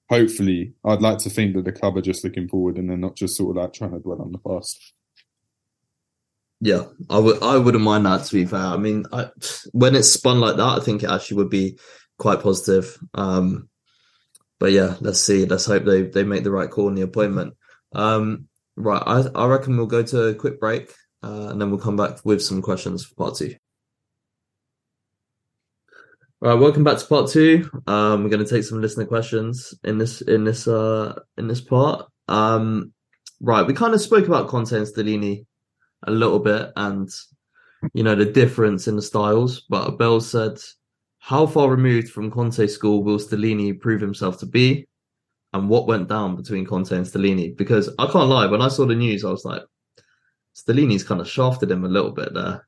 hopefully 0.09 0.75
I'd 0.85 1.03
like 1.03 1.19
to 1.19 1.31
think 1.31 1.55
that 1.55 1.65
the 1.65 1.73
club 1.73 1.97
are 1.97 2.03
just 2.03 2.25
looking 2.25 2.49
forward 2.49 2.77
and 2.77 2.91
they're 2.91 2.97
not 2.97 3.17
just 3.17 3.37
sort 3.37 3.57
of 3.57 3.63
like 3.63 3.73
trying 3.73 3.93
to 3.93 4.01
dwell 4.01 4.23
on 4.23 4.33
the 4.33 4.39
past. 4.39 4.95
Yeah, 6.61 6.85
I 7.09 7.19
would. 7.19 7.43
I 7.43 7.57
wouldn't 7.57 7.85
mind 7.85 8.07
that. 8.07 8.25
To 8.25 8.35
be 8.35 8.45
fair, 8.45 8.61
I 8.61 8.77
mean, 8.77 9.05
I, 9.13 9.31
when 9.73 9.95
it's 9.95 10.11
spun 10.11 10.41
like 10.41 10.57
that, 10.57 10.81
I 10.81 10.81
think 10.81 11.03
it 11.03 11.11
actually 11.11 11.39
would 11.39 11.51
be 11.51 11.79
quite 12.19 12.43
positive. 12.43 12.99
Um, 13.15 13.69
but 14.59 14.73
yeah, 14.73 14.97
let's 15.01 15.21
see. 15.21 15.47
Let's 15.47 15.67
hope 15.67 15.85
they 15.85 16.03
they 16.03 16.25
make 16.25 16.43
the 16.43 16.51
right 16.51 16.69
call 16.69 16.89
in 16.89 16.97
the 16.97 17.03
appointment. 17.03 17.55
Um, 17.93 18.49
right, 18.77 19.03
I 19.07 19.25
I 19.35 19.47
reckon 19.47 19.77
we'll 19.77 19.87
go 19.87 20.03
to 20.03 20.23
a 20.25 20.35
quick 20.35 20.59
break 20.59 20.93
uh, 21.23 21.49
and 21.51 21.61
then 21.61 21.71
we'll 21.71 21.81
come 21.81 21.97
back 21.97 22.25
with 22.25 22.43
some 22.43 22.63
questions 22.63 23.05
for 23.05 23.15
part 23.15 23.37
two. 23.37 23.55
All 26.41 26.51
right, 26.51 26.61
welcome 26.61 26.85
back 26.85 26.99
to 26.99 27.07
part 27.07 27.29
two. 27.29 27.69
Um, 27.89 28.23
we're 28.23 28.31
going 28.31 28.45
to 28.45 28.49
take 28.49 28.63
some 28.63 28.81
listener 28.81 29.07
questions 29.07 29.75
in 29.83 29.99
this 29.99 30.21
in 30.21 30.45
this 30.45 30.69
uh 30.69 31.19
in 31.37 31.49
this 31.49 31.61
part. 31.61 32.07
Um, 32.29 32.93
right, 33.41 33.67
we 33.67 33.75
kind 33.75 33.93
of 33.93 34.01
spoke 34.01 34.29
about 34.29 34.47
Conte 34.47 34.77
and 34.77 34.87
Stellini 34.87 35.47
a 36.07 36.13
little 36.13 36.39
bit, 36.39 36.71
and 36.77 37.11
you 37.93 38.05
know 38.05 38.15
the 38.15 38.25
difference 38.25 38.87
in 38.87 38.95
the 38.95 39.03
styles. 39.03 39.63
But 39.69 39.95
Abel 39.95 40.21
said, 40.21 40.61
"How 41.19 41.45
far 41.45 41.69
removed 41.69 42.11
from 42.11 42.31
Conte 42.31 42.69
school 42.69 43.03
will 43.03 43.19
Stellini 43.19 43.81
prove 43.81 44.01
himself 44.01 44.39
to 44.39 44.47
be, 44.47 44.87
and 45.53 45.69
what 45.69 45.89
went 45.89 46.09
down 46.09 46.37
between 46.37 46.65
Conte 46.67 46.93
and 46.93 47.05
Stellini?" 47.05 47.57
Because 47.57 47.93
I 47.99 48.07
can't 48.07 48.29
lie, 48.29 48.47
when 48.47 48.63
I 48.63 48.69
saw 48.69 48.87
the 48.87 48.95
news, 48.95 49.25
I 49.25 49.31
was 49.33 49.45
like, 49.45 49.63
Stellini's 50.59 51.05
kind 51.05 51.21
of 51.21 51.29
shafted 51.29 51.71
him 51.71 51.85
a 51.85 51.89
little 51.89 52.11
bit 52.11 52.35
there. 52.35 52.67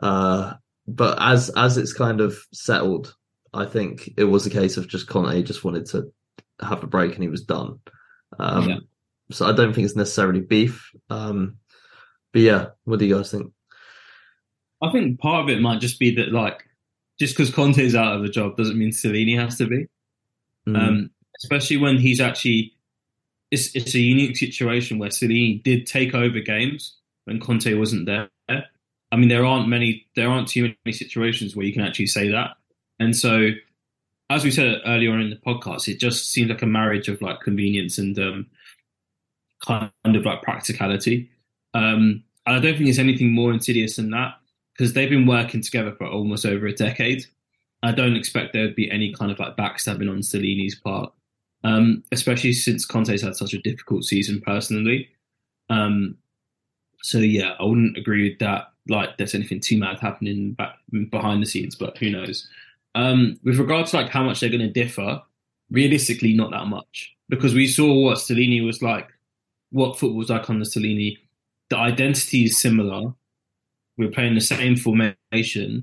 Uh, 0.00 0.54
but 0.86 1.18
as 1.20 1.50
as 1.50 1.78
it's 1.78 1.92
kind 1.92 2.20
of 2.20 2.38
settled, 2.52 3.14
I 3.52 3.64
think 3.64 4.10
it 4.16 4.24
was 4.24 4.46
a 4.46 4.50
case 4.50 4.76
of 4.76 4.88
just 4.88 5.08
Conte 5.08 5.42
just 5.42 5.64
wanted 5.64 5.86
to 5.86 6.12
have 6.60 6.82
a 6.82 6.86
break 6.86 7.14
and 7.14 7.22
he 7.22 7.28
was 7.28 7.42
done. 7.42 7.80
Um, 8.38 8.68
yeah. 8.68 8.78
So 9.30 9.46
I 9.46 9.52
don't 9.52 9.74
think 9.74 9.86
it's 9.86 9.96
necessarily 9.96 10.40
beef. 10.40 10.90
Um, 11.10 11.56
but 12.32 12.42
yeah, 12.42 12.66
what 12.84 12.98
do 12.98 13.06
you 13.06 13.16
guys 13.16 13.30
think? 13.30 13.52
I 14.82 14.92
think 14.92 15.18
part 15.18 15.44
of 15.44 15.48
it 15.48 15.60
might 15.60 15.80
just 15.80 15.98
be 15.98 16.14
that 16.16 16.32
like 16.32 16.64
just 17.18 17.34
because 17.34 17.52
Conte 17.52 17.78
is 17.78 17.94
out 17.94 18.14
of 18.14 18.22
the 18.22 18.28
job 18.28 18.56
doesn't 18.56 18.78
mean 18.78 18.90
Stellini 18.90 19.38
has 19.38 19.56
to 19.58 19.66
be. 19.66 19.86
Mm. 20.68 20.76
Um, 20.76 21.10
especially 21.42 21.78
when 21.78 21.96
he's 21.96 22.20
actually 22.20 22.74
it's 23.50 23.74
it's 23.74 23.94
a 23.94 24.00
unique 24.00 24.36
situation 24.36 24.98
where 24.98 25.08
Stellini 25.08 25.62
did 25.62 25.86
take 25.86 26.14
over 26.14 26.40
games 26.40 26.98
when 27.26 27.40
Conte 27.40 27.72
wasn't 27.74 28.06
there. 28.06 28.28
I 28.48 29.16
mean, 29.16 29.28
there 29.28 29.44
aren't 29.44 29.68
many, 29.68 30.06
there 30.16 30.28
aren't 30.28 30.48
too 30.48 30.74
many 30.84 30.92
situations 30.92 31.54
where 31.54 31.66
you 31.66 31.72
can 31.72 31.82
actually 31.82 32.08
say 32.08 32.28
that. 32.28 32.56
And 32.98 33.14
so, 33.14 33.50
as 34.30 34.42
we 34.42 34.50
said 34.50 34.80
earlier 34.84 35.12
on 35.12 35.20
in 35.20 35.30
the 35.30 35.36
podcast, 35.36 35.86
it 35.86 36.00
just 36.00 36.32
seems 36.32 36.50
like 36.50 36.62
a 36.62 36.66
marriage 36.66 37.08
of 37.08 37.22
like 37.22 37.40
convenience 37.40 37.98
and 37.98 38.18
um, 38.18 38.46
kind 39.64 39.90
of 40.04 40.24
like 40.24 40.42
practicality. 40.42 41.30
Um, 41.74 42.24
and 42.46 42.56
I 42.56 42.58
don't 42.58 42.76
think 42.76 42.88
it's 42.88 42.98
anything 42.98 43.32
more 43.32 43.52
insidious 43.52 43.96
than 43.96 44.10
that 44.10 44.34
because 44.76 44.92
they've 44.92 45.10
been 45.10 45.26
working 45.26 45.62
together 45.62 45.92
for 45.92 46.06
almost 46.06 46.44
over 46.44 46.66
a 46.66 46.74
decade. 46.74 47.26
I 47.82 47.92
don't 47.92 48.16
expect 48.16 48.52
there 48.52 48.62
would 48.62 48.74
be 48.74 48.90
any 48.90 49.12
kind 49.12 49.30
of 49.30 49.38
like 49.38 49.56
backstabbing 49.56 50.10
on 50.10 50.18
Stellini's 50.18 50.74
part, 50.74 51.12
um, 51.62 52.02
especially 52.12 52.52
since 52.52 52.84
Conte's 52.84 53.22
had 53.22 53.36
such 53.36 53.54
a 53.54 53.62
difficult 53.62 54.04
season 54.04 54.40
personally. 54.44 55.08
Um, 55.70 56.16
so 57.06 57.18
yeah, 57.18 57.54
I 57.60 57.64
wouldn't 57.64 57.96
agree 57.96 58.28
with 58.28 58.40
that. 58.40 58.72
Like, 58.88 59.16
there's 59.16 59.34
anything 59.34 59.60
too 59.60 59.78
mad 59.78 60.00
happening 60.00 60.52
back 60.52 60.76
behind 61.10 61.40
the 61.40 61.46
scenes, 61.46 61.76
but 61.76 61.96
who 61.98 62.10
knows? 62.10 62.48
Um, 62.96 63.38
with 63.44 63.58
regards 63.58 63.92
to 63.92 63.98
like 63.98 64.10
how 64.10 64.24
much 64.24 64.40
they're 64.40 64.50
going 64.50 64.60
to 64.60 64.68
differ, 64.68 65.22
realistically, 65.70 66.34
not 66.34 66.50
that 66.50 66.66
much 66.66 67.14
because 67.28 67.54
we 67.54 67.68
saw 67.68 67.92
what 67.92 68.18
Stellini 68.18 68.64
was 68.64 68.82
like, 68.82 69.08
what 69.70 69.98
football 69.98 70.18
was 70.18 70.30
like 70.30 70.50
under 70.50 70.64
Stellini. 70.64 71.18
The 71.70 71.76
identity 71.76 72.44
is 72.44 72.58
similar. 72.58 73.12
We're 73.96 74.10
playing 74.10 74.34
the 74.34 74.40
same 74.40 74.76
formation. 74.76 75.82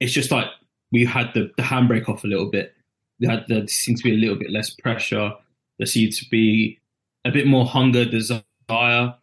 It's 0.00 0.12
just 0.12 0.32
like 0.32 0.46
we 0.90 1.04
had 1.04 1.32
the, 1.34 1.50
the 1.56 1.62
handbrake 1.62 2.08
off 2.08 2.24
a 2.24 2.28
little 2.28 2.50
bit. 2.50 2.74
We 3.20 3.28
had 3.28 3.44
there 3.48 3.66
seemed 3.68 3.98
to 3.98 4.04
be 4.04 4.12
a 4.12 4.18
little 4.18 4.36
bit 4.36 4.50
less 4.50 4.70
pressure. 4.70 5.32
There 5.78 5.86
seemed 5.86 6.12
to 6.14 6.28
be 6.28 6.80
a 7.24 7.30
bit 7.30 7.46
more 7.46 7.66
hunger, 7.66 8.04
desire 8.04 9.14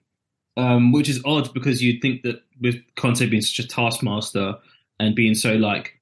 um, 0.57 0.91
which 0.91 1.09
is 1.09 1.21
odd 1.25 1.53
because 1.53 1.83
you'd 1.83 2.01
think 2.01 2.23
that 2.23 2.41
with 2.61 2.75
Conte 2.95 3.25
being 3.27 3.41
such 3.41 3.63
a 3.63 3.67
taskmaster 3.67 4.55
and 4.99 5.15
being 5.15 5.35
so 5.35 5.53
like 5.53 5.99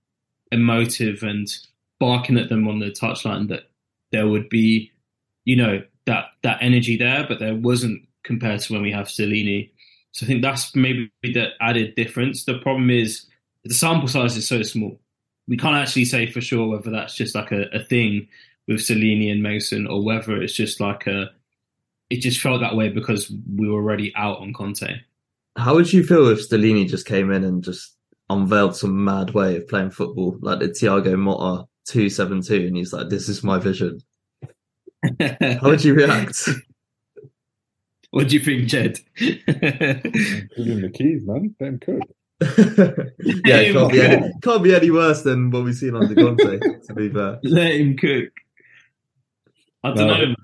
emotive 0.51 1.23
and 1.23 1.47
barking 1.99 2.37
at 2.37 2.49
them 2.49 2.67
on 2.67 2.79
the 2.79 2.91
touchline 2.91 3.47
that 3.47 3.69
there 4.11 4.27
would 4.27 4.49
be, 4.49 4.91
you 5.45 5.55
know, 5.55 5.81
that 6.05 6.25
that 6.43 6.59
energy 6.61 6.97
there, 6.97 7.25
but 7.27 7.39
there 7.39 7.55
wasn't 7.55 8.07
compared 8.23 8.59
to 8.61 8.73
when 8.73 8.81
we 8.81 8.91
have 8.91 9.07
Stellini. 9.07 9.71
So 10.11 10.25
I 10.25 10.27
think 10.27 10.41
that's 10.41 10.75
maybe 10.75 11.09
the 11.23 11.47
added 11.59 11.95
difference. 11.95 12.43
The 12.43 12.59
problem 12.59 12.89
is 12.89 13.25
the 13.63 13.73
sample 13.73 14.07
size 14.07 14.37
is 14.37 14.47
so 14.47 14.61
small. 14.61 14.99
We 15.47 15.57
can't 15.57 15.75
actually 15.75 16.05
say 16.05 16.27
for 16.27 16.41
sure 16.41 16.67
whether 16.67 16.91
that's 16.91 17.15
just 17.15 17.35
like 17.35 17.51
a, 17.51 17.63
a 17.73 17.83
thing 17.83 18.27
with 18.67 18.77
Stellini 18.77 19.31
and 19.31 19.41
Mason 19.41 19.87
or 19.87 20.03
whether 20.03 20.41
it's 20.41 20.53
just 20.53 20.79
like 20.79 21.07
a 21.07 21.31
it 22.09 22.21
just 22.21 22.39
felt 22.39 22.61
that 22.61 22.75
way 22.75 22.89
because 22.89 23.33
we 23.55 23.67
were 23.69 23.75
already 23.75 24.13
out 24.15 24.39
on 24.39 24.53
Conte. 24.53 25.01
How 25.57 25.75
would 25.75 25.91
you 25.91 26.03
feel 26.03 26.27
if 26.29 26.47
Stellini 26.47 26.87
just 26.87 27.05
came 27.05 27.31
in 27.31 27.43
and 27.43 27.63
just 27.63 27.95
unveiled 28.29 28.75
some 28.75 29.03
mad 29.03 29.31
way 29.31 29.57
of 29.57 29.67
playing 29.67 29.91
football, 29.91 30.37
like 30.41 30.59
the 30.59 30.69
Thiago 30.69 31.15
Motta 31.15 31.67
two 31.85 32.09
seven 32.09 32.41
two, 32.41 32.65
and 32.67 32.77
he's 32.77 32.93
like, 32.93 33.09
"This 33.09 33.29
is 33.29 33.43
my 33.43 33.59
vision." 33.59 33.99
How 35.19 35.57
would 35.69 35.83
you 35.83 35.93
react? 35.93 36.49
What 38.11 38.27
do 38.29 38.35
you 38.35 38.41
think, 38.41 38.67
Jed? 38.67 38.99
Give 39.17 39.39
him 39.47 40.81
the 40.81 40.91
keys, 40.93 41.25
man. 41.25 41.55
Damn 41.59 41.79
cook. 41.79 42.03
yeah, 43.43 43.57
it 43.57 43.73
can't 43.73 43.91
be, 43.91 44.01
any, 44.01 44.33
can't 44.43 44.63
be 44.63 44.75
any 44.75 44.91
worse 44.91 45.23
than 45.23 45.49
what 45.49 45.63
we've 45.63 45.73
seen 45.73 45.95
under 45.95 46.13
Conte. 46.13 46.59
to 46.59 46.93
be 46.93 47.09
fair, 47.09 47.39
let 47.41 47.73
him 47.73 47.97
cook. 47.97 48.29
I 49.83 49.93
don't 49.95 50.07
no. 50.07 50.25
know 50.25 50.35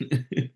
yeah, 0.10 0.46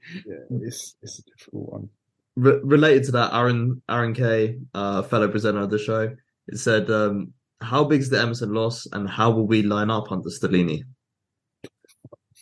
it's 0.50 0.96
it's 1.02 1.18
a 1.18 1.22
difficult 1.22 1.72
one. 1.72 1.88
Re- 2.36 2.60
related 2.62 3.04
to 3.04 3.12
that, 3.12 3.34
Aaron 3.34 3.82
Aaron 3.88 4.14
K, 4.14 4.58
uh, 4.74 5.02
fellow 5.02 5.28
presenter 5.28 5.60
of 5.60 5.70
the 5.70 5.78
show, 5.78 6.14
it 6.48 6.58
said, 6.58 6.90
um, 6.90 7.32
"How 7.60 7.84
big 7.84 8.00
is 8.00 8.10
the 8.10 8.20
Emerson 8.20 8.52
loss, 8.52 8.86
and 8.92 9.08
how 9.08 9.30
will 9.30 9.46
we 9.46 9.62
line 9.62 9.90
up 9.90 10.12
under 10.12 10.28
Stellini?" 10.28 10.82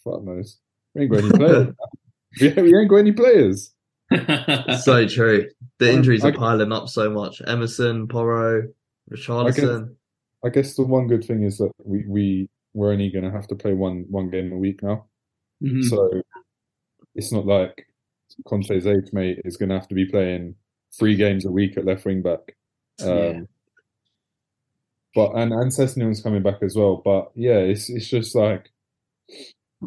Fuck 0.05 0.25
knows. 0.25 0.59
We 0.95 1.03
ain't 1.03 1.11
got 1.11 1.25
any 1.25 1.31
players. 1.31 1.75
we 2.41 2.79
ain't 2.79 2.91
got 2.91 2.97
any 2.97 3.13
players. 3.13 3.75
so 4.83 5.07
true. 5.07 5.49
The 5.79 5.93
injuries 5.93 6.25
are 6.25 6.33
piling 6.33 6.73
up 6.73 6.89
so 6.89 7.11
much. 7.11 7.41
Emerson, 7.47 8.09
Porro, 8.09 8.65
Richarlison. 9.11 9.47
I 9.47 9.51
guess, 9.51 9.89
I 10.45 10.49
guess 10.49 10.75
the 10.75 10.85
one 10.85 11.07
good 11.07 11.25
thing 11.25 11.45
is 11.45 11.59
that 11.59 11.71
we 11.85 12.05
we 12.07 12.49
we're 12.75 12.93
only 12.93 13.11
going 13.11 13.25
to 13.25 13.31
have 13.31 13.47
to 13.49 13.55
play 13.55 13.73
one 13.73 14.05
one 14.09 14.31
game 14.31 14.53
a 14.53 14.57
week 14.57 14.83
now. 14.83 15.07
Mm-hmm. 15.63 15.83
So 15.83 16.23
it's 17.15 17.33
not 17.33 17.47
like 17.47 17.87
Conte's 18.47 18.87
age 18.87 19.13
mate 19.13 19.41
is 19.45 19.57
going 19.57 19.69
to 19.69 19.75
have 19.75 19.89
to 19.89 19.95
be 19.95 20.07
playing 20.07 20.55
three 20.99 21.17
games 21.17 21.45
a 21.45 21.51
week 21.51 21.77
at 21.77 21.85
left 21.85 22.05
wing 22.05 22.23
back. 22.23 22.57
Um, 23.03 23.09
yeah. 23.09 23.41
But 25.15 25.33
and 25.33 25.53
and 25.53 25.73
Sessegnon's 25.73 26.23
coming 26.23 26.43
back 26.43 26.63
as 26.63 26.77
well. 26.77 27.03
But 27.05 27.33
yeah, 27.35 27.59
it's 27.59 27.91
it's 27.91 28.09
just 28.09 28.35
like 28.35 28.71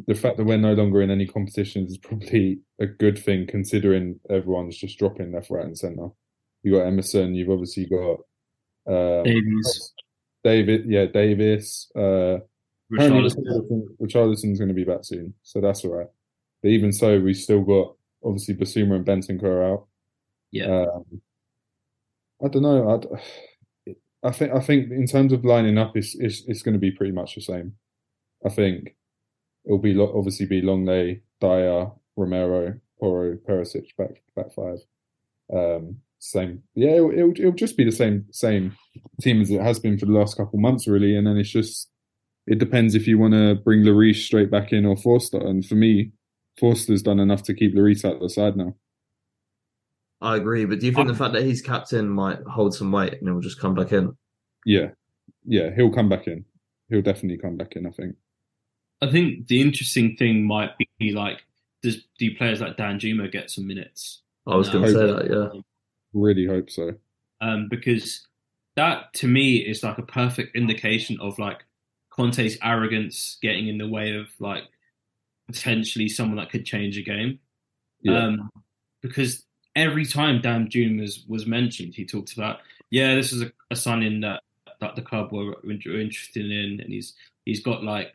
the 0.08 0.16
fact 0.16 0.38
that 0.38 0.46
we're 0.46 0.58
no 0.58 0.74
longer 0.74 1.02
in 1.02 1.12
any 1.12 1.26
competitions 1.26 1.92
is 1.92 1.98
probably 1.98 2.60
a 2.80 2.86
good 2.86 3.18
thing 3.18 3.48
considering 3.48 4.20
everyone's 4.30 4.78
just 4.78 5.00
dropping 5.00 5.32
left, 5.32 5.50
right, 5.50 5.66
and 5.66 5.78
centre. 5.78 6.10
You 6.64 6.74
got 6.74 6.88
Emerson. 6.88 7.36
You've 7.36 7.50
obviously 7.50 7.86
got 7.86 8.20
um, 8.88 9.24
Davies. 9.24 9.94
David, 10.44 10.86
yeah, 10.88 11.06
Davis. 11.06 11.90
Uh, 11.96 12.40
Richarlison. 12.92 13.84
Richarlison's 14.02 14.60
going 14.60 14.68
to 14.68 14.74
be 14.74 14.84
back 14.84 15.04
soon, 15.04 15.34
so 15.44 15.62
that's 15.62 15.86
all 15.86 15.92
right. 15.92 16.08
But 16.64 16.70
even 16.70 16.94
so, 16.94 17.20
we 17.20 17.34
still 17.34 17.62
got 17.62 17.96
obviously 18.24 18.56
Bissouma 18.56 18.96
and 18.96 19.06
Bentancur 19.06 19.72
out. 19.72 19.88
Yeah. 20.52 20.86
Um, 20.88 21.22
I 22.44 22.48
don't 22.48 22.64
know. 22.64 22.90
I'd, 22.90 23.94
I 24.24 24.32
think 24.32 24.54
I 24.54 24.60
think 24.62 24.90
in 24.92 25.06
terms 25.06 25.34
of 25.34 25.44
lining 25.44 25.78
up, 25.78 25.98
it's 25.98 26.16
it's, 26.16 26.44
it's 26.48 26.62
going 26.62 26.74
to 26.74 26.80
be 26.80 26.92
pretty 26.92 27.12
much 27.12 27.36
the 27.36 27.42
same. 27.42 27.74
I 28.46 28.50
think 28.50 28.96
it'll 29.66 29.78
be 29.78 30.00
obviously 30.00 30.46
be 30.46 30.62
Lenglet, 30.62 31.22
Dier, 31.42 31.92
Romero, 32.16 32.80
Porro, 33.00 33.38
Perisic 33.48 33.88
back 33.98 34.22
back 34.36 34.54
five. 34.54 34.80
Um, 35.54 35.98
same, 36.20 36.64
yeah. 36.74 36.92
It'll, 36.92 37.12
it'll, 37.12 37.32
it'll 37.32 37.52
just 37.52 37.76
be 37.76 37.84
the 37.84 37.92
same 37.92 38.26
same 38.32 38.78
team 39.22 39.42
as 39.42 39.52
it 39.52 39.60
has 39.60 39.80
been 39.80 39.98
for 39.98 40.06
the 40.06 40.14
last 40.14 40.38
couple 40.38 40.60
months, 40.60 40.88
really. 40.88 41.18
And 41.18 41.28
then 41.28 41.36
it's 41.36 41.50
just 41.50 41.90
it 42.48 42.60
depends 42.60 42.96
if 42.96 43.08
you 43.08 43.18
want 43.18 43.34
to 43.34 43.56
bring 43.56 43.84
Lloris 43.84 44.24
straight 44.24 44.50
back 44.50 44.72
in 44.72 44.86
or 44.86 44.96
Forster. 44.96 45.40
And 45.46 45.66
for 45.66 45.76
me, 45.76 46.12
Forster's 46.60 47.02
done 47.02 47.20
enough 47.20 47.44
to 47.44 47.54
keep 47.54 47.76
Lloris 47.76 48.06
out 48.06 48.16
of 48.16 48.22
the 48.22 48.30
side 48.30 48.56
now. 48.56 48.76
I 50.22 50.38
agree, 50.38 50.66
but 50.66 50.80
do 50.80 50.86
you 50.86 50.94
think 50.94 51.08
the 51.08 51.16
fact 51.16 51.34
that 51.34 51.44
he's 51.44 51.62
captain 51.62 52.08
might 52.08 52.40
hold 52.44 52.74
some 52.74 52.92
weight 52.92 53.14
and 53.14 53.28
he'll 53.28 53.42
just 53.42 53.60
come 53.60 53.76
back 53.76 53.92
in? 53.92 54.16
Yeah, 54.66 54.92
yeah, 55.46 55.70
he'll 55.76 55.92
come 55.92 56.08
back 56.08 56.28
in. 56.28 56.46
He'll 56.90 57.02
definitely 57.02 57.38
come 57.38 57.58
back 57.58 57.76
in. 57.76 57.86
I 57.86 57.90
think. 57.90 58.16
I 59.02 59.12
think 59.12 59.48
the 59.48 59.60
interesting 59.60 60.16
thing 60.16 60.46
might 60.48 60.72
be 60.98 61.12
like, 61.12 61.44
does 61.82 62.06
do 62.18 62.34
players 62.38 62.62
like 62.62 62.78
Danjuma 62.78 63.30
get 63.30 63.52
some 63.52 63.68
minutes? 63.68 64.22
I 64.48 64.56
was 64.56 64.70
going 64.70 64.86
to 64.86 64.92
say 64.92 65.08
that, 65.08 65.30
yeah. 65.30 65.60
Really 66.14 66.46
hope 66.46 66.70
so. 66.70 66.94
um, 67.42 67.68
because 67.70 68.26
that 68.76 69.14
to 69.16 69.28
me 69.28 69.58
is 69.58 69.84
like 69.84 69.98
a 69.98 70.04
perfect 70.04 70.56
indication 70.56 71.18
of 71.20 71.38
like 71.38 71.66
Conte's 72.10 72.58
arrogance 72.64 73.38
getting 73.42 73.68
in 73.68 73.78
the 73.78 73.88
way 73.88 74.16
of 74.16 74.28
like 74.40 74.64
potentially 75.48 76.10
someone 76.10 76.38
that 76.38 76.50
could 76.50 76.66
change 76.66 76.98
a 76.98 77.02
game. 77.02 77.40
Yeah. 78.02 78.26
Um, 78.26 78.50
because 79.02 79.46
every 79.76 80.06
time 80.06 80.42
Danjuma 80.42 81.02
was 81.02 81.26
was 81.28 81.46
mentioned, 81.46 81.96
he 81.96 82.06
talked 82.06 82.34
about 82.34 82.60
yeah, 82.90 83.16
this 83.16 83.34
is 83.34 83.42
a, 83.42 83.52
a 83.72 83.76
signing 83.76 84.22
that 84.22 84.44
that 84.80 84.96
the 84.96 85.02
club 85.02 85.32
were, 85.32 85.58
were 85.64 86.00
interested 86.00 86.46
in, 86.46 86.80
and 86.80 86.94
he's 86.94 87.14
he's 87.46 87.64
got 87.64 87.84
like 87.84 88.14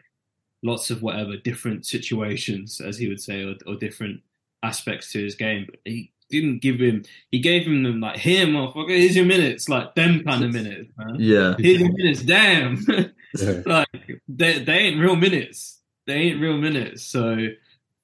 lots 0.63 0.91
of 0.91 1.03
whatever 1.03 1.37
different 1.37 1.87
situations, 1.87 2.81
as 2.81 2.99
he 2.99 3.09
would 3.09 3.21
say, 3.21 3.43
or, 3.43 3.55
or 3.67 3.77
different 3.77 4.21
aspects 4.63 5.13
to 5.13 5.23
his 5.23 5.35
game. 5.35 5.67
But 5.69 5.81
he 5.85 6.13
didn't 6.31 6.63
give 6.63 6.79
him. 6.79 7.05
He 7.31 7.41
gave 7.41 7.67
him 7.67 7.83
them 7.83 8.01
like 8.01 8.19
here, 8.19 8.47
motherfucker. 8.47 8.91
Here's 8.91 9.17
your 9.17 9.25
minutes, 9.25 9.69
like 9.69 9.95
them 9.95 10.23
kind 10.25 10.45
of 10.45 10.53
minutes, 10.53 10.91
man. 10.97 11.17
Yeah. 11.19 11.55
Here's 11.59 11.81
your 11.81 11.93
minutes, 11.93 12.23
damn. 12.23 12.85
Like 13.67 14.23
they 14.27 14.61
they 14.61 14.79
ain't 14.79 15.01
real 15.01 15.15
minutes. 15.15 15.78
They 16.09 16.15
ain't 16.15 16.41
real 16.41 16.57
minutes. 16.57 17.05
So 17.05 17.47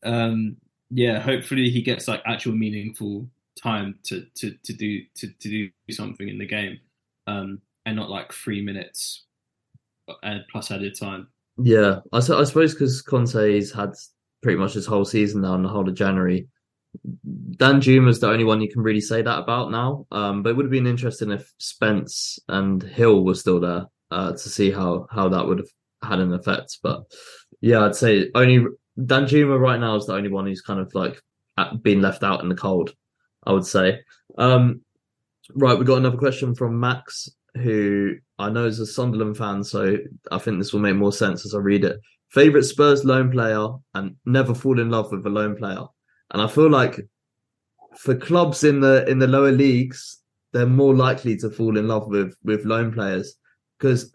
um 0.04 0.56
yeah, 0.90 1.18
hopefully 1.18 1.70
he 1.70 1.82
gets 1.82 2.06
like 2.06 2.22
actual 2.24 2.52
meaningful 2.52 3.28
time 3.60 3.98
to 4.04 4.24
to 4.36 4.54
to 4.62 4.72
do 4.72 5.02
to, 5.16 5.26
to 5.26 5.48
do 5.48 5.70
something 5.90 6.28
in 6.28 6.38
the 6.38 6.46
game. 6.46 6.78
Um 7.26 7.60
and 7.86 7.96
not 7.96 8.10
like 8.10 8.32
three 8.32 8.62
minutes 8.62 9.24
uh, 10.22 10.38
plus 10.50 10.70
added 10.70 10.98
time. 10.98 11.28
Yeah, 11.58 12.00
I, 12.12 12.18
I 12.18 12.44
suppose 12.44 12.74
because 12.74 13.02
Conte's 13.02 13.72
had 13.72 13.94
pretty 14.42 14.58
much 14.58 14.74
his 14.74 14.86
whole 14.86 15.04
season 15.04 15.42
now 15.42 15.54
and 15.54 15.64
the 15.64 15.68
whole 15.68 15.88
of 15.88 15.94
January. 15.94 16.48
Danjuma's 17.56 18.20
the 18.20 18.28
only 18.28 18.44
one 18.44 18.60
you 18.60 18.70
can 18.70 18.82
really 18.82 19.00
say 19.00 19.22
that 19.22 19.38
about 19.38 19.70
now. 19.70 20.06
Um, 20.12 20.42
but 20.42 20.50
it 20.50 20.56
would 20.56 20.66
have 20.66 20.70
been 20.70 20.86
interesting 20.86 21.30
if 21.30 21.52
Spence 21.58 22.38
and 22.48 22.82
Hill 22.82 23.24
were 23.24 23.34
still 23.34 23.60
there 23.60 23.86
uh, 24.10 24.32
to 24.32 24.38
see 24.38 24.70
how 24.70 25.06
how 25.10 25.28
that 25.28 25.46
would 25.46 25.58
have 25.58 25.68
had 26.02 26.20
an 26.20 26.32
effect. 26.32 26.78
But 26.82 27.04
yeah, 27.64 27.86
I'd 27.86 27.96
say 27.96 28.30
only 28.34 28.66
Danjuma 28.98 29.58
right 29.58 29.80
now 29.80 29.96
is 29.96 30.04
the 30.04 30.12
only 30.12 30.28
one 30.28 30.46
who's 30.46 30.60
kind 30.60 30.80
of 30.80 30.94
like 30.94 31.20
been 31.80 32.02
left 32.02 32.22
out 32.22 32.42
in 32.42 32.50
the 32.50 32.54
cold. 32.54 32.92
I 33.46 33.52
would 33.52 33.64
say. 33.64 34.00
Um, 34.36 34.82
right, 35.54 35.78
we 35.78 35.86
got 35.86 35.98
another 35.98 36.18
question 36.18 36.54
from 36.54 36.78
Max, 36.78 37.28
who 37.54 38.16
I 38.38 38.50
know 38.50 38.66
is 38.66 38.80
a 38.80 38.86
Sunderland 38.86 39.38
fan, 39.38 39.64
so 39.64 39.96
I 40.30 40.38
think 40.38 40.58
this 40.58 40.74
will 40.74 40.80
make 40.80 40.96
more 40.96 41.12
sense 41.12 41.46
as 41.46 41.54
I 41.54 41.58
read 41.58 41.84
it. 41.84 41.98
Favorite 42.30 42.64
Spurs 42.64 43.04
loan 43.04 43.30
player 43.30 43.68
and 43.94 44.16
never 44.26 44.54
fall 44.54 44.78
in 44.78 44.90
love 44.90 45.10
with 45.10 45.24
a 45.24 45.30
loan 45.30 45.56
player. 45.56 45.84
And 46.32 46.42
I 46.42 46.48
feel 46.48 46.68
like 46.68 47.00
for 47.96 48.14
clubs 48.14 48.64
in 48.64 48.80
the 48.80 49.08
in 49.08 49.18
the 49.18 49.26
lower 49.26 49.52
leagues, 49.52 50.20
they're 50.52 50.66
more 50.66 50.94
likely 50.94 51.36
to 51.38 51.50
fall 51.50 51.78
in 51.78 51.88
love 51.88 52.08
with 52.08 52.34
with 52.42 52.66
loan 52.66 52.92
players 52.92 53.36
because 53.78 54.14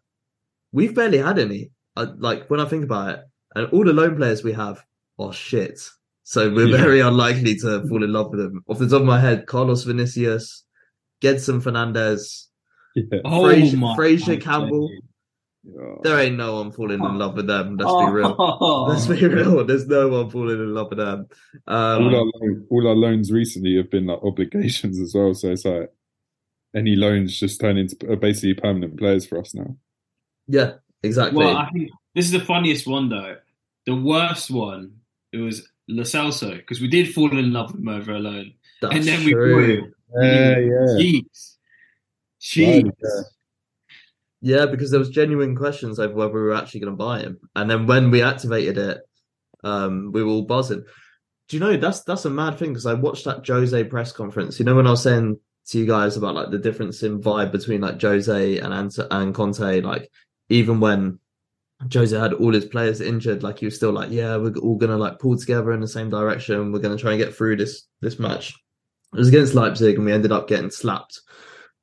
we've 0.72 0.94
barely 0.94 1.18
had 1.18 1.40
any. 1.40 1.72
I, 1.96 2.04
like 2.18 2.48
when 2.50 2.60
I 2.60 2.66
think 2.66 2.84
about 2.84 3.10
it, 3.10 3.20
and 3.56 3.68
all 3.72 3.84
the 3.86 3.94
loan 3.94 4.16
players 4.16 4.44
we 4.44 4.54
have 4.54 4.84
are 5.18 5.34
shit. 5.34 5.80
So 6.24 6.54
we're 6.54 6.68
Yeah. 6.68 6.78
very 6.78 7.00
unlikely 7.00 7.56
to 7.58 7.86
fall 7.88 8.04
in 8.04 8.14
love 8.14 8.30
with 8.32 8.40
them. 8.40 8.64
Off 8.68 8.80
the 8.80 8.88
top 8.88 9.02
of 9.02 9.08
my 9.08 9.20
head, 9.20 9.48
Carlos 9.48 9.84
Vinicius, 9.84 10.64
Gedson 11.22 11.62
Fernandes, 11.62 12.46
Yeah. 12.96 13.20
Oh 13.26 13.46
Fraser- 13.46 13.78
my 13.78 13.96
Fraser 13.96 14.38
Campbell. 14.38 14.90
Yeah. 15.64 15.96
There 16.04 16.20
ain't 16.20 16.38
no 16.38 16.56
one 16.56 16.72
falling 16.72 17.04
in 17.04 17.18
love 17.18 17.36
with 17.36 17.48
them. 17.48 17.76
Let's 17.78 17.92
Oh. 17.92 18.06
be 18.08 18.12
real. 18.14 18.88
Let's 18.88 19.08
be 19.08 19.28
real. 19.28 19.66
There's 19.66 19.88
no 19.88 20.08
one 20.08 20.30
falling 20.30 20.58
in 20.60 20.74
love 20.74 20.88
with 20.90 21.00
them. 21.00 21.28
all, 21.68 21.76
Um, 21.76 22.04
our 22.16 22.24
loan, 22.24 22.68
all 22.70 22.88
our 22.88 22.96
loans 22.96 23.32
recently 23.32 23.76
have 23.78 23.90
been 23.92 24.06
like 24.06 24.24
obligations 24.24 25.00
as 25.00 25.14
well. 25.14 25.34
So 25.34 25.52
it's 25.52 25.66
like 25.66 25.92
any 26.76 26.96
loans 26.96 27.38
just 27.40 27.60
turn 27.60 27.78
into 27.78 28.16
basically 28.18 28.54
permanent 28.54 28.98
players 28.98 29.26
for 29.26 29.40
us 29.40 29.54
now. 29.54 29.76
yeah, 30.48 30.76
exactly. 31.04 31.38
Well, 31.38 31.58
I 31.58 31.70
think 31.72 31.90
this 32.16 32.26
is 32.26 32.32
the 32.32 32.40
funniest 32.40 32.88
one 32.88 33.10
though. 33.10 33.38
The 33.86 33.96
worst 33.96 34.52
one 34.52 34.94
it 35.32 35.38
was 35.38 35.68
Lo 35.88 36.04
Celso 36.04 36.56
because 36.56 36.82
we 36.82 36.88
did 36.88 37.14
fall 37.14 37.36
in 37.38 37.54
love 37.54 37.72
with 37.72 37.82
him 37.82 37.90
over 37.90 38.16
a 38.16 38.22
That's 38.82 38.96
and 38.96 39.04
then 39.04 39.26
we 39.26 39.34
true. 39.34 39.78
him. 39.78 39.94
Yeah, 40.16 40.58
yeah. 40.58 40.86
Jeez, 40.98 41.56
jeez. 42.42 42.84
Right, 42.84 42.94
yeah. 43.04 43.22
Yeah, 44.42 44.66
because 44.68 44.90
there 44.90 45.00
was 45.00 45.10
genuine 45.10 45.56
questions 45.56 46.00
over 46.00 46.14
whether 46.14 46.34
we 46.34 46.40
were 46.40 46.56
actually 46.56 46.80
going 46.80 46.94
to 46.94 46.98
buy 46.98 47.20
him, 47.20 47.40
and 47.56 47.70
then 47.70 47.88
when 47.88 48.10
we 48.10 48.22
activated 48.22 48.78
it, 48.78 49.02
um, 49.64 50.12
we 50.14 50.24
were 50.24 50.30
all 50.30 50.44
buzzing. 50.44 50.86
Do 51.50 51.58
you 51.58 51.60
know 51.60 51.78
that's 51.78 52.02
that's 52.04 52.26
a 52.26 52.30
mad 52.30 52.58
thing 52.58 52.70
because 52.70 52.86
I 52.86 52.94
watched 52.94 53.26
that 53.26 53.46
Jose 53.46 53.84
press 53.86 54.12
conference. 54.12 54.60
You 54.60 54.66
know 54.66 54.76
when 54.76 54.88
I 54.88 54.92
was 54.92 55.04
saying 55.04 55.40
to 55.68 55.80
you 55.80 55.86
guys 55.86 56.16
about 56.16 56.36
like 56.36 56.52
the 56.52 56.58
difference 56.58 57.04
in 57.04 57.22
vibe 57.22 57.52
between 57.52 57.82
like 57.82 58.02
Jose 58.02 58.58
and 58.60 58.74
Ant- 58.74 59.00
and 59.12 59.36
Conte, 59.36 59.82
like 59.82 60.10
even 60.50 60.80
when 60.80 61.20
Jose 61.94 62.18
had 62.18 62.34
all 62.34 62.54
his 62.54 62.66
players 62.66 63.00
injured, 63.00 63.42
like 63.42 63.60
he 63.60 63.66
was 63.66 63.76
still 63.76 63.92
like, 63.92 64.12
yeah, 64.12 64.36
we're 64.36 64.54
all 64.58 64.76
gonna 64.76 64.98
like 64.98 65.20
pull 65.20 65.38
together 65.38 65.72
in 65.72 65.80
the 65.80 65.88
same 65.88 66.10
direction. 66.10 66.72
We're 66.72 66.80
gonna 66.80 66.98
try 66.98 67.12
and 67.12 67.20
get 67.20 67.34
through 67.34 67.58
this 67.58 67.88
this 68.02 68.20
match. 68.20 68.54
It 69.14 69.18
was 69.18 69.30
against 69.30 69.56
Leipzig, 69.56 69.96
and 69.96 70.06
we 70.06 70.12
ended 70.12 70.32
up 70.32 70.48
getting 70.48 70.70
slapped. 70.70 71.22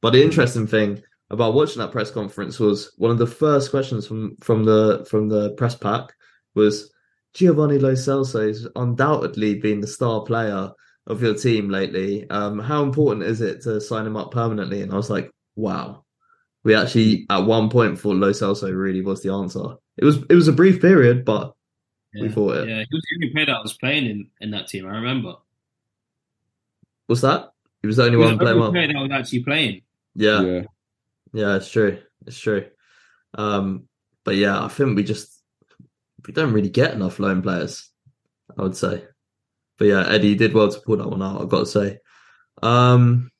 But 0.02 0.12
the 0.12 0.22
interesting 0.22 0.66
thing 0.66 1.02
about 1.30 1.54
watching 1.54 1.80
that 1.80 1.92
press 1.92 2.10
conference 2.10 2.60
was 2.60 2.92
one 2.98 3.10
of 3.10 3.18
the 3.18 3.26
first 3.26 3.70
questions 3.70 4.06
from 4.06 4.36
from 4.42 4.64
the 4.64 5.06
from 5.10 5.28
the 5.28 5.50
press 5.54 5.74
pack 5.74 6.12
was 6.54 6.92
Giovanni 7.34 7.78
Lo 7.78 7.92
Celso 7.92 8.46
has 8.46 8.66
undoubtedly 8.76 9.56
been 9.56 9.80
the 9.80 9.86
star 9.86 10.22
player 10.22 10.70
of 11.06 11.22
your 11.22 11.34
team 11.34 11.68
lately. 11.68 12.28
Um, 12.30 12.58
how 12.58 12.82
important 12.82 13.24
is 13.24 13.40
it 13.40 13.62
to 13.62 13.80
sign 13.80 14.06
him 14.06 14.16
up 14.16 14.30
permanently? 14.30 14.82
And 14.82 14.92
I 14.92 14.96
was 14.96 15.10
like, 15.10 15.30
wow. 15.54 16.05
We 16.66 16.74
actually 16.74 17.26
at 17.30 17.44
one 17.46 17.70
point 17.70 17.96
thought 17.96 18.16
Lo 18.16 18.30
Celso 18.32 18.76
really 18.76 19.00
was 19.00 19.22
the 19.22 19.32
answer. 19.32 19.76
It 19.96 20.04
was 20.04 20.16
it 20.28 20.34
was 20.34 20.48
a 20.48 20.52
brief 20.52 20.80
period, 20.80 21.24
but 21.24 21.54
we 22.12 22.22
Yeah. 22.26 22.34
thought 22.34 22.56
it. 22.56 22.68
Yeah, 22.68 22.78
he 22.80 22.86
was 22.90 23.02
the 23.08 23.16
only 23.16 23.30
player 23.32 23.46
that 23.46 23.62
was 23.62 23.74
playing 23.74 24.06
in, 24.06 24.30
in 24.40 24.50
that 24.50 24.66
team. 24.66 24.84
I 24.86 24.96
remember. 24.96 25.34
What's 27.06 27.20
that? 27.20 27.52
He 27.82 27.86
was 27.86 27.96
the 27.96 28.02
only 28.02 28.14
He 28.14 28.16
was 28.16 28.26
one 28.30 28.38
the 28.38 28.44
playing 28.44 28.54
only 28.56 28.60
well. 28.62 28.72
player 28.72 28.88
that 28.88 29.00
was 29.00 29.10
actually 29.12 29.44
playing. 29.44 29.82
Yeah. 30.16 30.40
yeah. 30.42 30.62
Yeah, 31.32 31.56
it's 31.56 31.70
true. 31.70 31.98
It's 32.26 32.38
true. 32.38 32.66
Um, 33.34 33.84
but 34.24 34.34
yeah, 34.34 34.60
I 34.64 34.66
think 34.66 34.96
we 34.96 35.04
just 35.04 35.40
we 36.26 36.32
don't 36.32 36.52
really 36.52 36.70
get 36.70 36.94
enough 36.94 37.20
loan 37.20 37.42
players. 37.42 37.88
I 38.58 38.62
would 38.62 38.76
say. 38.76 39.04
But 39.78 39.84
yeah, 39.84 40.04
Eddie 40.08 40.34
did 40.34 40.52
well 40.52 40.68
to 40.68 40.80
pull 40.80 40.96
that 40.96 41.08
one 41.08 41.22
out. 41.22 41.40
I've 41.40 41.48
got 41.48 41.60
to 41.60 41.66
say. 41.66 41.98
Um, 42.60 43.30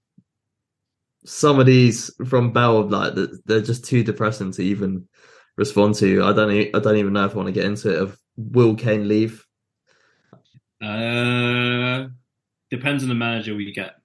some 1.27 1.59
of 1.61 1.67
these 1.67 2.11
from 2.29 2.53
Bell, 2.53 2.89
like 2.89 3.15
th- 3.15 3.31
they're 3.45 3.61
just 3.61 3.85
too 3.85 4.03
depressing 4.03 4.53
to 4.53 4.63
even 4.63 5.09
respond 5.57 5.95
to. 5.97 6.25
I 6.25 6.33
don't. 6.33 6.51
E- 6.51 6.71
I 6.73 6.79
don't 6.79 6.97
even 6.97 7.13
know 7.13 7.27
if 7.27 7.33
I 7.33 7.37
want 7.37 7.49
to 7.49 7.53
get 7.53 7.65
into 7.65 7.93
it. 7.93 8.01
Of 8.01 8.19
will 8.37 8.75
Kane 8.75 9.09
leave? 9.09 9.45
Uh, 10.83 12.09
depends 12.71 13.03
on 13.03 13.09
the 13.09 13.15
manager 13.15 13.55
we 13.55 13.73
get. 13.73 13.97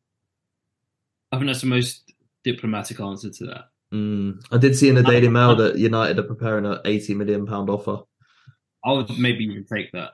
I 1.32 1.38
think 1.38 1.48
that's 1.48 1.62
the 1.62 1.68
most 1.68 2.14
diplomatic 2.44 3.00
answer 3.00 3.30
to 3.30 3.46
that. 3.46 3.66
Mm, 3.94 4.44
I 4.52 4.58
did 4.58 4.76
see 4.76 4.90
in 4.90 4.96
the 4.96 5.04
Daily 5.04 5.28
Mail 5.28 5.56
that 5.58 5.78
United 5.78 6.18
are 6.20 6.24
preparing 6.24 6.66
an 6.66 6.80
eighty 6.86 7.14
million 7.14 7.46
pound 7.46 7.70
offer. 7.70 8.04
I 8.84 8.94
would 8.94 9.18
maybe 9.20 9.44
even 9.44 9.66
take 9.66 9.92
that. 9.92 10.12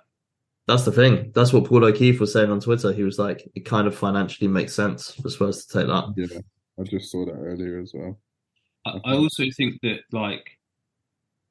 That's 0.68 0.84
the 0.84 0.92
thing. 0.92 1.32
That's 1.34 1.54
what 1.54 1.64
Paul 1.64 1.86
O'Keefe 1.86 2.20
was 2.20 2.34
saying 2.34 2.52
on 2.52 2.60
Twitter. 2.60 2.92
He 2.92 3.04
was 3.04 3.18
like, 3.18 3.50
it 3.56 3.62
kind 3.62 3.88
of 3.88 3.96
financially 3.96 4.50
makes 4.50 4.74
sense 4.74 5.12
for 5.12 5.30
Spurs 5.30 5.66
to 5.66 5.80
take 5.80 5.88
that. 5.88 6.14
Yeah. 6.18 6.40
I 6.80 6.84
just 6.84 7.12
saw 7.12 7.26
that 7.26 7.34
earlier 7.34 7.80
as 7.80 7.94
well. 7.94 8.18
I, 8.86 9.00
I 9.06 9.16
also 9.16 9.44
think 9.56 9.82
that 9.82 10.02
like 10.12 10.58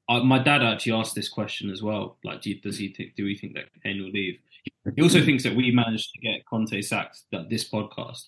I, 0.09 0.21
my 0.21 0.39
dad 0.39 0.63
actually 0.63 0.93
asked 0.93 1.15
this 1.15 1.29
question 1.29 1.71
as 1.71 1.83
well. 1.83 2.19
Like, 2.25 2.43
do, 2.43 2.55
does 2.61 2.79
he 2.79 2.93
think? 2.93 3.17
Do 3.17 3.25
we 3.25 3.37
think 3.37 3.55
that 3.55 3.65
Kane 3.83 4.03
will 4.03 4.11
leave? 4.11 4.39
He 4.95 5.03
also 5.03 5.25
thinks 5.25 5.43
that 5.43 5.55
we 5.55 5.71
managed 5.71 6.13
to 6.13 6.21
get 6.21 6.47
Conte 6.47 6.81
sacked 6.81 7.23
that 7.33 7.49
this 7.51 7.69
podcast. 7.69 8.27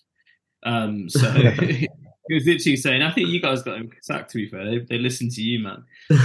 Um, 0.63 1.09
so 1.09 1.31
he 1.31 1.87
was 2.29 2.45
literally 2.45 2.75
saying, 2.75 3.01
"I 3.01 3.11
think 3.11 3.29
you 3.29 3.41
guys 3.41 3.63
got 3.63 3.77
him 3.77 3.89
sacked." 4.01 4.31
To 4.31 4.37
be 4.37 4.49
fair, 4.49 4.65
they, 4.65 4.79
they 4.79 4.97
listen 4.97 5.29
to 5.29 5.41
you, 5.41 5.59
man. 5.59 5.83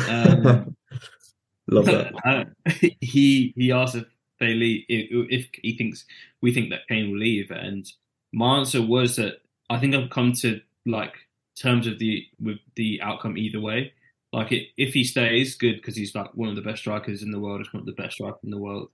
Um, 0.08 0.76
Love 1.66 1.86
that. 1.86 2.12
uh, 2.24 2.44
he 3.00 3.54
he 3.56 3.72
asked 3.72 3.94
if 3.94 4.04
they 4.38 4.54
leave 4.54 4.84
if, 4.88 5.06
if 5.30 5.48
he 5.62 5.76
thinks 5.76 6.04
we 6.42 6.52
think 6.52 6.70
that 6.70 6.86
Kane 6.88 7.12
will 7.12 7.18
leave, 7.18 7.50
and 7.50 7.90
my 8.32 8.58
answer 8.58 8.82
was 8.82 9.16
that 9.16 9.36
I 9.70 9.78
think 9.78 9.94
I've 9.94 10.10
come 10.10 10.32
to 10.34 10.60
like 10.86 11.14
terms 11.56 11.86
of 11.86 11.98
the 11.98 12.26
with 12.40 12.58
the 12.76 13.00
outcome 13.02 13.36
either 13.36 13.60
way. 13.60 13.92
Like 14.32 14.52
it, 14.52 14.68
if 14.76 14.92
he 14.92 15.04
stays, 15.04 15.54
good 15.54 15.76
because 15.76 15.96
he's 15.96 16.14
like 16.14 16.34
one 16.34 16.48
of 16.48 16.56
the 16.56 16.62
best 16.62 16.80
strikers 16.80 17.22
in 17.22 17.30
the 17.30 17.38
world, 17.38 17.60
if 17.60 17.72
not 17.72 17.86
the 17.86 17.92
best 17.92 18.14
striker 18.14 18.38
in 18.42 18.50
the 18.50 18.58
world. 18.58 18.88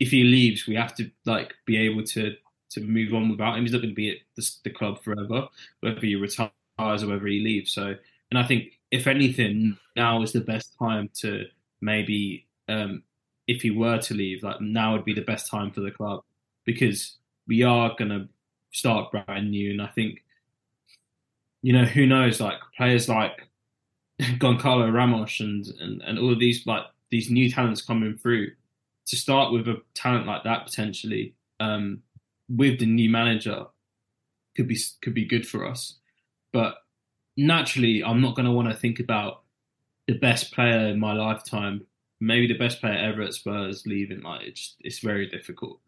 If 0.00 0.10
he 0.10 0.22
leaves, 0.24 0.66
we 0.66 0.76
have 0.76 0.94
to 0.96 1.10
like 1.26 1.54
be 1.66 1.76
able 1.76 2.04
to 2.04 2.34
to 2.70 2.80
move 2.80 3.14
on 3.14 3.28
without 3.28 3.56
him. 3.56 3.64
He's 3.64 3.72
not 3.72 3.82
going 3.82 3.90
to 3.90 3.94
be 3.94 4.10
at 4.10 4.16
the, 4.36 4.50
the 4.64 4.70
club 4.70 5.02
forever, 5.02 5.48
whether 5.80 6.00
he 6.00 6.14
retires 6.16 6.50
or 6.80 7.08
whether 7.08 7.26
he 7.26 7.40
leaves. 7.40 7.72
So, 7.72 7.94
and 8.30 8.38
I 8.38 8.46
think 8.46 8.78
if 8.90 9.06
anything, 9.06 9.78
now 9.96 10.22
is 10.22 10.32
the 10.32 10.40
best 10.40 10.74
time 10.78 11.10
to 11.20 11.44
maybe, 11.80 12.46
um, 12.68 13.02
if 13.46 13.62
he 13.62 13.70
were 13.70 13.98
to 13.98 14.14
leave, 14.14 14.42
like 14.42 14.60
now 14.60 14.92
would 14.92 15.04
be 15.04 15.14
the 15.14 15.22
best 15.22 15.50
time 15.50 15.70
for 15.70 15.80
the 15.80 15.90
club 15.90 16.22
because 16.66 17.16
we 17.46 17.62
are 17.62 17.94
going 17.98 18.10
to 18.10 18.28
start 18.78 19.10
brand 19.10 19.50
new. 19.50 19.72
And 19.72 19.82
I 19.82 19.88
think, 19.88 20.24
you 21.62 21.72
know, 21.72 21.84
who 21.84 22.06
knows, 22.06 22.40
like 22.40 22.58
players 22.76 23.08
like 23.08 23.48
Goncalo 24.20 24.92
Ramos 24.92 25.40
and, 25.40 25.66
and, 25.80 26.02
and 26.02 26.18
all 26.18 26.32
of 26.32 26.38
these, 26.38 26.66
like 26.66 26.84
these 27.10 27.30
new 27.30 27.50
talents 27.50 27.82
coming 27.82 28.16
through 28.16 28.52
to 29.06 29.16
start 29.16 29.52
with 29.52 29.66
a 29.68 29.82
talent 29.94 30.26
like 30.26 30.44
that 30.44 30.64
potentially, 30.66 31.34
um, 31.60 32.02
with 32.48 32.78
the 32.78 32.86
new 32.86 33.10
manager 33.10 33.66
could 34.56 34.68
be, 34.68 34.78
could 35.02 35.14
be 35.14 35.24
good 35.24 35.46
for 35.46 35.66
us. 35.66 35.98
But 36.52 36.76
naturally, 37.36 38.04
I'm 38.04 38.20
not 38.20 38.36
going 38.36 38.46
to 38.46 38.52
want 38.52 38.70
to 38.70 38.76
think 38.76 39.00
about 39.00 39.42
the 40.06 40.14
best 40.14 40.52
player 40.52 40.86
in 40.86 41.00
my 41.00 41.12
lifetime, 41.12 41.84
maybe 42.20 42.46
the 42.46 42.58
best 42.58 42.80
player 42.80 42.96
ever 42.96 43.22
at 43.22 43.34
Spurs 43.34 43.86
leaving. 43.86 44.22
Like 44.22 44.42
it's, 44.42 44.76
it's 44.80 45.00
very 45.00 45.26
difficult. 45.26 45.80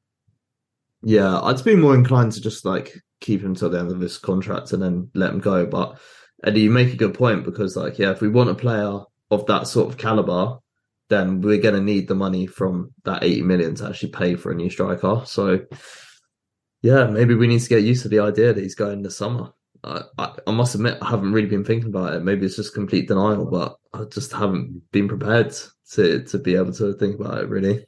Yeah, 1.02 1.40
I'd 1.40 1.64
be 1.64 1.76
more 1.76 1.94
inclined 1.94 2.32
to 2.32 2.40
just 2.40 2.64
like 2.64 2.94
keep 3.20 3.42
him 3.42 3.54
till 3.54 3.70
the 3.70 3.78
end 3.78 3.90
of 3.90 4.00
his 4.00 4.18
contract 4.18 4.72
and 4.72 4.82
then 4.82 5.10
let 5.14 5.30
him 5.30 5.40
go. 5.40 5.66
But 5.66 5.98
Eddie, 6.44 6.62
you 6.62 6.70
make 6.70 6.92
a 6.92 6.96
good 6.96 7.14
point 7.14 7.44
because 7.44 7.76
like, 7.76 7.98
yeah, 7.98 8.10
if 8.10 8.20
we 8.20 8.28
want 8.28 8.50
a 8.50 8.54
player 8.54 9.00
of 9.30 9.46
that 9.46 9.66
sort 9.66 9.88
of 9.88 9.98
caliber, 9.98 10.58
then 11.08 11.40
we're 11.40 11.60
going 11.60 11.74
to 11.74 11.80
need 11.80 12.08
the 12.08 12.14
money 12.14 12.46
from 12.46 12.92
that 13.04 13.22
80 13.22 13.42
million 13.42 13.74
to 13.76 13.88
actually 13.88 14.10
pay 14.10 14.36
for 14.36 14.52
a 14.52 14.54
new 14.54 14.70
striker. 14.70 15.22
So 15.24 15.60
yeah, 16.82 17.06
maybe 17.06 17.34
we 17.34 17.46
need 17.46 17.60
to 17.60 17.68
get 17.68 17.82
used 17.82 18.02
to 18.02 18.08
the 18.08 18.20
idea 18.20 18.52
that 18.52 18.60
he's 18.60 18.74
going 18.74 19.02
this 19.02 19.16
summer. 19.16 19.52
I, 19.82 20.02
I, 20.18 20.34
I 20.46 20.50
must 20.50 20.74
admit, 20.74 20.98
I 21.02 21.10
haven't 21.10 21.32
really 21.32 21.48
been 21.48 21.64
thinking 21.64 21.90
about 21.90 22.14
it. 22.14 22.22
Maybe 22.22 22.46
it's 22.46 22.56
just 22.56 22.74
complete 22.74 23.08
denial, 23.08 23.46
but 23.46 23.76
I 23.92 24.04
just 24.04 24.32
haven't 24.32 24.82
been 24.92 25.08
prepared 25.08 25.54
to 25.92 26.22
to 26.24 26.38
be 26.38 26.54
able 26.54 26.72
to 26.74 26.94
think 26.94 27.18
about 27.18 27.38
it 27.38 27.48
really. 27.48 27.86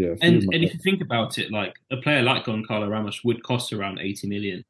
Yeah, 0.00 0.14
and 0.22 0.42
and 0.54 0.62
if 0.64 0.72
you 0.74 0.80
think 0.80 1.00
about 1.00 1.38
it, 1.38 1.50
like 1.50 1.74
a 1.90 1.96
player 1.96 2.22
like 2.22 2.44
Goncalo 2.44 2.88
Ramos 2.88 3.24
would 3.24 3.42
cost 3.42 3.72
around 3.72 3.98
eighty 4.00 4.26
million 4.28 4.64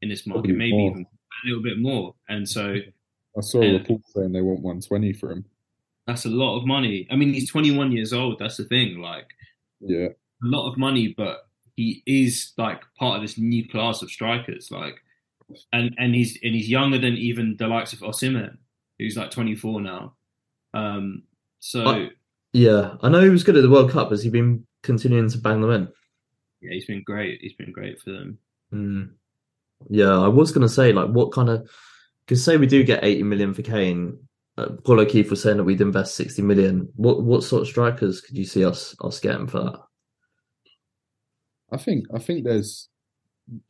in 0.00 0.08
this 0.08 0.26
market, 0.26 0.44
Probably 0.48 0.56
maybe 0.56 0.76
more. 0.78 0.90
even 0.90 1.06
a 1.44 1.46
little 1.48 1.62
bit 1.62 1.78
more. 1.78 2.14
And 2.28 2.48
so 2.48 2.76
I 3.36 3.40
saw 3.40 3.60
a 3.62 3.72
report 3.78 4.02
saying 4.14 4.32
they 4.32 4.40
want 4.40 4.60
120 4.60 5.12
for 5.14 5.30
him. 5.32 5.44
that's 6.06 6.24
a 6.24 6.28
lot 6.28 6.58
of 6.58 6.66
money. 6.66 7.06
I 7.10 7.16
mean, 7.16 7.32
he's 7.34 7.50
twenty 7.50 7.70
one 7.76 7.92
years 7.92 8.12
old. 8.12 8.38
That's 8.38 8.56
the 8.56 8.64
thing. 8.64 8.98
Like 8.98 9.26
Yeah, 9.80 10.08
a 10.08 10.46
lot 10.56 10.70
of 10.70 10.78
money, 10.78 11.14
but 11.16 11.46
he 11.76 12.02
is 12.06 12.52
like 12.56 12.82
part 12.98 13.16
of 13.16 13.22
this 13.22 13.36
new 13.38 13.68
class 13.68 14.02
of 14.02 14.10
strikers. 14.10 14.70
Like, 14.70 14.96
and 15.72 15.94
and 15.98 16.14
he's 16.14 16.38
and 16.42 16.54
he's 16.54 16.68
younger 16.68 16.98
than 16.98 17.14
even 17.14 17.56
the 17.58 17.66
likes 17.68 17.92
of 17.92 18.00
Osimhen, 18.00 18.56
who's 18.98 19.16
like 19.16 19.30
twenty 19.30 19.54
four 19.54 19.80
now. 19.80 20.14
Um, 20.74 21.24
so 21.60 21.80
Uh, 21.84 22.06
Yeah, 22.52 22.96
I 23.00 23.08
know 23.08 23.22
he 23.22 23.30
was 23.30 23.44
good 23.44 23.56
at 23.56 23.62
the 23.62 23.70
World 23.70 23.90
Cup. 23.90 24.10
Has 24.10 24.22
he 24.22 24.30
been 24.30 24.66
continuing 24.82 25.30
to 25.30 25.38
bang 25.38 25.60
them 25.60 25.70
in? 25.70 25.88
yeah, 26.62 26.72
he's 26.72 26.86
been 26.86 27.02
great. 27.02 27.40
He's 27.40 27.54
been 27.54 27.72
great 27.72 28.00
for 28.00 28.12
them. 28.12 28.38
Mm. 28.72 29.10
Yeah, 29.90 30.18
I 30.18 30.28
was 30.28 30.52
going 30.52 30.66
to 30.66 30.72
say, 30.72 30.92
like, 30.92 31.10
what 31.10 31.32
kind 31.32 31.48
of, 31.48 31.68
because 32.20 32.42
say 32.42 32.56
we 32.56 32.66
do 32.66 32.84
get 32.84 33.04
80 33.04 33.24
million 33.24 33.52
for 33.52 33.62
Kane, 33.62 34.16
uh, 34.56 34.68
Paul 34.84 35.00
O'Keefe 35.00 35.30
was 35.30 35.42
saying 35.42 35.56
that 35.56 35.64
we'd 35.64 35.80
invest 35.80 36.14
60 36.14 36.42
million. 36.42 36.88
What 36.94 37.22
what 37.22 37.42
sort 37.42 37.62
of 37.62 37.68
strikers 37.68 38.20
could 38.20 38.36
you 38.36 38.44
see 38.44 38.64
us 38.64 38.94
us 39.02 39.18
getting 39.18 39.48
for 39.48 39.60
that? 39.60 39.80
I 41.72 41.78
think 41.78 42.04
I 42.14 42.18
think 42.18 42.44
there's 42.44 42.88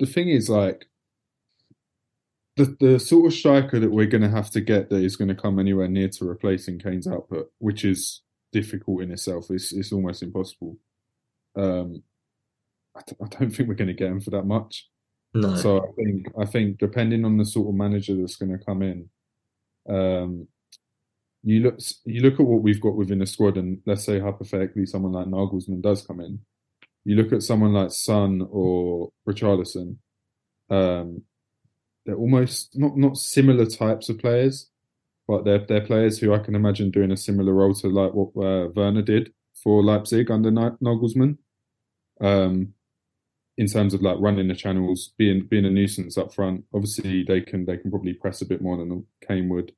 the 0.01 0.07
thing 0.07 0.28
is 0.28 0.51
like 0.51 0.87
the 2.57 2.76
the 2.80 2.99
sort 2.99 3.26
of 3.26 3.33
striker 3.33 3.78
that 3.78 3.93
we're 3.93 4.07
going 4.07 4.22
to 4.22 4.28
have 4.28 4.51
to 4.51 4.61
get 4.61 4.91
that 4.91 5.05
is 5.05 5.16
going 5.16 5.28
to 5.28 5.37
come 5.37 5.61
anywhere 5.61 5.89
near 5.89 6.09
to 6.09 6.24
replacing 6.24 6.80
Kane's 6.80 7.07
output, 7.07 7.51
which 7.59 7.85
is 7.85 8.22
difficult 8.53 9.03
in 9.03 9.11
itself. 9.11 9.51
It's 9.51 9.73
it's 9.73 9.93
almost 9.93 10.23
impossible. 10.23 10.77
Um, 11.57 12.03
I, 12.97 13.01
d- 13.07 13.17
I 13.23 13.27
don't 13.29 13.51
think 13.55 13.69
we're 13.69 13.75
going 13.75 13.89
to 13.89 13.95
get 13.95 14.11
him 14.11 14.21
for 14.21 14.31
that 14.31 14.45
much. 14.45 14.89
No. 15.35 15.57
So 15.57 15.79
I 15.79 15.93
think 15.97 16.27
I 16.39 16.45
think 16.45 16.79
depending 16.79 17.25
on 17.25 17.39
the 17.39 17.45
sort 17.45 17.69
of 17.69 17.75
manager 17.75 18.15
that's 18.15 18.37
going 18.37 18.57
to 18.57 18.65
come 18.65 18.83
in, 18.83 19.09
um, 19.89 20.47
you 21.43 21.61
look 21.61 21.79
you 22.05 22.21
look 22.21 22.39
at 22.39 22.47
what 22.47 22.63
we've 22.63 22.81
got 22.81 22.97
within 22.97 23.19
the 23.19 23.27
squad, 23.27 23.57
and 23.57 23.81
let's 23.87 24.05
say 24.05 24.21
hypothetically 24.21 24.87
someone 24.87 25.13
like 25.13 25.27
Nagelsmann 25.27 25.83
does 25.83 26.07
come 26.07 26.21
in, 26.21 26.41
you 27.05 27.17
look 27.17 27.33
at 27.33 27.43
someone 27.43 27.73
like 27.73 27.91
Sun 27.91 28.47
or 28.51 29.11
Richarlison, 29.27 29.97
um, 30.69 31.23
they're 32.05 32.15
almost 32.15 32.79
not 32.79 32.97
not 32.97 33.17
similar 33.17 33.65
types 33.67 34.09
of 34.09 34.19
players, 34.19 34.69
but 35.33 35.45
they're 35.47 35.64
they're 35.66 35.87
players 35.87 36.18
who 36.18 36.35
I 36.35 36.41
can 36.41 36.55
imagine 36.55 36.91
doing 36.91 37.11
a 37.11 37.16
similar 37.16 37.55
role 37.55 37.72
to 37.76 37.89
like 37.89 38.12
what 38.12 38.37
uh, 38.37 38.68
Werner 38.76 39.01
did 39.01 39.33
for 39.62 39.83
Leipzig 39.83 40.30
under 40.30 40.51
Na- 40.51 40.76
Nagelsmann. 40.83 41.39
Um, 42.20 42.74
in 43.57 43.66
terms 43.66 43.95
of 43.95 44.03
like 44.03 44.18
running 44.20 44.49
the 44.49 44.55
channels, 44.55 45.14
being 45.16 45.47
being 45.47 45.64
a 45.64 45.70
nuisance 45.70 46.18
up 46.18 46.35
front. 46.35 46.64
Obviously, 46.74 47.24
they 47.24 47.41
can 47.41 47.64
they 47.64 47.78
can 47.78 47.91
probably 47.91 48.12
press 48.12 48.43
a 48.43 48.47
bit 48.47 48.61
more 48.61 48.76
than 48.76 49.07
Kane 49.26 49.49
would. 49.49 49.72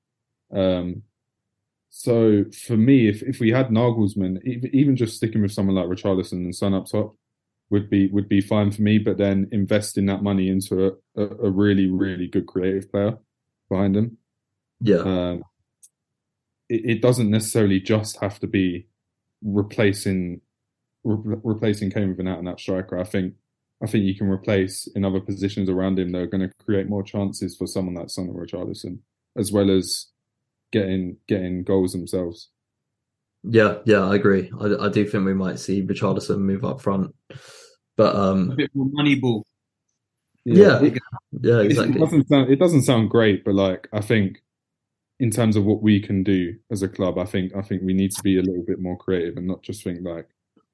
Um, 0.53 1.03
so 1.91 2.47
for 2.67 2.77
me, 2.77 3.09
if 3.09 3.23
if 3.23 3.39
we 3.39 3.51
had 3.51 3.69
Nagelsmann, 3.69 4.43
even, 4.45 4.97
just 4.97 5.17
sticking 5.17 5.41
with 5.41 5.53
someone 5.53 5.77
like 5.77 5.87
Richarlison 5.87 6.33
and 6.33 6.55
Son 6.55 6.75
up 6.75 6.87
top 6.87 7.17
would 7.71 7.89
be 7.89 8.09
would 8.09 8.29
be 8.29 8.41
fine 8.41 8.73
for 8.73 8.83
me. 8.83 8.99
But 8.99 9.19
then 9.19 9.49
investing 9.53 10.07
that 10.07 10.25
money 10.25 10.49
into 10.49 10.87
a, 10.87 11.23
a, 11.23 11.47
a 11.47 11.51
really 11.51 11.89
really 11.89 12.27
good 12.27 12.47
creative 12.47 12.91
player 12.91 13.19
behind 13.71 13.97
him. 13.97 14.19
Yeah. 14.85 14.99
Um, 14.99 15.43
it, 16.69 16.83
it 16.85 17.03
doesn't 17.03 17.31
necessarily 17.31 17.81
just 17.81 18.21
have 18.21 18.39
to 18.41 18.47
be 18.47 18.87
replacing 19.43 20.41
re- 21.05 21.41
replacing 21.43 21.91
Kane 21.91 22.11
with 22.11 22.21
an 22.21 22.29
out 22.29 22.39
and 22.39 22.49
out 22.49 22.61
striker. 22.61 22.99
I 22.99 23.05
think 23.05 23.35
I 23.83 23.87
think 23.87 24.05
you 24.05 24.15
can 24.15 24.29
replace 24.29 24.87
in 24.95 25.05
other 25.05 25.21
positions 25.21 25.69
around 25.69 25.99
him 25.99 26.13
that 26.13 26.21
are 26.21 26.27
going 26.27 26.49
to 26.49 26.55
create 26.65 26.89
more 26.89 27.03
chances 27.03 27.57
for 27.57 27.67
someone 27.67 27.95
like 27.95 28.11
Son 28.11 28.29
or 28.29 28.45
Richarlison, 28.47 28.99
as 29.37 29.53
well 29.53 29.71
as 29.71 30.07
getting 30.73 31.17
getting 31.29 31.65
goals 31.65 31.93
themselves. 31.93 32.51
Yeah, 33.43 33.79
yeah, 33.85 34.09
I 34.09 34.15
agree. 34.15 34.51
I, 34.61 34.87
I 34.87 34.89
do 34.89 35.07
think 35.07 35.25
we 35.25 35.35
might 35.35 35.59
see 35.59 35.87
Richarlison 35.87 36.39
move 36.39 36.65
up 36.65 36.81
front. 36.81 37.15
But 37.97 38.15
A 38.15 38.19
um 38.19 38.57
bit 38.57 38.71
more 38.75 38.89
money 38.93 39.15
ball. 39.17 39.45
Yeah, 40.47 40.83
it, 40.83 40.99
yeah, 41.41 41.61
it 41.61 41.99
doesn't 41.99 42.29
sound 42.29 42.51
it 42.51 42.57
doesn't 42.59 42.83
sound 42.83 43.11
great, 43.11 43.45
but 43.45 43.55
like 43.55 43.89
I 43.93 44.01
think 44.01 44.43
in 45.21 45.31
terms 45.31 45.57
of 45.57 45.65
what 45.65 45.83
we 45.83 46.01
can 46.01 46.23
do 46.23 46.55
as 46.71 46.83
a 46.83 46.89
club, 46.89 47.19
I 47.19 47.25
think 47.25 47.55
I 47.57 47.63
think 47.63 47.83
we 47.83 47.95
need 47.95 48.11
to 48.13 48.23
be 48.23 48.39
a 48.39 48.43
little 48.43 48.65
bit 48.67 48.81
more 48.81 48.97
creative 48.99 49.37
and 49.37 49.47
not 49.47 49.63
just 49.63 49.85
think 49.85 50.01
like, 50.03 50.29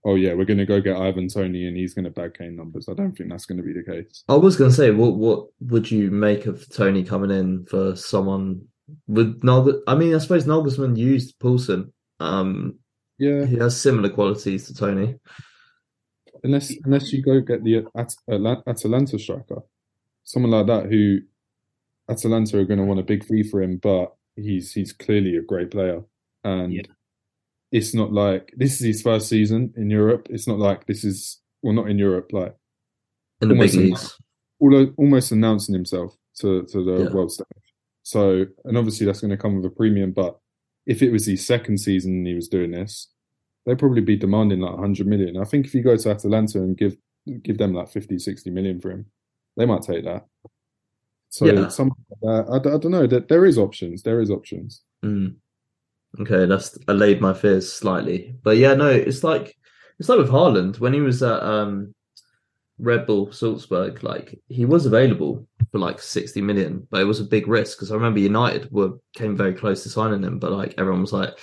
oh 0.04 0.14
yeah, 0.14 0.32
we're 0.32 0.46
going 0.46 0.58
to 0.58 0.66
go 0.66 0.80
get 0.80 0.96
Ivan 0.96 1.28
Toney 1.28 1.66
and 1.66 1.76
he's 1.76 1.92
going 1.94 2.06
to 2.06 2.10
bag 2.10 2.34
Kane 2.38 2.56
numbers. 2.56 2.88
I 2.88 2.94
don't 2.94 3.12
think 3.16 3.28
that's 3.30 3.44
going 3.46 3.58
to 3.58 3.64
be 3.64 3.74
the 3.74 3.82
case. 3.84 4.24
I 4.28 4.34
was 4.36 4.56
going 4.56 4.70
to 4.70 4.76
say, 4.76 4.90
what 4.90 5.16
what 5.16 5.46
would 5.60 5.90
you 5.90 6.10
make 6.10 6.46
of 6.46 6.68
Toney 6.70 7.04
coming 7.04 7.30
in 7.30 7.66
for 7.66 7.94
someone 7.96 8.62
with 9.06 9.40
Nagel? 9.42 9.82
I 9.86 9.94
mean, 9.94 10.14
I 10.14 10.18
suppose 10.18 10.46
Nagelsmann 10.46 10.96
used 10.96 11.38
Poulsen. 11.38 11.92
Um, 12.18 12.78
Yeah, 13.18 13.44
he 13.44 13.56
has 13.56 13.78
similar 13.80 14.08
qualities 14.08 14.66
to 14.68 14.74
Toney. 14.74 15.16
unless 16.44 16.72
unless 16.84 17.12
you 17.12 17.22
go 17.22 17.40
get 17.40 17.62
the 17.64 17.84
At- 17.94 18.14
Atla- 18.28 18.62
Atalanta 18.66 19.18
striker, 19.18 19.60
someone 20.24 20.52
like 20.52 20.66
that 20.68 20.86
who 20.90 21.18
Atalanta 22.08 22.58
are 22.58 22.64
going 22.64 22.78
to 22.80 22.86
want 22.86 23.00
a 23.00 23.04
big 23.04 23.24
fee 23.24 23.42
for 23.42 23.62
him, 23.62 23.76
but 23.76 24.14
he's 24.42 24.72
he's 24.72 24.92
clearly 24.92 25.36
a 25.36 25.42
great 25.42 25.70
player, 25.70 26.02
and 26.44 26.72
Yeah. 26.72 26.82
it's 27.72 27.94
not 27.94 28.12
like 28.12 28.52
this 28.56 28.74
is 28.80 28.86
his 28.86 29.02
first 29.02 29.28
season 29.28 29.72
in 29.76 29.90
Europe. 29.90 30.28
It's 30.30 30.46
not 30.48 30.58
like 30.58 30.86
this 30.86 31.04
is 31.04 31.40
well, 31.62 31.74
not 31.74 31.90
in 31.90 31.98
Europe, 31.98 32.32
like 32.32 32.56
in 33.42 33.48
the 33.48 33.54
Almost 33.54 33.74
big 33.74 33.80
a- 33.80 33.84
leagues. 33.88 34.18
al- 34.62 34.94
almost 34.96 35.32
announcing 35.32 35.74
himself 35.74 36.16
to 36.40 36.64
to 36.66 36.84
the 36.84 37.04
Yeah. 37.04 37.12
world 37.12 37.32
stage. 37.32 37.46
So, 38.02 38.46
and 38.64 38.76
obviously 38.78 39.06
that's 39.06 39.20
going 39.20 39.30
to 39.30 39.36
come 39.36 39.56
with 39.56 39.64
a 39.66 39.74
premium. 39.74 40.12
But 40.12 40.38
if 40.86 41.02
it 41.02 41.10
was 41.12 41.26
his 41.26 41.46
second 41.46 41.78
season 41.78 42.12
and 42.14 42.26
he 42.26 42.34
was 42.34 42.48
doing 42.48 42.70
this, 42.70 43.08
they'd 43.66 43.78
probably 43.78 44.00
be 44.00 44.16
demanding 44.16 44.60
like 44.60 44.72
100 44.72 45.06
million. 45.06 45.36
I 45.36 45.44
think 45.44 45.66
if 45.66 45.74
you 45.74 45.82
go 45.82 45.96
to 45.96 46.10
Atalanta 46.10 46.58
and 46.62 46.76
give 46.76 46.96
give 47.42 47.58
them 47.58 47.74
like 47.74 47.88
50, 47.90 48.18
60 48.18 48.50
million 48.50 48.80
for 48.80 48.90
him, 48.90 49.04
they 49.56 49.66
might 49.66 49.82
take 49.82 50.04
that. 50.04 50.26
So, 51.30 51.46
Yeah. 51.46 51.68
some 51.68 51.92
uh, 52.22 52.42
I, 52.52 52.58
d- 52.58 52.70
I 52.70 52.76
don't 52.78 52.90
know. 52.90 53.06
That 53.06 53.28
there 53.28 53.46
is 53.46 53.56
options. 53.56 54.02
There 54.02 54.20
is 54.20 54.30
options. 54.30 54.82
Mm. 55.04 55.36
Okay, 56.20 56.44
that's 56.46 56.76
allayed 56.88 57.20
my 57.20 57.32
fears 57.32 57.72
slightly. 57.72 58.34
But 58.42 58.56
yeah, 58.56 58.74
no, 58.74 58.88
it's 58.88 59.22
like 59.22 59.56
it's 59.98 60.08
like 60.08 60.18
with 60.18 60.28
Haaland 60.30 60.80
when 60.80 60.92
he 60.92 61.00
was 61.00 61.22
at 61.22 61.40
um 61.42 61.94
Red 62.80 63.06
Bull 63.06 63.30
Salzburg, 63.30 64.02
like 64.02 64.40
he 64.48 64.64
was 64.64 64.86
available 64.86 65.46
for 65.70 65.78
like 65.78 66.00
60 66.00 66.40
million, 66.42 66.86
but 66.90 67.00
it 67.00 67.04
was 67.04 67.20
a 67.20 67.24
big 67.24 67.46
risk 67.46 67.78
because 67.78 67.92
I 67.92 67.94
remember 67.94 68.18
United 68.18 68.72
were 68.72 68.98
came 69.14 69.36
very 69.36 69.54
close 69.54 69.82
to 69.84 69.88
signing 69.88 70.24
him, 70.24 70.38
but 70.40 70.50
like 70.50 70.74
everyone 70.78 71.02
was 71.02 71.12
like, 71.12 71.38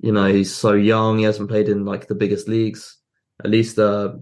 you 0.00 0.12
know, 0.12 0.26
he's 0.26 0.54
so 0.54 0.74
young, 0.74 1.18
he 1.18 1.24
hasn't 1.24 1.48
played 1.48 1.68
in 1.70 1.84
like 1.86 2.08
the 2.08 2.14
biggest 2.14 2.46
leagues. 2.46 2.98
At 3.42 3.50
least 3.50 3.78
uh 3.78 4.16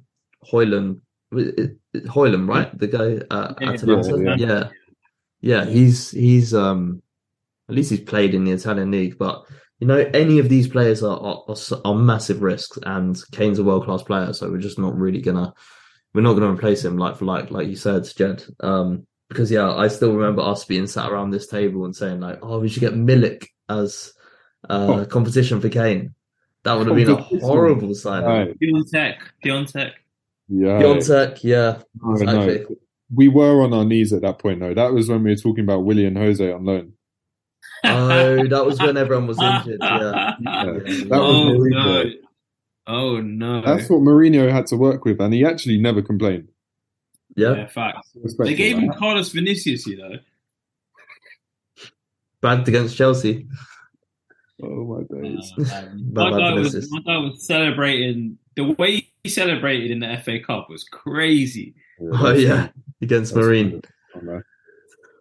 Højlund 0.52 1.00
Højlund, 1.34 2.48
right? 2.48 2.78
The 2.78 2.86
guy 2.86 3.18
uh, 3.30 3.54
Yeah, 3.60 3.70
Atalanta. 3.70 4.22
yeah, 4.22 4.36
Yeah, 4.36 4.70
yeah. 5.46 5.64
yeah. 5.64 5.70
he's 5.70 6.10
he's 6.10 6.54
um 6.54 7.02
at 7.68 7.74
least 7.74 7.90
he's 7.90 8.00
played 8.00 8.34
in 8.34 8.44
the 8.44 8.52
Italian 8.52 8.90
league, 8.90 9.18
but 9.18 9.44
you 9.80 9.86
know, 9.86 9.98
any 10.14 10.38
of 10.38 10.48
these 10.48 10.68
players 10.68 11.02
are 11.02 11.18
are, 11.18 11.56
are, 11.84 11.94
massive 11.94 12.40
risks, 12.42 12.78
and 12.84 13.20
Kane's 13.32 13.58
a 13.58 13.64
world 13.64 13.84
class 13.84 14.02
player, 14.02 14.32
so 14.32 14.50
we're 14.50 14.58
just 14.58 14.78
not 14.78 14.96
really 14.96 15.20
gonna 15.20 15.52
we're 16.14 16.22
not 16.22 16.34
gonna 16.34 16.52
replace 16.52 16.84
him 16.84 16.96
like 16.96 17.16
for 17.16 17.26
like 17.26 17.50
like 17.50 17.68
you 17.68 17.76
said, 17.76 18.04
Jed. 18.16 18.44
Um, 18.60 19.06
because 19.28 19.50
yeah, 19.50 19.74
I 19.74 19.88
still 19.88 20.14
remember 20.14 20.42
us 20.42 20.64
being 20.64 20.86
sat 20.86 21.10
around 21.10 21.30
this 21.30 21.48
table 21.48 21.84
and 21.84 21.94
saying 21.94 22.20
like, 22.20 22.38
oh, 22.42 22.60
we 22.60 22.68
should 22.68 22.80
get 22.80 22.94
Milik 22.94 23.46
as 23.68 24.12
uh 24.68 24.86
Oh. 25.02 25.06
competition 25.06 25.60
for 25.60 25.68
Kane. 25.68 26.14
That 26.64 26.74
would 26.78 26.86
have 26.86 26.96
been 26.96 27.10
a 27.10 27.16
horrible 27.16 27.94
signing. 27.94 28.28
Right. 28.28 28.58
Piątek, 28.58 29.16
Piątek. 29.44 29.92
Yeah. 30.48 30.80
Piątek, 30.80 31.44
yeah, 31.44 31.78
No, 32.00 32.12
no. 32.12 32.14
exactly. 32.14 32.76
We 33.14 33.28
were 33.28 33.62
on 33.62 33.72
our 33.72 33.84
knees 33.84 34.12
at 34.12 34.22
that 34.22 34.38
point, 34.38 34.60
though. 34.60 34.74
That 34.74 34.92
was 34.92 35.08
when 35.08 35.22
we 35.22 35.30
were 35.30 35.36
talking 35.36 35.64
about 35.64 35.84
Willie 35.84 36.06
and 36.06 36.16
Jose 36.16 36.50
on 36.52 36.64
loan. 36.64 36.92
Oh, 37.84 38.48
that 38.48 38.66
was 38.66 38.80
when 38.80 38.96
everyone 38.96 39.26
was 39.26 39.40
injured. 39.40 39.78
Yeah, 39.80 40.00
Yeah. 40.00 40.34
Yeah. 40.40 40.64
That 40.64 40.84
was 40.84 41.10
oh 41.12 41.50
Mourinho. 41.50 42.04
no! 42.04 42.10
Oh 42.88 43.20
no! 43.20 43.62
That's 43.62 43.88
what 43.88 44.00
Mourinho 44.00 44.50
had 44.50 44.66
to 44.68 44.76
work 44.76 45.04
with, 45.04 45.20
and 45.20 45.34
he 45.34 45.44
actually 45.44 45.78
never 45.78 46.02
complained. 46.02 46.48
yeah. 47.36 47.54
yeah, 47.54 47.66
facts. 47.66 48.10
They 48.38 48.50
to 48.50 48.54
gave 48.54 48.76
that. 48.76 48.82
him 48.82 48.92
Carlos 48.92 49.30
Vinicius, 49.30 49.86
you 49.86 49.98
know. 49.98 50.18
Bagged 52.40 52.68
against 52.68 52.96
Chelsea. 52.96 53.46
Oh 54.62 54.84
my 55.10 55.20
days. 55.20 55.52
Um, 55.72 56.10
my, 56.12 56.30
guy 56.30 56.54
was, 56.54 56.90
my 56.90 57.00
guy 57.00 57.18
was 57.18 57.46
celebrating. 57.46 58.38
The 58.56 58.64
way 58.64 59.08
he 59.22 59.30
celebrated 59.30 59.90
in 59.90 60.00
the 60.00 60.16
FA 60.24 60.40
Cup 60.40 60.70
was 60.70 60.84
crazy. 60.84 61.74
Oh 62.00 62.32
yeah, 62.32 62.68
against 63.02 63.34
That's 63.34 63.44
Marine. 63.46 63.82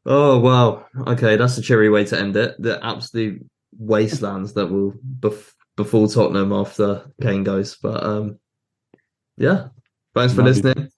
Oh. 0.05 0.39
Wow. 0.39 0.86
Okay, 1.07 1.36
that's 1.36 1.57
a 1.57 1.61
cheery 1.61 1.89
way 1.89 2.05
to 2.05 2.19
end 2.19 2.36
it. 2.36 2.55
The 2.59 2.84
absolute 2.86 3.45
wastelands 3.78 4.53
that 4.53 4.67
will 4.67 4.93
bef- 5.19 5.53
befall 5.76 6.07
Tottenham 6.07 6.53
after 6.53 7.05
Kane 7.21 7.43
goes. 7.43 7.76
But 7.76 8.03
um, 8.03 8.39
yeah. 9.38 9.69
Thanks 10.13 10.34
for 10.34 10.41
Might 10.43 10.55
be- 10.55 10.61
listening. 10.61 10.89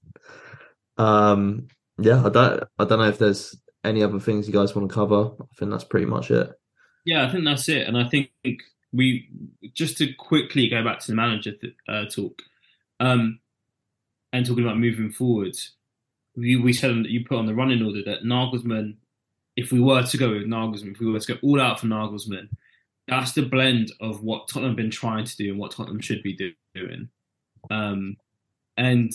Um, 0.98 1.68
yeah, 2.00 2.24
I 2.26 2.30
don't, 2.30 2.64
I 2.78 2.86
don't 2.86 3.00
know 3.00 3.08
if 3.08 3.18
there's 3.18 3.56
any 3.84 4.04
other 4.04 4.20
things 4.20 4.48
you 4.48 4.54
guys 4.54 4.76
want 4.76 4.90
to 4.90 4.94
cover. 4.94 5.32
I 5.42 5.46
think 5.58 5.72
that's 5.72 5.84
pretty 5.84 6.06
much 6.06 6.30
it. 6.32 6.52
Yeah, 7.06 7.26
I 7.26 7.32
think 7.32 7.46
that's 7.46 7.70
it. 7.70 7.88
And 7.88 7.98
I 7.98 8.04
think 8.04 8.30
we 8.92 9.30
just 9.74 9.98
to 9.98 10.14
quickly 10.14 10.68
go 10.70 10.84
back 10.84 11.00
to 11.00 11.08
the 11.08 11.16
manager 11.16 11.54
th- 11.54 11.76
uh, 11.88 12.06
talk, 12.06 12.42
um, 13.00 13.40
and 14.34 14.46
talking 14.46 14.64
about 14.64 14.78
moving 14.78 15.12
forward. 15.12 15.56
We 16.38 16.56
we 16.56 16.72
said 16.72 16.92
that 16.92 17.10
you 17.10 17.26
put 17.26 17.38
on 17.38 17.48
the 17.48 17.56
running 17.56 17.84
order 17.84 18.04
that 18.06 18.24
Nagelsmann, 18.24 18.96
if 19.56 19.72
we 19.72 19.82
were 19.82 20.04
to 20.04 20.18
go 20.18 20.30
with 20.30 20.44
Nagelsmann, 20.44 20.92
if 20.92 21.00
we 21.00 21.12
were 21.12 21.20
to 21.20 21.34
go 21.34 21.40
all 21.42 21.60
out 21.60 21.80
for 21.80 21.88
Nagelsmann, 21.88 22.50
that's 23.08 23.34
the 23.34 23.42
blend 23.42 23.92
of 24.00 24.24
what 24.24 24.48
Tottenham 24.48 24.72
have 24.72 24.78
been 24.78 24.92
trying 24.92 25.26
to 25.26 25.36
do 25.36 25.50
and 25.50 25.60
what 25.60 25.72
Tottenham 25.72 26.00
should 26.00 26.22
be 26.22 26.36
do- 26.36 26.54
doing. 26.76 27.10
Um, 27.72 28.18
and 28.78 29.12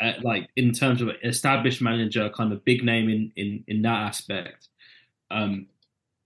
uh, 0.00 0.12
like 0.22 0.48
in 0.56 0.72
terms 0.72 1.02
of 1.02 1.10
established 1.22 1.82
manager, 1.82 2.30
kind 2.30 2.52
of 2.52 2.64
big 2.64 2.84
name 2.84 3.08
in 3.08 3.32
in 3.36 3.64
in 3.68 3.82
that 3.82 4.06
aspect. 4.06 4.68
Um, 5.30 5.66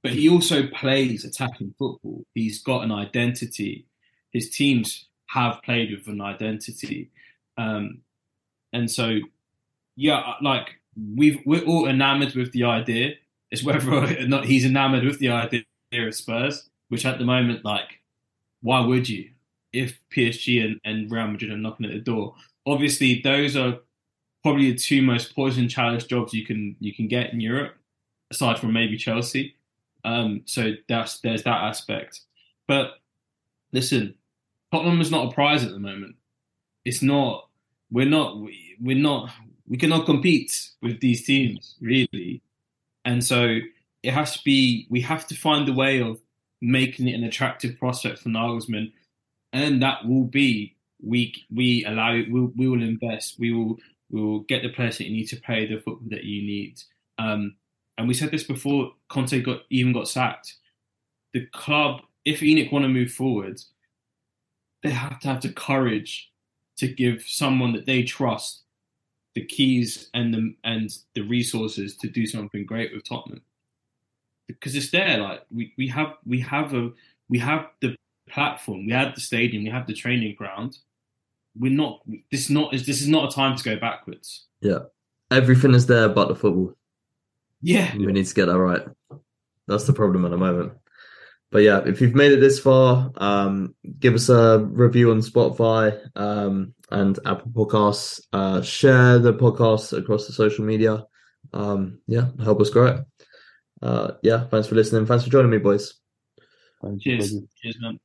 but 0.02 0.12
he 0.12 0.28
also 0.28 0.66
plays 0.68 1.24
attacking 1.24 1.74
football. 1.78 2.24
He's 2.34 2.62
got 2.62 2.84
an 2.84 2.92
identity. 2.92 3.86
His 4.32 4.50
teams 4.50 5.06
have 5.26 5.60
played 5.62 5.90
with 5.90 6.06
an 6.06 6.20
identity, 6.20 7.10
um, 7.56 8.02
and 8.72 8.90
so 8.90 9.18
yeah, 9.98 10.34
like 10.40 10.76
we've 11.16 11.40
we're 11.44 11.64
all 11.64 11.88
enamored 11.88 12.34
with 12.34 12.52
the 12.52 12.64
idea. 12.64 13.14
It's 13.50 13.64
whether 13.64 13.92
or 13.92 14.06
not 14.28 14.44
he's 14.44 14.64
enamored 14.64 15.04
with 15.04 15.18
the 15.18 15.30
idea 15.30 15.64
of 15.92 16.14
Spurs, 16.14 16.70
which 16.88 17.04
at 17.04 17.18
the 17.18 17.24
moment, 17.24 17.64
like, 17.64 18.00
why 18.62 18.80
would 18.80 19.08
you? 19.08 19.30
If 19.72 19.98
PSG 20.14 20.64
and, 20.64 20.80
and 20.84 21.10
Real 21.10 21.26
Madrid 21.26 21.50
are 21.50 21.56
knocking 21.56 21.86
at 21.86 21.92
the 21.92 21.98
door, 22.00 22.34
obviously 22.64 23.20
those 23.22 23.56
are 23.56 23.78
probably 24.44 24.70
the 24.72 24.78
two 24.78 25.02
most 25.02 25.34
poison 25.34 25.68
challenge 25.68 26.06
jobs 26.06 26.32
you 26.32 26.46
can 26.46 26.76
you 26.80 26.94
can 26.94 27.08
get 27.08 27.32
in 27.32 27.40
Europe, 27.40 27.74
aside 28.30 28.58
from 28.58 28.72
maybe 28.72 28.96
Chelsea. 28.96 29.56
Um, 30.04 30.42
so 30.46 30.74
that's 30.88 31.18
there's 31.20 31.42
that 31.42 31.64
aspect. 31.64 32.20
But 32.68 32.92
listen, 33.72 34.14
Tottenham 34.72 35.00
is 35.00 35.10
not 35.10 35.30
a 35.30 35.34
prize 35.34 35.64
at 35.64 35.72
the 35.72 35.78
moment. 35.80 36.14
It's 36.84 37.02
not. 37.02 37.48
We're 37.90 38.06
not. 38.08 38.38
we- 38.38 38.76
We're 38.80 38.96
not. 38.96 39.30
We 39.68 39.76
cannot 39.76 40.06
compete 40.06 40.70
with 40.82 41.00
these 41.00 41.24
teams 41.24 41.76
really, 41.80 42.42
and 43.04 43.24
so 43.24 43.58
it 44.02 44.12
has 44.12 44.34
to 44.34 44.40
be. 44.44 44.86
We 44.90 45.00
have 45.02 45.26
to 45.28 45.34
find 45.34 45.68
a 45.68 45.72
way 45.72 46.00
of 46.00 46.20
making 46.60 47.08
it 47.08 47.14
an 47.14 47.24
attractive 47.24 47.78
prospect 47.78 48.20
for 48.20 48.30
Nagelsmann, 48.30 48.92
and 49.52 49.82
that 49.82 50.06
will 50.06 50.24
be 50.24 50.76
we 51.02 51.34
we 51.54 51.84
allow 51.84 52.12
we 52.12 52.40
we 52.56 52.68
will 52.68 52.82
invest. 52.82 53.38
We 53.38 53.52
will 53.52 53.76
we 54.10 54.20
will 54.20 54.40
get 54.40 54.62
the 54.62 54.70
players 54.70 54.98
that 54.98 55.06
you 55.06 55.16
need 55.16 55.28
to 55.28 55.40
play 55.40 55.66
the 55.66 55.76
football 55.76 56.08
that 56.10 56.24
you 56.24 56.42
need. 56.42 56.80
Um, 57.18 57.56
and 57.96 58.08
we 58.08 58.14
said 58.14 58.30
this 58.30 58.44
before 58.44 58.92
Conte 59.08 59.40
got 59.42 59.62
even 59.70 59.92
got 59.92 60.08
sacked. 60.08 60.54
The 61.34 61.46
club, 61.52 62.00
if 62.24 62.40
ENIC 62.40 62.72
want 62.72 62.84
to 62.84 62.88
move 62.88 63.12
forward, 63.12 63.60
they 64.82 64.90
have 64.90 65.20
to 65.20 65.28
have 65.28 65.42
the 65.42 65.52
courage 65.52 66.30
to 66.78 66.88
give 66.88 67.24
someone 67.26 67.72
that 67.72 67.86
they 67.86 68.02
trust 68.02 68.62
the 69.34 69.44
keys 69.44 70.10
and 70.14 70.34
the 70.34 70.54
and 70.64 70.90
the 71.14 71.22
resources 71.22 71.96
to 71.96 72.08
do 72.08 72.26
something 72.26 72.64
great 72.64 72.92
with 72.92 73.08
Tottenham. 73.08 73.42
Because 74.46 74.74
it's 74.74 74.90
there, 74.90 75.18
like 75.18 75.44
we, 75.50 75.74
we 75.76 75.88
have 75.88 76.14
we 76.26 76.40
have 76.40 76.74
a 76.74 76.90
we 77.28 77.38
have 77.38 77.68
the 77.80 77.96
platform, 78.30 78.86
we 78.86 78.92
have 78.92 79.14
the 79.14 79.20
stadium, 79.20 79.64
we 79.64 79.70
have 79.70 79.86
the 79.86 79.94
training 79.94 80.34
ground. 80.36 80.78
We're 81.58 81.72
not 81.72 82.02
this 82.30 82.48
not 82.48 82.74
is 82.74 82.80
not 82.80 82.86
this 82.86 83.00
is 83.02 83.08
not 83.08 83.30
a 83.30 83.34
time 83.34 83.56
to 83.56 83.64
go 83.64 83.76
backwards. 83.76 84.46
Yeah, 84.60 84.80
everything 85.30 85.74
is 85.74 85.86
there 85.86 86.08
but 86.08 86.28
the 86.28 86.34
football. 86.34 86.74
Yeah. 87.60 87.94
We 87.96 88.06
need 88.06 88.26
to 88.26 88.34
get 88.34 88.46
that 88.46 88.58
right. 88.58 88.82
That's 89.66 89.84
the 89.84 89.92
problem 89.92 90.24
at 90.24 90.30
the 90.30 90.36
moment. 90.36 90.72
But 91.50 91.62
yeah, 91.62 91.80
if 91.86 92.00
you've 92.00 92.14
made 92.14 92.32
it 92.32 92.40
this 92.40 92.60
far, 92.60 93.10
um, 93.16 93.74
give 93.98 94.14
us 94.14 94.28
a 94.28 94.58
review 94.58 95.10
on 95.10 95.20
Spotify 95.20 95.98
um, 96.14 96.74
and 96.90 97.18
Apple 97.24 97.50
Podcasts. 97.52 98.20
Uh, 98.32 98.60
share 98.60 99.18
the 99.18 99.32
podcast 99.32 99.96
across 99.96 100.26
the 100.26 100.32
social 100.34 100.64
media. 100.64 101.06
Um, 101.54 102.00
yeah, 102.06 102.28
help 102.42 102.60
us 102.60 102.70
grow 102.70 102.86
it. 102.86 103.04
Uh, 103.80 104.12
yeah, 104.22 104.44
thanks 104.48 104.68
for 104.68 104.74
listening. 104.74 105.06
Thanks 105.06 105.24
for 105.24 105.30
joining 105.30 105.50
me, 105.50 105.58
boys. 105.58 105.94
Cheers. 107.00 107.34
Cheers, 107.62 107.76
man. 107.80 107.98